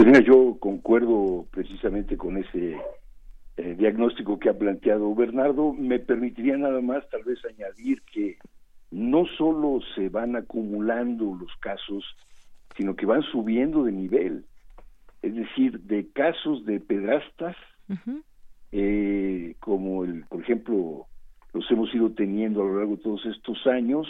[0.00, 2.78] Pues mira, yo concuerdo precisamente con ese
[3.58, 5.74] eh, diagnóstico que ha planteado Bernardo.
[5.74, 8.38] Me permitiría nada más tal vez añadir que
[8.90, 12.02] no solo se van acumulando los casos,
[12.78, 14.46] sino que van subiendo de nivel.
[15.20, 17.54] Es decir, de casos de pedrastas,
[18.72, 21.08] eh, como el, por ejemplo,
[21.52, 24.06] los hemos ido teniendo a lo largo de todos estos años,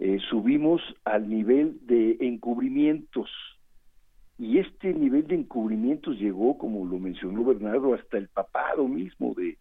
[0.00, 3.30] eh, subimos al nivel de encubrimientos
[4.38, 9.56] y este nivel de encubrimientos llegó, como lo mencionó Bernardo, hasta el papado mismo de,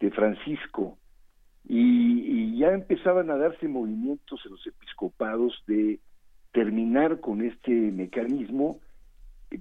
[0.00, 0.96] de Francisco.
[1.66, 6.00] Y, ya empezaban a darse movimientos en los episcopados de
[6.50, 8.80] terminar con este mecanismo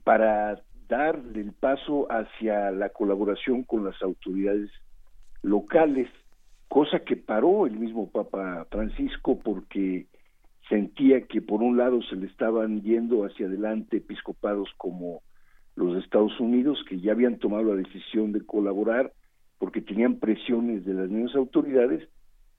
[0.03, 4.71] para dar el paso hacia la colaboración con las autoridades
[5.43, 6.09] locales,
[6.69, 10.07] cosa que paró el mismo Papa Francisco porque
[10.69, 15.21] sentía que por un lado se le estaban yendo hacia adelante episcopados como
[15.75, 19.13] los Estados Unidos, que ya habían tomado la decisión de colaborar
[19.59, 22.07] porque tenían presiones de las mismas autoridades,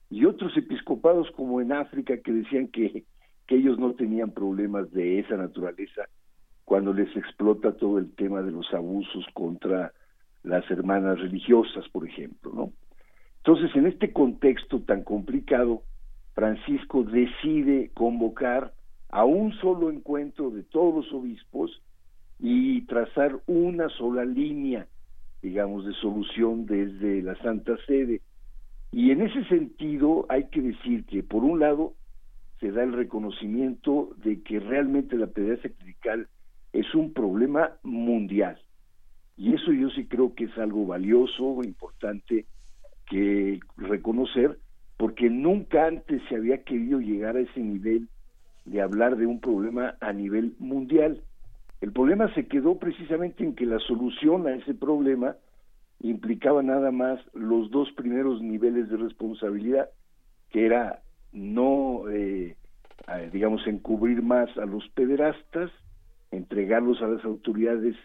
[0.09, 3.05] y otros episcopados como en África que decían que,
[3.47, 6.09] que ellos no tenían problemas de esa naturaleza
[6.65, 9.93] cuando les explota todo el tema de los abusos contra
[10.43, 12.73] las hermanas religiosas, por ejemplo, ¿no?
[13.37, 15.83] Entonces, en este contexto tan complicado,
[16.39, 18.71] Francisco decide convocar
[19.09, 21.81] a un solo encuentro de todos los obispos
[22.39, 24.87] y trazar una sola línea,
[25.41, 28.21] digamos, de solución desde la Santa Sede.
[28.89, 31.95] Y en ese sentido hay que decir que, por un lado,
[32.61, 36.29] se da el reconocimiento de que realmente la pederastia clerical
[36.71, 38.57] es un problema mundial.
[39.35, 42.45] Y eso yo sí creo que es algo valioso, importante
[43.09, 44.57] que reconocer,
[44.99, 48.09] porque nunca antes se había querido llegar a ese nivel
[48.65, 51.23] de hablar de un problema a nivel mundial.
[51.79, 55.37] El problema se quedó precisamente en que la solución a ese problema
[56.01, 59.89] implicaba nada más los dos primeros niveles de responsabilidad,
[60.49, 61.01] que era
[61.31, 62.57] no, eh,
[63.31, 65.71] digamos, encubrir más a los pederastas,
[66.31, 67.95] entregarlos a las autoridades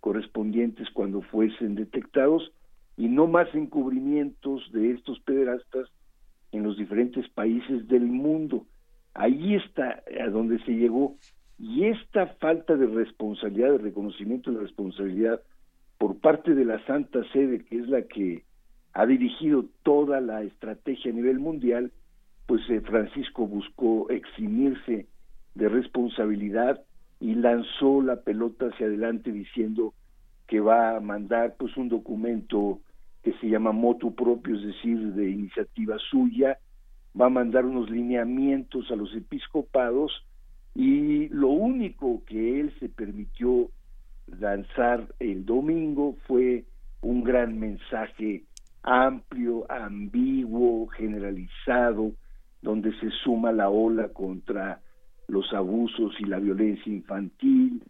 [0.00, 2.52] correspondientes cuando fuesen detectados,
[2.96, 5.90] y no más encubrimientos de estos pederastas
[6.52, 8.66] en los diferentes países del mundo.
[9.14, 11.16] Ahí está a donde se llegó.
[11.58, 15.40] Y esta falta de responsabilidad, de reconocimiento de responsabilidad
[15.98, 18.44] por parte de la Santa Sede, que es la que
[18.92, 21.92] ha dirigido toda la estrategia a nivel mundial,
[22.46, 25.06] pues eh, Francisco buscó eximirse
[25.54, 26.80] de responsabilidad
[27.20, 29.92] y lanzó la pelota hacia adelante diciendo
[30.46, 32.80] que va a mandar pues un documento
[33.28, 36.58] que se llama motu propio, es decir, de iniciativa suya,
[37.18, 40.24] va a mandar unos lineamientos a los episcopados
[40.74, 43.68] y lo único que él se permitió
[44.40, 46.64] lanzar el domingo fue
[47.02, 48.44] un gran mensaje
[48.82, 52.12] amplio, ambiguo, generalizado,
[52.62, 54.80] donde se suma la ola contra
[55.26, 57.82] los abusos y la violencia infantil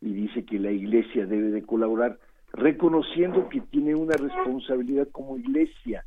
[0.00, 2.18] y dice que la iglesia debe de colaborar
[2.54, 6.04] reconociendo que tiene una responsabilidad como iglesia,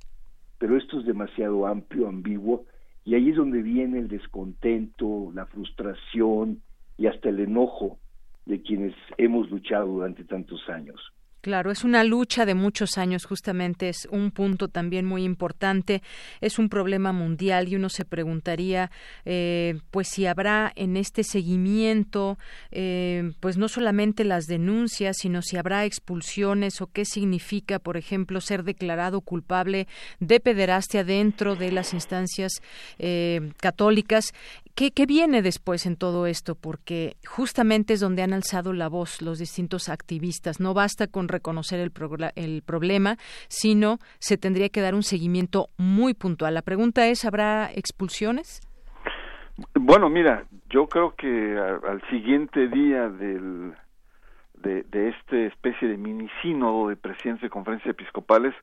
[0.57, 2.65] pero esto es demasiado amplio, ambiguo,
[3.03, 6.61] y ahí es donde viene el descontento, la frustración
[6.98, 7.99] y hasta el enojo
[8.45, 10.99] de quienes hemos luchado durante tantos años.
[11.48, 16.02] Claro, es una lucha de muchos años, justamente es un punto también muy importante.
[16.41, 18.91] Es un problema mundial y uno se preguntaría,
[19.24, 22.38] eh, pues si habrá en este seguimiento,
[22.72, 28.41] eh, pues no solamente las denuncias, sino si habrá expulsiones o qué significa, por ejemplo,
[28.41, 29.88] ser declarado culpable
[30.19, 32.61] de pederastia dentro de las instancias
[32.99, 34.34] eh, católicas.
[34.78, 36.54] ¿Qué, ¿Qué viene después en todo esto?
[36.54, 40.60] Porque justamente es donde han alzado la voz los distintos activistas.
[40.60, 41.91] No basta con reconocer el,
[42.36, 43.18] el problema,
[43.48, 46.54] sino se tendría que dar un seguimiento muy puntual.
[46.54, 48.62] La pregunta es, ¿habrá expulsiones?
[49.74, 53.74] Bueno, mira, yo creo que al siguiente día del,
[54.62, 58.54] de, de esta especie de mini sínodo de presidentes de conferencias episcopales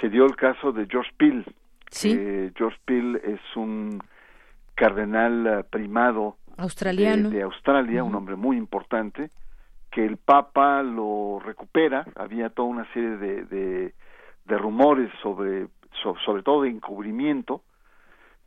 [0.00, 1.44] se dio el caso de George Peel.
[1.90, 2.16] ¿Sí?
[2.18, 4.02] Eh, George Peel es un
[4.74, 7.30] cardenal eh, primado australiano.
[7.30, 9.30] de, de Australia, un hombre muy importante,
[9.90, 13.94] que el Papa lo recupera, había toda una serie de, de,
[14.46, 15.68] de rumores sobre,
[16.02, 17.62] so, sobre todo de encubrimiento,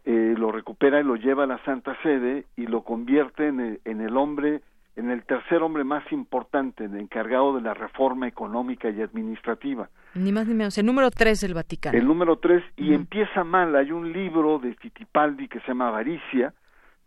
[0.06, 3.82] eh, lo recupera y lo lleva a la Santa Sede y lo convierte en el,
[3.86, 4.62] en el hombre,
[4.96, 9.90] en el tercer hombre más importante, el encargado de la reforma económica y administrativa.
[10.14, 11.98] Ni más ni menos, el número tres del Vaticano.
[11.98, 16.54] El número tres, y empieza mal, hay un libro de Fittipaldi que se llama Avaricia,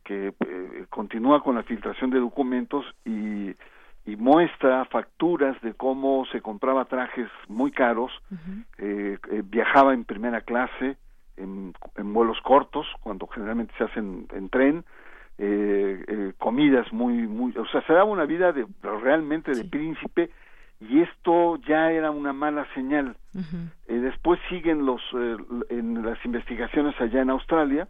[0.05, 3.55] que eh, continúa con la filtración de documentos y
[4.09, 8.65] y muestra facturas de cómo se compraba trajes muy caros, uh -huh.
[8.79, 10.97] eh, eh, viajaba en primera clase,
[11.37, 14.85] en, en, vuelos cortos, cuando generalmente se hacen en tren,
[15.39, 18.67] eh, comidas muy, muy, o sea, se daba una vida de
[19.03, 19.69] realmente de sí.
[19.69, 20.31] príncipe
[20.81, 23.17] y esto ya era una mala señal.
[23.35, 24.01] Uh -huh.
[24.01, 25.01] después siguen los,
[25.71, 27.89] en las investigaciones allá en Australia,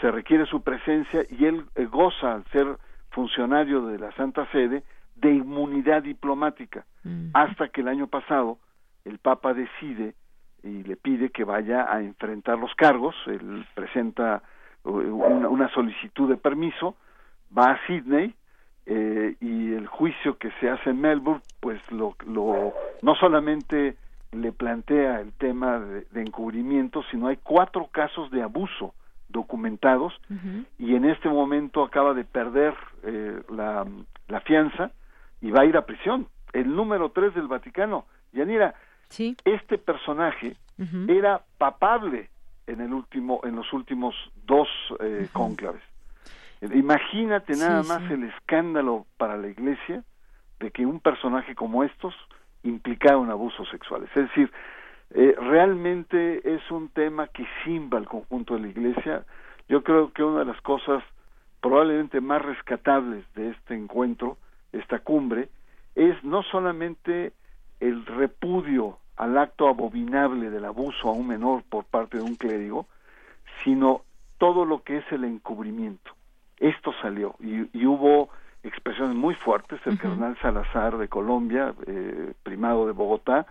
[0.00, 2.66] se requiere su presencia y él goza al ser
[3.10, 4.82] funcionario de la Santa Sede,
[5.16, 6.86] de inmunidad diplomática,
[7.34, 8.58] hasta que el año pasado
[9.04, 10.14] el Papa decide
[10.62, 14.42] y le pide que vaya a enfrentar los cargos, él presenta
[14.84, 16.94] una, una solicitud de permiso,
[17.56, 18.34] va a Sydney
[18.86, 23.96] eh, y el juicio que se hace en Melbourne, pues lo, lo no solamente
[24.32, 28.94] le plantea el tema de, de encubrimiento, sino hay cuatro casos de abuso
[29.28, 30.64] documentados uh -huh.
[30.78, 32.74] y en este momento acaba de perder
[33.04, 33.86] eh, la,
[34.28, 34.90] la fianza
[35.40, 36.26] y va a ir a prisión.
[36.52, 38.06] El número tres del Vaticano.
[38.32, 38.74] Yanira,
[39.08, 39.36] sí.
[39.44, 41.10] este personaje uh -huh.
[41.18, 42.28] era papable
[42.66, 44.14] en el último, en los últimos
[44.46, 44.68] dos
[45.00, 45.82] eh, cónclaves.
[46.62, 48.12] Imagínate nada más sí.
[48.12, 50.04] el escándalo para la Iglesia
[50.58, 52.14] de que un personaje como estos
[52.62, 54.04] implicara un abuso sexual.
[54.04, 54.52] Es decir,
[55.12, 59.24] eh, realmente es un tema que simba el conjunto de la Iglesia.
[59.68, 61.02] Yo creo que una de las cosas
[61.60, 64.36] probablemente más rescatables de este encuentro
[64.72, 65.48] esta cumbre
[65.94, 67.32] es no solamente
[67.80, 72.86] el repudio al acto abominable del abuso a un menor por parte de un clérigo,
[73.62, 74.02] sino
[74.38, 76.10] todo lo que es el encubrimiento.
[76.58, 78.30] Esto salió y, y hubo
[78.62, 79.78] expresiones muy fuertes.
[79.84, 80.00] El uh -huh.
[80.00, 83.46] cardenal Salazar de Colombia, eh, primado de Bogotá,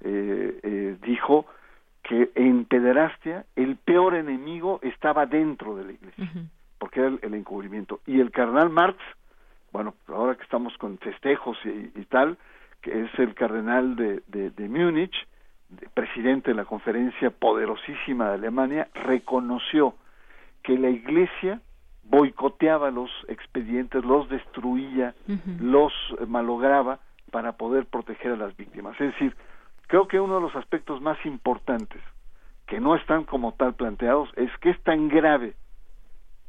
[0.00, 1.44] eh, eh, dijo
[2.02, 6.46] que en pederastia el peor enemigo estaba dentro de la iglesia, uh -huh.
[6.78, 8.00] porque era el, el encubrimiento.
[8.06, 8.98] Y el cardenal Marx,
[9.72, 12.38] bueno, ahora que estamos con festejos y, y tal,
[12.82, 15.14] que es el cardenal de, de, de Múnich,
[15.68, 19.94] de, presidente de la conferencia poderosísima de Alemania, reconoció
[20.62, 21.60] que la Iglesia
[22.04, 25.60] boicoteaba los expedientes, los destruía, uh -huh.
[25.60, 25.92] los
[26.26, 26.98] malograba
[27.30, 29.00] para poder proteger a las víctimas.
[29.00, 29.36] Es decir,
[29.86, 32.02] creo que uno de los aspectos más importantes
[32.66, 35.54] que no están como tal planteados es que es tan grave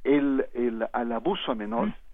[0.04, 2.12] el, el al abuso a menores uh -huh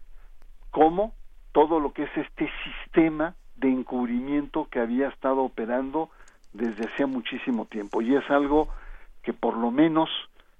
[0.77, 1.13] como
[1.53, 6.09] todo lo que es este sistema de encubrimiento que había estado operando
[6.53, 8.67] desde hacía muchísimo tiempo y es algo
[9.23, 10.09] que por lo menos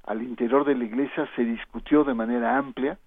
[0.06, 2.98] al interior de la iglesia se discutió de manera amplia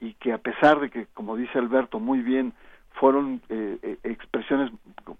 [0.00, 2.52] y que a pesar de que como dice Alberto muy bien
[2.92, 4.70] fueron eh, eh, expresiones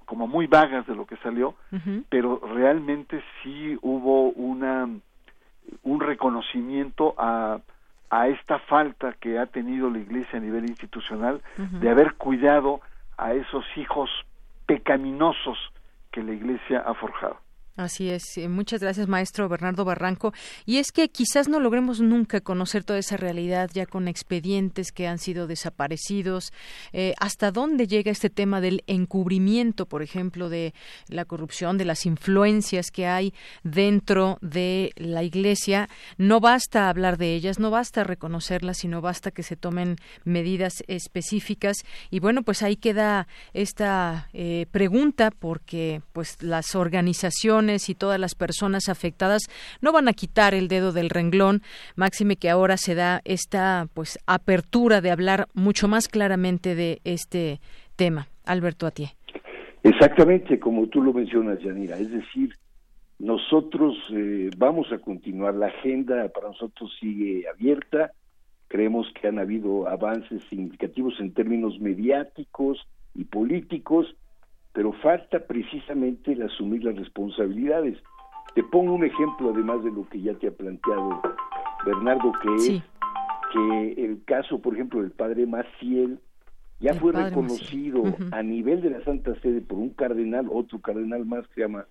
[0.05, 2.05] como muy vagas de lo que salió uh -huh.
[2.09, 4.89] pero realmente sí hubo una
[5.83, 7.61] un reconocimiento a
[8.11, 11.79] a esta falta que ha tenido la Iglesia a nivel institucional uh -huh.
[11.81, 12.81] de haber cuidado
[13.19, 14.11] a esos hijos
[14.67, 15.59] pecaminosos
[16.13, 17.39] que la Iglesia ha forjado.
[17.79, 18.37] Así es.
[18.37, 20.35] Eh, muchas gracias, maestro Bernardo Barranco.
[20.67, 25.07] Y es que quizás no logremos nunca conocer toda esa realidad ya con expedientes que
[25.07, 26.53] han sido desaparecidos.
[26.93, 30.75] Eh, ¿Hasta dónde llega este tema del encubrimiento, por ejemplo, de
[31.07, 33.33] la corrupción, de las influencias que hay
[33.63, 35.89] dentro de la Iglesia?
[36.17, 41.77] No basta hablar de ellas, no basta reconocerlas, sino basta que se tomen medidas específicas.
[42.11, 48.35] Y bueno, pues ahí queda esta eh, pregunta porque pues las organizaciones y todas las
[48.35, 49.43] personas afectadas
[49.81, 51.63] no van a quitar el dedo del renglón,
[51.97, 57.61] máxime que ahora se da esta pues apertura de hablar mucho más claramente de este
[57.97, 58.29] tema.
[58.45, 59.15] Alberto Atié.
[59.83, 62.55] Exactamente, como tú lo mencionas, Yanira, es decir,
[63.19, 68.13] nosotros eh, vamos a continuar, la agenda para nosotros sigue abierta,
[68.69, 72.79] creemos que han habido avances significativos en términos mediáticos
[73.15, 74.15] y políticos,
[74.79, 77.99] pero falta precisamente el asumir las responsabilidades.
[78.55, 81.21] Te pongo un ejemplo, además de lo que ya te ha planteado
[81.85, 82.83] Bernardo, que es
[83.53, 86.21] que el caso, por ejemplo, del padre Maciel
[86.79, 91.45] ya fue reconocido a nivel de la Santa Sede por un cardenal, otro cardenal más
[91.49, 91.87] que se llama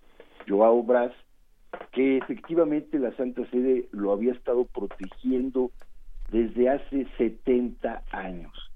[0.47, 1.11] Joao Braz,
[1.91, 5.71] que efectivamente la Santa Sede lo había estado protegiendo
[6.31, 8.66] desde hace 70 años.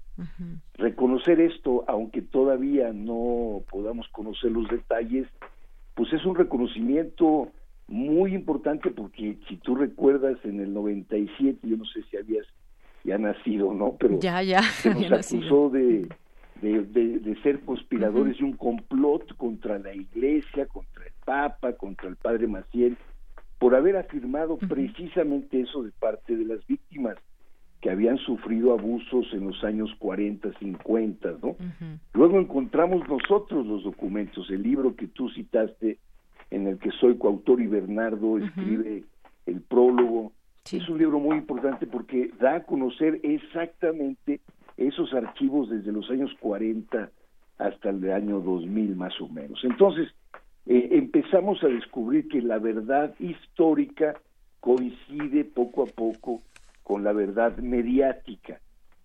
[0.74, 5.26] Reconocer esto, aunque todavía no podamos conocer los detalles,
[5.94, 7.50] pues es un reconocimiento
[7.88, 12.46] muy importante porque si tú recuerdas en el 97, yo no sé si habías
[13.04, 13.96] ya nacido, ¿no?
[13.98, 16.08] Pero ya, ya, se nos acusó de,
[16.60, 22.46] de, ser conspiradores de un complot contra la Iglesia, contra el Papa, contra el Padre
[22.46, 22.96] Maciel,
[23.58, 27.16] por haber afirmado precisamente eso de parte de las víctimas
[27.82, 31.56] que habían sufrido abusos en los años 40, 50, ¿no?
[32.14, 35.98] Luego encontramos nosotros los documentos, el libro que tú citaste,
[36.52, 39.02] en el que soy coautor y Bernardo escribe
[39.46, 40.30] el prólogo.
[40.70, 44.40] Es un libro muy importante porque da a conocer exactamente
[44.76, 47.10] esos archivos desde los años 40
[47.58, 49.58] hasta el año 2000 más o menos.
[49.64, 50.08] Entonces,
[50.66, 54.14] eh, empezamos a descubrir que la verdad histórica
[54.60, 56.42] coincide poco a poco
[56.82, 58.60] con la verdad mediática,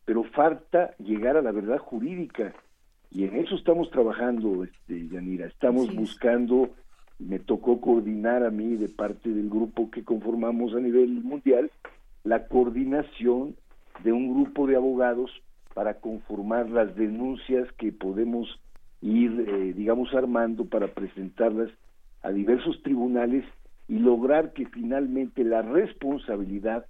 [0.05, 2.53] pero falta llegar a la verdad jurídica
[3.11, 5.47] y en eso estamos trabajando, este, Yanira.
[5.47, 6.69] Estamos buscando,
[7.19, 11.71] me tocó coordinar a mí de parte del grupo que conformamos a nivel mundial,
[12.23, 13.55] la coordinación
[14.03, 15.31] de un grupo de abogados
[15.73, 18.59] para conformar las denuncias que podemos
[19.01, 21.69] ir, eh, digamos, armando para presentarlas
[22.23, 23.45] a diversos tribunales
[23.87, 26.85] y lograr que finalmente la responsabilidad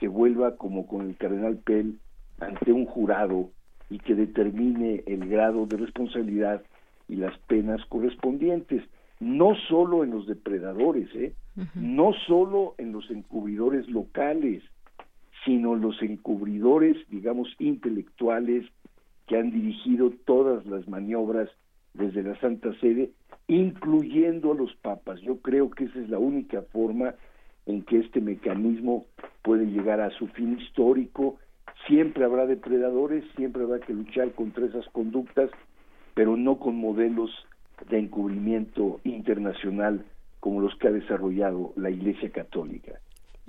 [0.00, 1.98] se vuelva como con el cardenal Pell
[2.40, 3.50] ante un jurado
[3.90, 6.62] y que determine el grado de responsabilidad
[7.08, 8.82] y las penas correspondientes,
[9.20, 11.34] no solo en los depredadores, ¿eh?
[11.74, 14.62] no solo en los encubridores locales,
[15.44, 18.64] sino los encubridores, digamos, intelectuales
[19.26, 21.48] que han dirigido todas las maniobras
[21.92, 23.10] desde la Santa Sede,
[23.46, 25.20] incluyendo a los papas.
[25.20, 27.14] Yo creo que esa es la única forma
[27.66, 29.06] en que este mecanismo
[29.42, 31.38] puede llegar a su fin histórico.
[31.86, 35.50] Siempre habrá depredadores, siempre habrá que luchar contra esas conductas,
[36.14, 37.30] pero no con modelos
[37.88, 40.04] de encubrimiento internacional
[40.40, 43.00] como los que ha desarrollado la Iglesia Católica.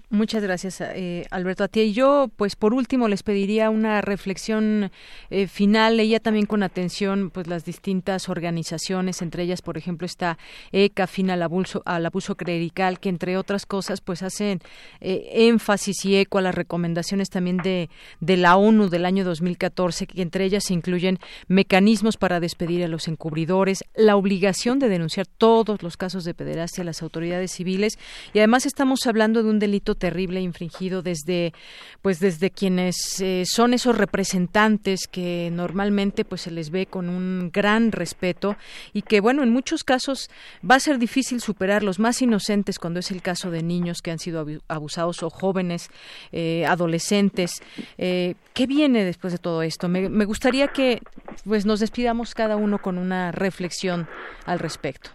[0.09, 1.63] Muchas gracias, eh, Alberto.
[1.63, 4.91] A ti y yo, pues por último, les pediría una reflexión
[5.31, 5.97] eh, final.
[5.97, 10.37] Leía también con atención pues las distintas organizaciones, entre ellas, por ejemplo, está
[10.71, 14.59] ECA, fin al abuso, al abuso clerical, que entre otras cosas, pues hacen
[15.01, 20.05] eh, énfasis y eco a las recomendaciones también de, de la ONU del año 2014,
[20.05, 21.17] que entre ellas incluyen
[21.47, 26.83] mecanismos para despedir a los encubridores, la obligación de denunciar todos los casos de pederastia
[26.83, 27.97] a las autoridades civiles
[28.33, 31.53] y además estamos hablando de un delito terrible infringido desde
[32.01, 37.49] pues desde quienes eh, son esos representantes que normalmente pues se les ve con un
[37.51, 38.55] gran respeto
[38.93, 40.29] y que bueno en muchos casos
[40.69, 44.11] va a ser difícil superar los más inocentes cuando es el caso de niños que
[44.11, 45.89] han sido abusados o jóvenes
[46.31, 47.63] eh, adolescentes.
[47.97, 51.01] Eh, qué viene después de todo esto me, me gustaría que
[51.45, 54.07] pues nos despidamos cada uno con una reflexión
[54.45, 55.11] al respecto.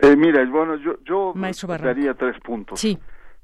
[0.00, 2.80] Eh, mira, bueno, yo, yo daría tres puntos.
[2.80, 2.98] Sí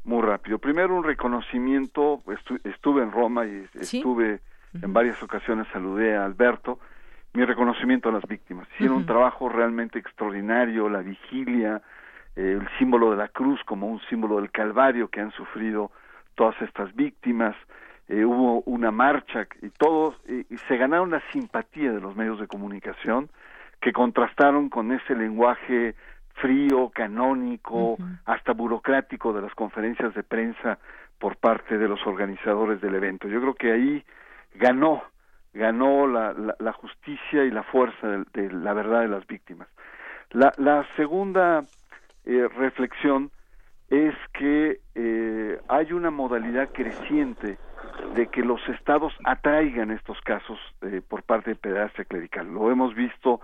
[0.04, 0.58] muy rápido.
[0.58, 2.22] Primero un reconocimiento,
[2.64, 4.40] estuve en Roma y estuve
[4.80, 6.78] en varias ocasiones, saludé a Alberto,
[7.32, 8.68] mi reconocimiento a las víctimas.
[8.74, 11.82] Hicieron un trabajo realmente extraordinario, la vigilia,
[12.36, 15.90] eh, el símbolo de la cruz como un símbolo del Calvario que han sufrido
[16.34, 17.56] todas estas víctimas.
[18.08, 22.46] Eh, hubo una marcha y todos y se ganaron la simpatía de los medios de
[22.46, 23.30] comunicación
[23.80, 25.94] que contrastaron con ese lenguaje
[26.34, 30.78] frío, canónico, hasta burocrático de las conferencias de prensa
[31.18, 33.28] por parte de los organizadores del evento.
[33.28, 34.04] Yo creo que ahí
[34.54, 35.02] ganó,
[35.52, 39.68] ganó la, la, justicia y la fuerza de, la verdad de las víctimas.
[40.30, 41.62] La, la segunda
[42.24, 43.30] eh, reflexión
[43.90, 47.58] es que eh, hay una modalidad creciente
[48.14, 52.52] de que los estados atraigan estos casos eh, por parte de pederastia clerical.
[52.52, 53.40] Lo hemos visto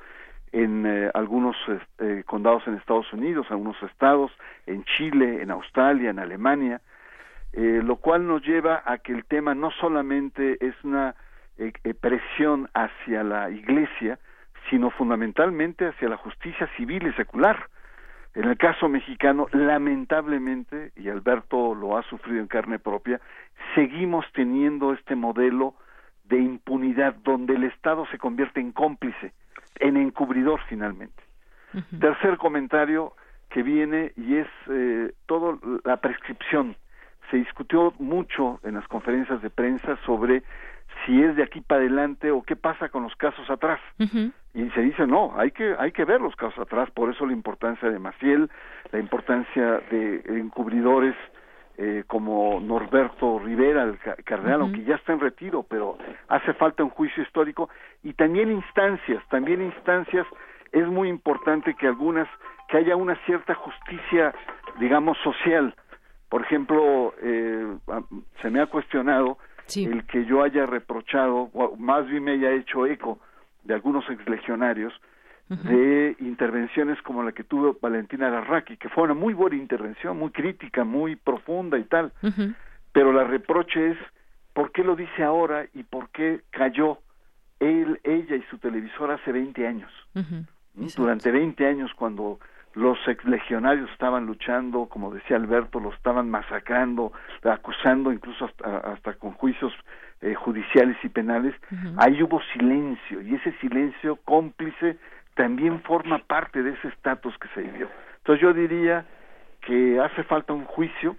[0.52, 1.56] en eh, algunos
[1.98, 4.32] eh, condados en Estados Unidos, algunos estados,
[4.66, 6.80] en Chile, en Australia, en Alemania,
[7.52, 11.14] eh, lo cual nos lleva a que el tema no solamente es una
[12.00, 14.18] presión hacia la Iglesia,
[14.70, 17.68] sino fundamentalmente hacia la justicia civil y secular.
[18.34, 23.20] En el caso mexicano, lamentablemente, y Alberto lo ha sufrido en carne propia,
[23.74, 25.74] seguimos teniendo este modelo
[26.24, 29.32] de impunidad donde el Estado se convierte en cómplice
[29.80, 31.22] en encubridor finalmente.
[32.00, 33.14] Tercer comentario
[33.48, 36.76] que viene y es eh, toda la prescripción.
[37.30, 40.42] Se discutió mucho en las conferencias de prensa sobre
[41.04, 43.80] si es de aquí para adelante o qué pasa con los casos atrás.
[44.52, 47.32] Y se dice, no, hay que, hay que ver los casos atrás, por eso la
[47.32, 48.50] importancia de Maciel,
[48.90, 51.14] la importancia de encubridores
[51.82, 55.96] eh, como Norberto Rivera, el cardenal, aunque ya está en retiro, pero
[56.28, 57.70] hace falta un juicio histórico.
[58.02, 60.26] Y también instancias, también instancias,
[60.72, 62.28] es muy importante que algunas,
[62.68, 64.34] que haya una cierta justicia,
[64.78, 65.74] digamos, social.
[66.28, 67.74] Por ejemplo, eh,
[68.42, 69.38] se me ha cuestionado
[69.74, 73.20] el que yo haya reprochado, o más bien me haya hecho eco
[73.64, 74.92] de algunos exlegionarios,
[75.50, 80.30] de intervenciones como la que tuvo Valentina Larraqui, que fue una muy buena intervención, muy
[80.30, 82.12] crítica, muy profunda y tal.
[82.92, 83.98] Pero la reproche es
[84.52, 86.98] ¿por qué lo dice ahora y por qué cayó
[87.58, 89.90] él, ella y su televisor hace 20 años?
[90.96, 92.38] Durante 20 años cuando
[92.74, 97.12] los exlegionarios estaban luchando, como decía Alberto, los estaban masacrando,
[97.42, 99.72] acusando incluso hasta, hasta con juicios
[100.20, 101.54] eh, judiciales y penales,
[101.96, 104.98] ahí hubo silencio y ese silencio cómplice
[105.34, 107.88] también forma parte de ese estatus que se vivió.
[108.18, 109.06] Entonces yo diría
[109.62, 111.16] que hace falta un juicio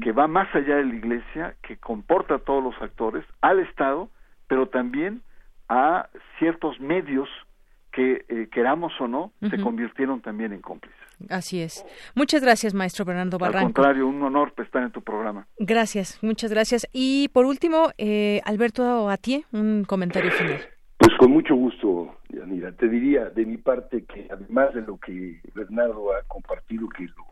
[0.00, 4.08] que va más allá de la Iglesia, que comporta a todos los actores, al Estado,
[4.48, 5.20] pero también
[5.68, 6.08] a
[6.38, 7.28] ciertos medios
[7.92, 10.98] que, eh, queramos o no, se convirtieron también en cómplices.
[11.28, 11.84] Así es.
[12.14, 13.58] Muchas gracias, maestro Bernardo Barranco.
[13.58, 15.46] Al contrario, un honor estar en tu programa.
[15.58, 16.86] Gracias, muchas gracias.
[16.92, 20.60] Y por último, eh, Alberto Atié, un comentario final.
[20.98, 22.72] Pues con mucho gusto, Yanira.
[22.72, 27.26] Te diría de mi parte que además de lo que Bernardo ha compartido, que lo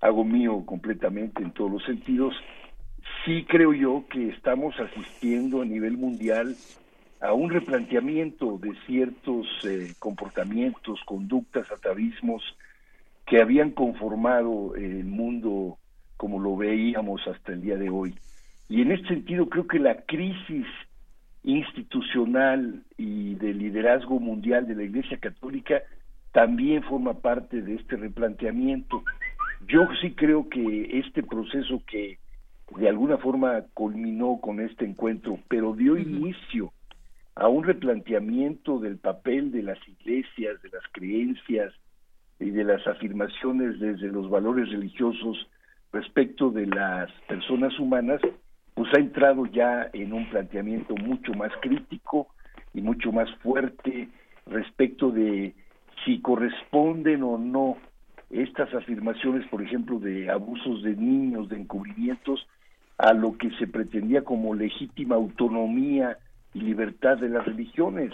[0.00, 2.34] hago mío completamente en todos los sentidos,
[3.24, 6.56] sí creo yo que estamos asistiendo a nivel mundial
[7.20, 12.42] a un replanteamiento de ciertos eh, comportamientos, conductas, atavismos
[13.26, 15.78] que habían conformado el mundo
[16.16, 18.14] como lo veíamos hasta el día de hoy.
[18.68, 20.66] Y en este sentido creo que la crisis
[21.44, 25.82] institucional y de liderazgo mundial de la Iglesia Católica
[26.32, 29.02] también forma parte de este replanteamiento.
[29.66, 32.18] Yo sí creo que este proceso que
[32.76, 36.72] de alguna forma culminó con este encuentro, pero dio inicio
[37.34, 41.72] a un replanteamiento del papel de las iglesias, de las creencias
[42.40, 45.48] y de las afirmaciones desde los valores religiosos
[45.92, 48.20] respecto de las personas humanas,
[48.78, 52.28] pues ha entrado ya en un planteamiento mucho más crítico
[52.72, 54.08] y mucho más fuerte
[54.46, 55.52] respecto de
[56.04, 57.76] si corresponden o no
[58.30, 62.46] estas afirmaciones, por ejemplo, de abusos de niños, de encubrimientos,
[62.98, 66.16] a lo que se pretendía como legítima autonomía
[66.54, 68.12] y libertad de las religiones.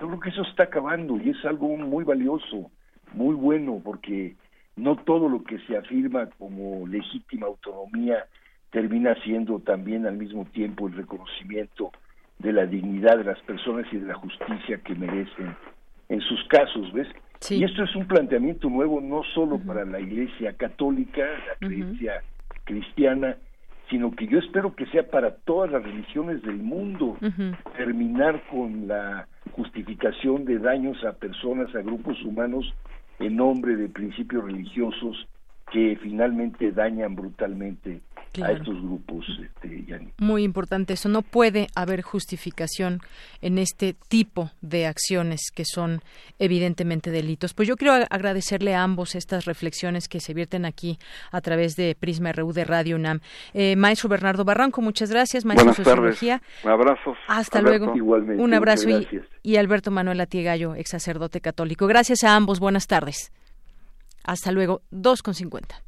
[0.00, 2.70] Yo creo que eso está acabando y es algo muy valioso,
[3.12, 4.36] muy bueno, porque
[4.74, 8.24] no todo lo que se afirma como legítima autonomía
[8.70, 11.90] termina siendo también al mismo tiempo el reconocimiento
[12.38, 15.56] de la dignidad de las personas y de la justicia que merecen
[16.08, 17.08] en sus casos, ¿ves?
[17.50, 22.22] Y esto es un planteamiento nuevo no solo para la Iglesia católica, la creencia
[22.64, 23.36] cristiana,
[23.88, 27.16] sino que yo espero que sea para todas las religiones del mundo,
[27.76, 32.74] terminar con la justificación de daños a personas, a grupos humanos,
[33.18, 35.26] en nombre de principios religiosos
[35.72, 38.00] que finalmente dañan brutalmente
[38.42, 41.08] a estos grupos, este, Muy importante eso.
[41.08, 43.00] No puede haber justificación
[43.40, 46.00] en este tipo de acciones que son
[46.38, 47.54] evidentemente delitos.
[47.54, 50.98] Pues yo quiero agradecerle a ambos estas reflexiones que se vierten aquí
[51.30, 53.20] a través de Prisma RU de Radio UNAM.
[53.54, 55.44] Eh, maestro Bernardo Barranco, muchas gracias.
[55.44, 56.42] Maestro de Sociología.
[56.64, 57.16] Abrazos.
[57.26, 57.92] Hasta luego.
[57.92, 59.06] Un abrazo y,
[59.42, 61.86] y, Alberto Manuel Atiegallo, ex sacerdote católico.
[61.86, 62.60] Gracias a ambos.
[62.60, 63.32] Buenas tardes.
[64.24, 65.87] Hasta luego, 2.50.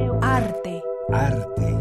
[1.13, 1.77] Arte.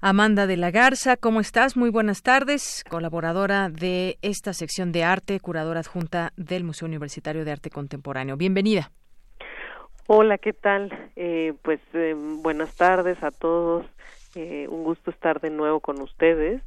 [0.00, 1.76] Amanda de la Garza, ¿cómo estás?
[1.76, 7.52] Muy buenas tardes, colaboradora de esta sección de arte, curadora adjunta del Museo Universitario de
[7.52, 8.36] Arte Contemporáneo.
[8.36, 8.90] Bienvenida.
[10.08, 10.90] Hola, ¿qué tal?
[11.14, 13.86] Eh, pues eh, buenas tardes a todos.
[14.34, 16.62] Eh, un gusto estar de nuevo con ustedes.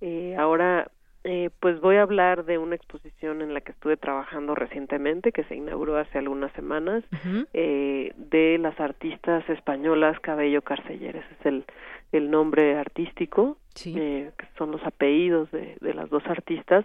[0.00, 0.90] Eh, ahora,
[1.24, 5.44] eh, pues voy a hablar de una exposición en la que estuve trabajando recientemente, que
[5.44, 7.04] se inauguró hace algunas semanas,
[7.52, 11.24] eh, de las artistas españolas Cabello Carcelleres.
[11.38, 11.64] Es el,
[12.12, 16.84] el nombre artístico, eh, que son los apellidos de, de las dos artistas.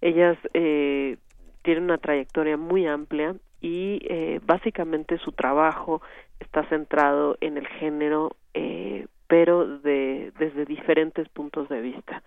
[0.00, 1.16] Ellas eh,
[1.62, 6.00] tienen una trayectoria muy amplia y eh, básicamente su trabajo
[6.38, 12.20] está centrado en el género eh, pero de, desde diferentes puntos de vista.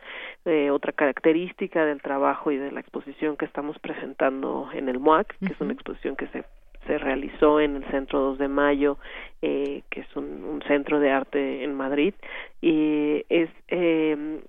[0.46, 5.38] Eh, otra característica del trabajo y de la exposición que estamos presentando en el MUAC,
[5.40, 6.46] que es una exposición que se
[6.88, 8.97] se realizó en el Centro 2 de Mayo,
[9.41, 12.14] eh, que es un, un, centro de arte en Madrid,
[12.61, 14.39] y es, eh,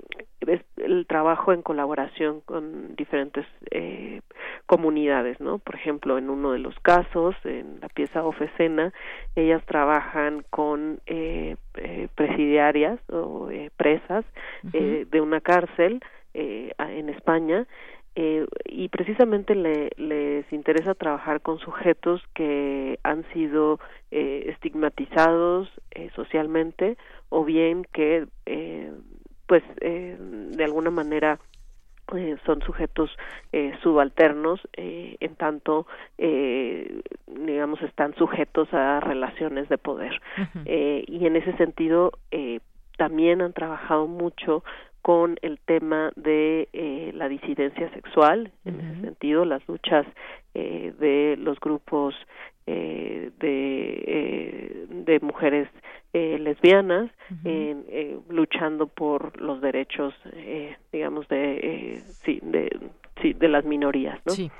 [0.46, 4.20] es el trabajo en colaboración con diferentes eh,
[4.66, 5.58] comunidades, ¿no?
[5.58, 8.92] Por ejemplo, en uno de los casos, en la pieza Ofecena,
[9.36, 14.24] ellas trabajan con eh, eh, presidiarias o eh, presas
[14.62, 16.00] de una cárcel
[16.36, 17.64] eh, en España
[18.16, 23.80] eh, y precisamente le, les interesa trabajar con sujetos que han sido
[24.10, 26.96] eh, estigmatizados eh, socialmente
[27.28, 28.92] o bien que eh,
[29.46, 31.38] pues eh, de alguna manera
[32.14, 33.10] eh, son sujetos
[33.52, 35.86] eh, subalternos eh, en tanto
[36.18, 40.20] eh, digamos están sujetos a relaciones de poder.
[40.64, 42.60] Y en ese sentido eh,
[42.96, 44.62] también han trabajado mucho
[45.04, 50.06] con el tema de eh, la disidencia sexual en ese sentido las luchas
[50.54, 52.14] eh, de los grupos
[52.66, 55.68] eh, de eh, de mujeres
[56.14, 57.10] eh, lesbianas
[57.44, 62.70] en, eh, luchando por los derechos eh, digamos de eh, sí de
[63.20, 64.50] sí de las minorías no Sí.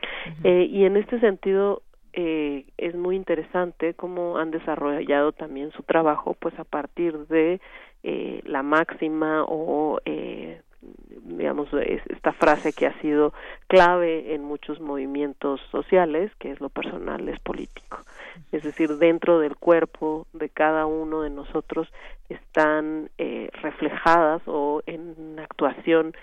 [0.45, 1.81] eh, y en este sentido
[2.13, 7.61] eh, es muy interesante cómo han desarrollado también su trabajo pues a partir de
[8.05, 10.61] eh, la máxima o eh,
[11.25, 13.33] digamos es- esta frase que ha sido
[13.67, 17.99] clave en muchos movimientos sociales que es lo personal es político.
[18.53, 21.89] Es decir dentro del cuerpo de cada uno de nosotros
[22.29, 26.15] están eh, reflejadas o en actuación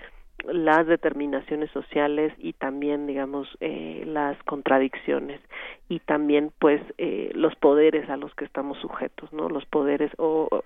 [0.45, 5.39] las determinaciones sociales y también digamos eh, las contradicciones
[5.87, 10.63] y también pues eh, los poderes a los que estamos sujetos no los poderes o-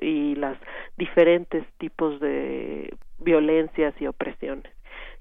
[0.00, 0.56] y las
[0.96, 4.72] diferentes tipos de violencias y opresiones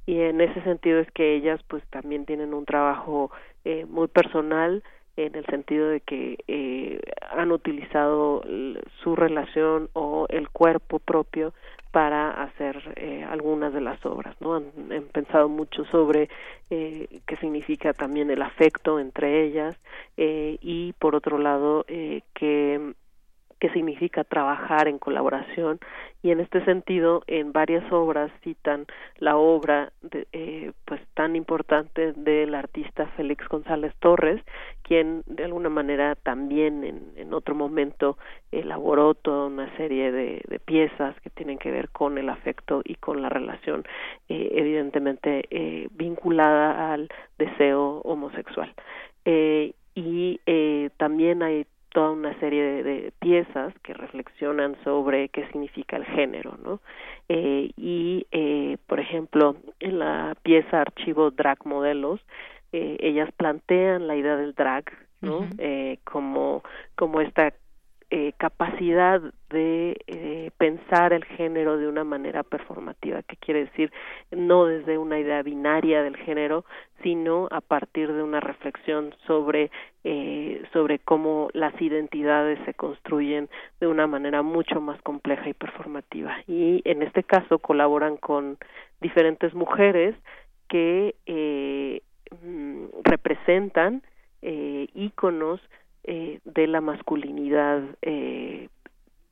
[0.05, 3.31] y en ese sentido es que ellas pues también tienen un trabajo
[3.63, 4.83] eh, muy personal
[5.17, 6.99] en el sentido de que eh,
[7.31, 8.43] han utilizado
[9.03, 11.53] su relación o el cuerpo propio
[11.91, 14.55] para hacer eh, algunas de las obras, ¿no?
[14.55, 14.71] Han,
[15.11, 16.29] pensado mucho sobre
[16.69, 19.75] eh, qué significa también el afecto entre ellas
[20.15, 22.21] eh, y por otro lado eh,
[23.61, 25.79] que significa trabajar en colaboración
[26.23, 32.13] y en este sentido en varias obras citan la obra de, eh, pues tan importante
[32.13, 34.41] del artista Félix González Torres
[34.81, 38.17] quien de alguna manera también en, en otro momento
[38.51, 42.95] elaboró toda una serie de, de piezas que tienen que ver con el afecto y
[42.95, 43.83] con la relación
[44.27, 48.73] eh, evidentemente eh, vinculada al deseo homosexual.
[49.25, 55.47] Eh, y eh, también hay toda una serie de, de piezas que reflexionan sobre qué
[55.47, 56.79] significa el género, ¿no?
[57.29, 62.19] Eh, y, eh, por ejemplo, en la pieza Archivo Drag Modelos,
[62.73, 64.85] eh, ellas plantean la idea del drag,
[65.21, 65.47] ¿no?
[65.57, 66.63] Eh, como,
[66.95, 67.53] como esta
[68.13, 73.89] eh, capacidad de eh, pensar el género de una manera performativa, que quiere decir
[74.31, 76.65] no desde una idea binaria del género,
[77.03, 79.71] sino a partir de una reflexión sobre
[80.03, 86.35] eh, sobre cómo las identidades se construyen de una manera mucho más compleja y performativa.
[86.47, 88.57] Y en este caso colaboran con
[88.99, 90.15] diferentes mujeres
[90.67, 92.01] que eh,
[93.03, 94.01] representan
[94.41, 95.61] eh, íconos
[96.03, 98.69] eh, de la masculinidad eh,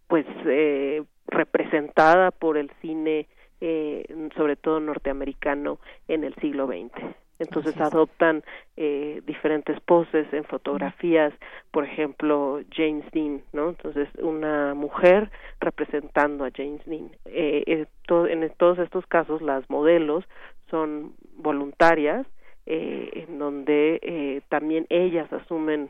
[0.07, 3.27] pues eh, representada por el cine
[3.61, 4.05] eh,
[4.35, 8.43] sobre todo norteamericano en el siglo XX entonces adoptan
[8.75, 11.33] eh, diferentes poses en fotografías
[11.71, 17.63] por ejemplo James Dean no entonces una mujer representando a James Dean eh,
[18.09, 20.25] en, en todos estos casos las modelos
[20.69, 22.27] son voluntarias
[22.65, 25.89] eh, en donde eh, también ellas asumen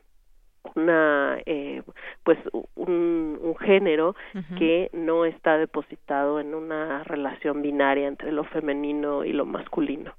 [0.75, 1.81] una eh,
[2.23, 2.37] pues
[2.75, 4.15] un, un género
[4.57, 10.13] que no está depositado en una relación binaria entre lo femenino y lo masculino.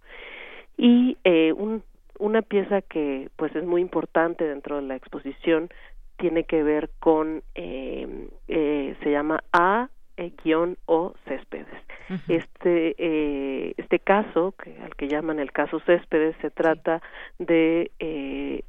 [0.77, 1.83] Y eh, un,
[2.19, 5.71] una pieza que pues es muy importante dentro de la exposición
[6.17, 9.89] tiene que ver con eh, eh, se llama A
[10.45, 11.67] guion o Céspedes.
[12.29, 17.01] Este eh, este caso que al que llaman el caso Céspedes se trata
[17.39, 18.65] de eh,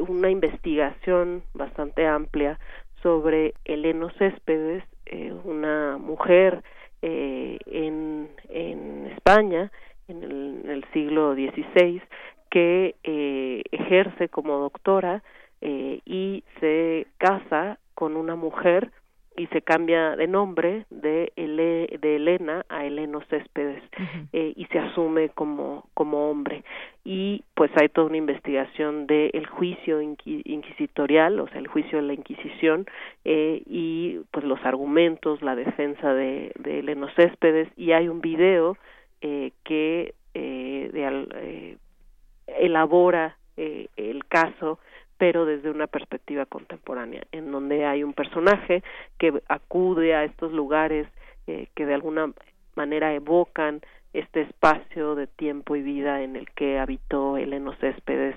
[0.00, 2.58] una investigación bastante amplia
[3.02, 6.62] sobre Eleno Céspedes, eh, una mujer
[7.02, 9.70] eh, en, en España
[10.08, 10.22] en
[10.68, 12.02] el, siglo XVI
[12.50, 15.22] que eh, ejerce como doctora
[15.60, 18.90] eh, y se casa con una mujer
[19.36, 23.82] y se cambia de nombre de, Ele, de Elena a Eleno Céspedes
[24.32, 26.64] eh, y se asume como, como hombre.
[27.04, 31.98] Y pues hay toda una investigación del el juicio inqui, inquisitorial, o sea, el juicio
[31.98, 32.86] de la Inquisición
[33.24, 38.76] eh, y pues los argumentos, la defensa de, de Eleno Céspedes y hay un video
[39.22, 41.76] eh, que eh, de, eh,
[42.46, 44.78] elabora eh, el caso
[45.20, 48.82] pero desde una perspectiva contemporánea, en donde hay un personaje
[49.18, 51.06] que acude a estos lugares
[51.46, 52.32] eh, que de alguna
[52.74, 53.82] manera evocan
[54.14, 58.34] este espacio de tiempo y vida en el que habitó Eleno Céspedes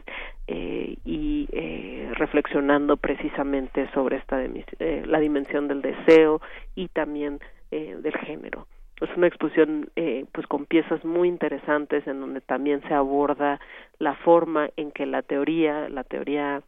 [0.48, 6.42] eh, y eh, reflexionando precisamente sobre esta eh, la dimensión del deseo
[6.76, 7.40] y también
[7.72, 8.68] eh, del género.
[9.00, 13.60] Es una exposición eh, pues con piezas muy interesantes en donde también se aborda
[14.00, 16.62] la forma en que la teoría la teoría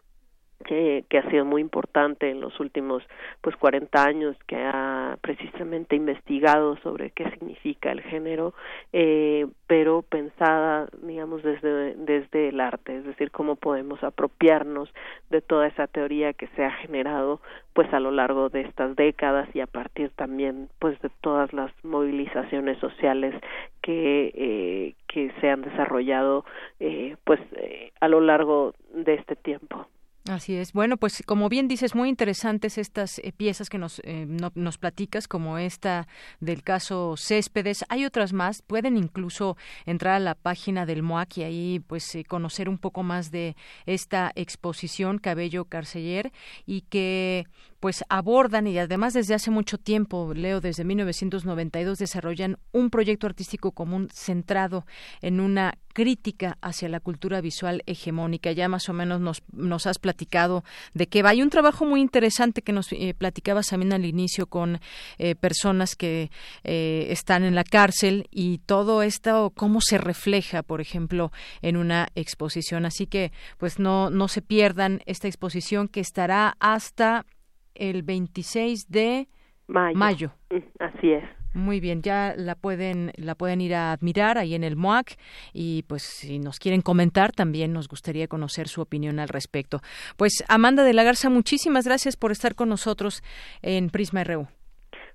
[0.65, 3.03] que, que, ha sido muy importante en los últimos
[3.41, 8.53] pues 40 años que ha precisamente investigado sobre qué significa el género
[8.91, 14.89] eh, pero pensada digamos desde desde el arte es decir cómo podemos apropiarnos
[15.29, 17.39] de toda esa teoría que se ha generado
[17.73, 21.71] pues a lo largo de estas décadas y a partir también pues de todas las
[21.83, 23.35] movilizaciones sociales
[23.81, 26.45] que eh, que se han desarrollado
[26.79, 29.87] eh, pues eh, a lo largo de este tiempo
[30.27, 30.73] Así es.
[30.73, 34.80] Bueno, pues como bien dices, muy interesantes estas eh, piezas que nos, eh, no, nos
[34.80, 36.07] platicas, como esta
[36.39, 37.85] del caso Céspedes.
[37.89, 38.64] Hay otras más.
[38.64, 43.03] Pueden incluso entrar a la página del MOAC y ahí pues eh, conocer un poco
[43.03, 46.31] más de esta exposición Cabello Carceller
[46.65, 47.45] y que
[47.85, 53.73] pues abordan y además desde hace mucho tiempo, leo desde 1992, desarrollan un proyecto artístico
[53.73, 54.87] común centrado
[55.21, 58.51] en una crítica hacia la cultura visual hegemónica.
[58.51, 60.63] Ya más o menos nos, nos has platicado
[60.95, 61.29] de qué va.
[61.29, 64.81] Hay un trabajo muy interesante que nos eh, platicabas también al inicio con
[65.19, 66.31] eh, personas que
[66.63, 71.31] eh, están en la cárcel y todo esto, cómo se refleja, por ejemplo,
[71.61, 72.87] en una exposición.
[72.87, 77.27] Así que, pues no, no se pierdan esta exposición que estará hasta
[77.76, 79.27] el 26 de
[79.68, 79.97] mayo.
[79.97, 80.31] mayo.
[80.80, 81.23] Así es.
[81.56, 85.15] Muy bien, ya la pueden la pueden ir a admirar ahí en el MOAC
[85.53, 89.80] y pues si nos quieren comentar también nos gustaría conocer su opinión al respecto.
[90.18, 93.23] Pues Amanda de la Garza, muchísimas gracias por estar con nosotros
[93.61, 94.47] en Prisma RU.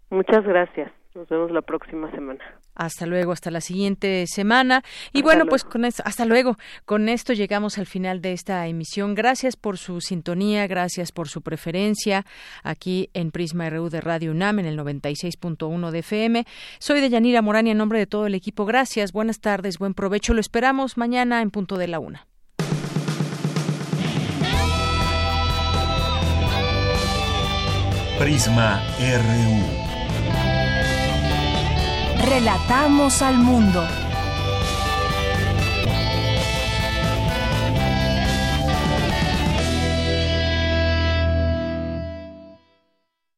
[0.09, 0.91] Muchas gracias.
[1.15, 2.43] Nos vemos la próxima semana.
[2.81, 4.83] Hasta luego, hasta la siguiente semana.
[5.13, 5.51] Y hasta bueno, luego.
[5.51, 6.57] pues con esto, hasta luego.
[6.87, 9.15] Con esto llegamos al final de esta emisión.
[9.15, 12.25] Gracias por su sintonía, gracias por su preferencia
[12.63, 16.47] aquí en Prisma RU de Radio UNAM en el 96.1 de FM.
[16.79, 18.65] Soy de Yanira Morani en nombre de todo el equipo.
[18.65, 20.33] Gracias, buenas tardes, buen provecho.
[20.33, 22.27] Lo esperamos mañana en punto de la una.
[28.19, 29.80] Prisma RU.
[32.23, 33.83] Relatamos al mundo.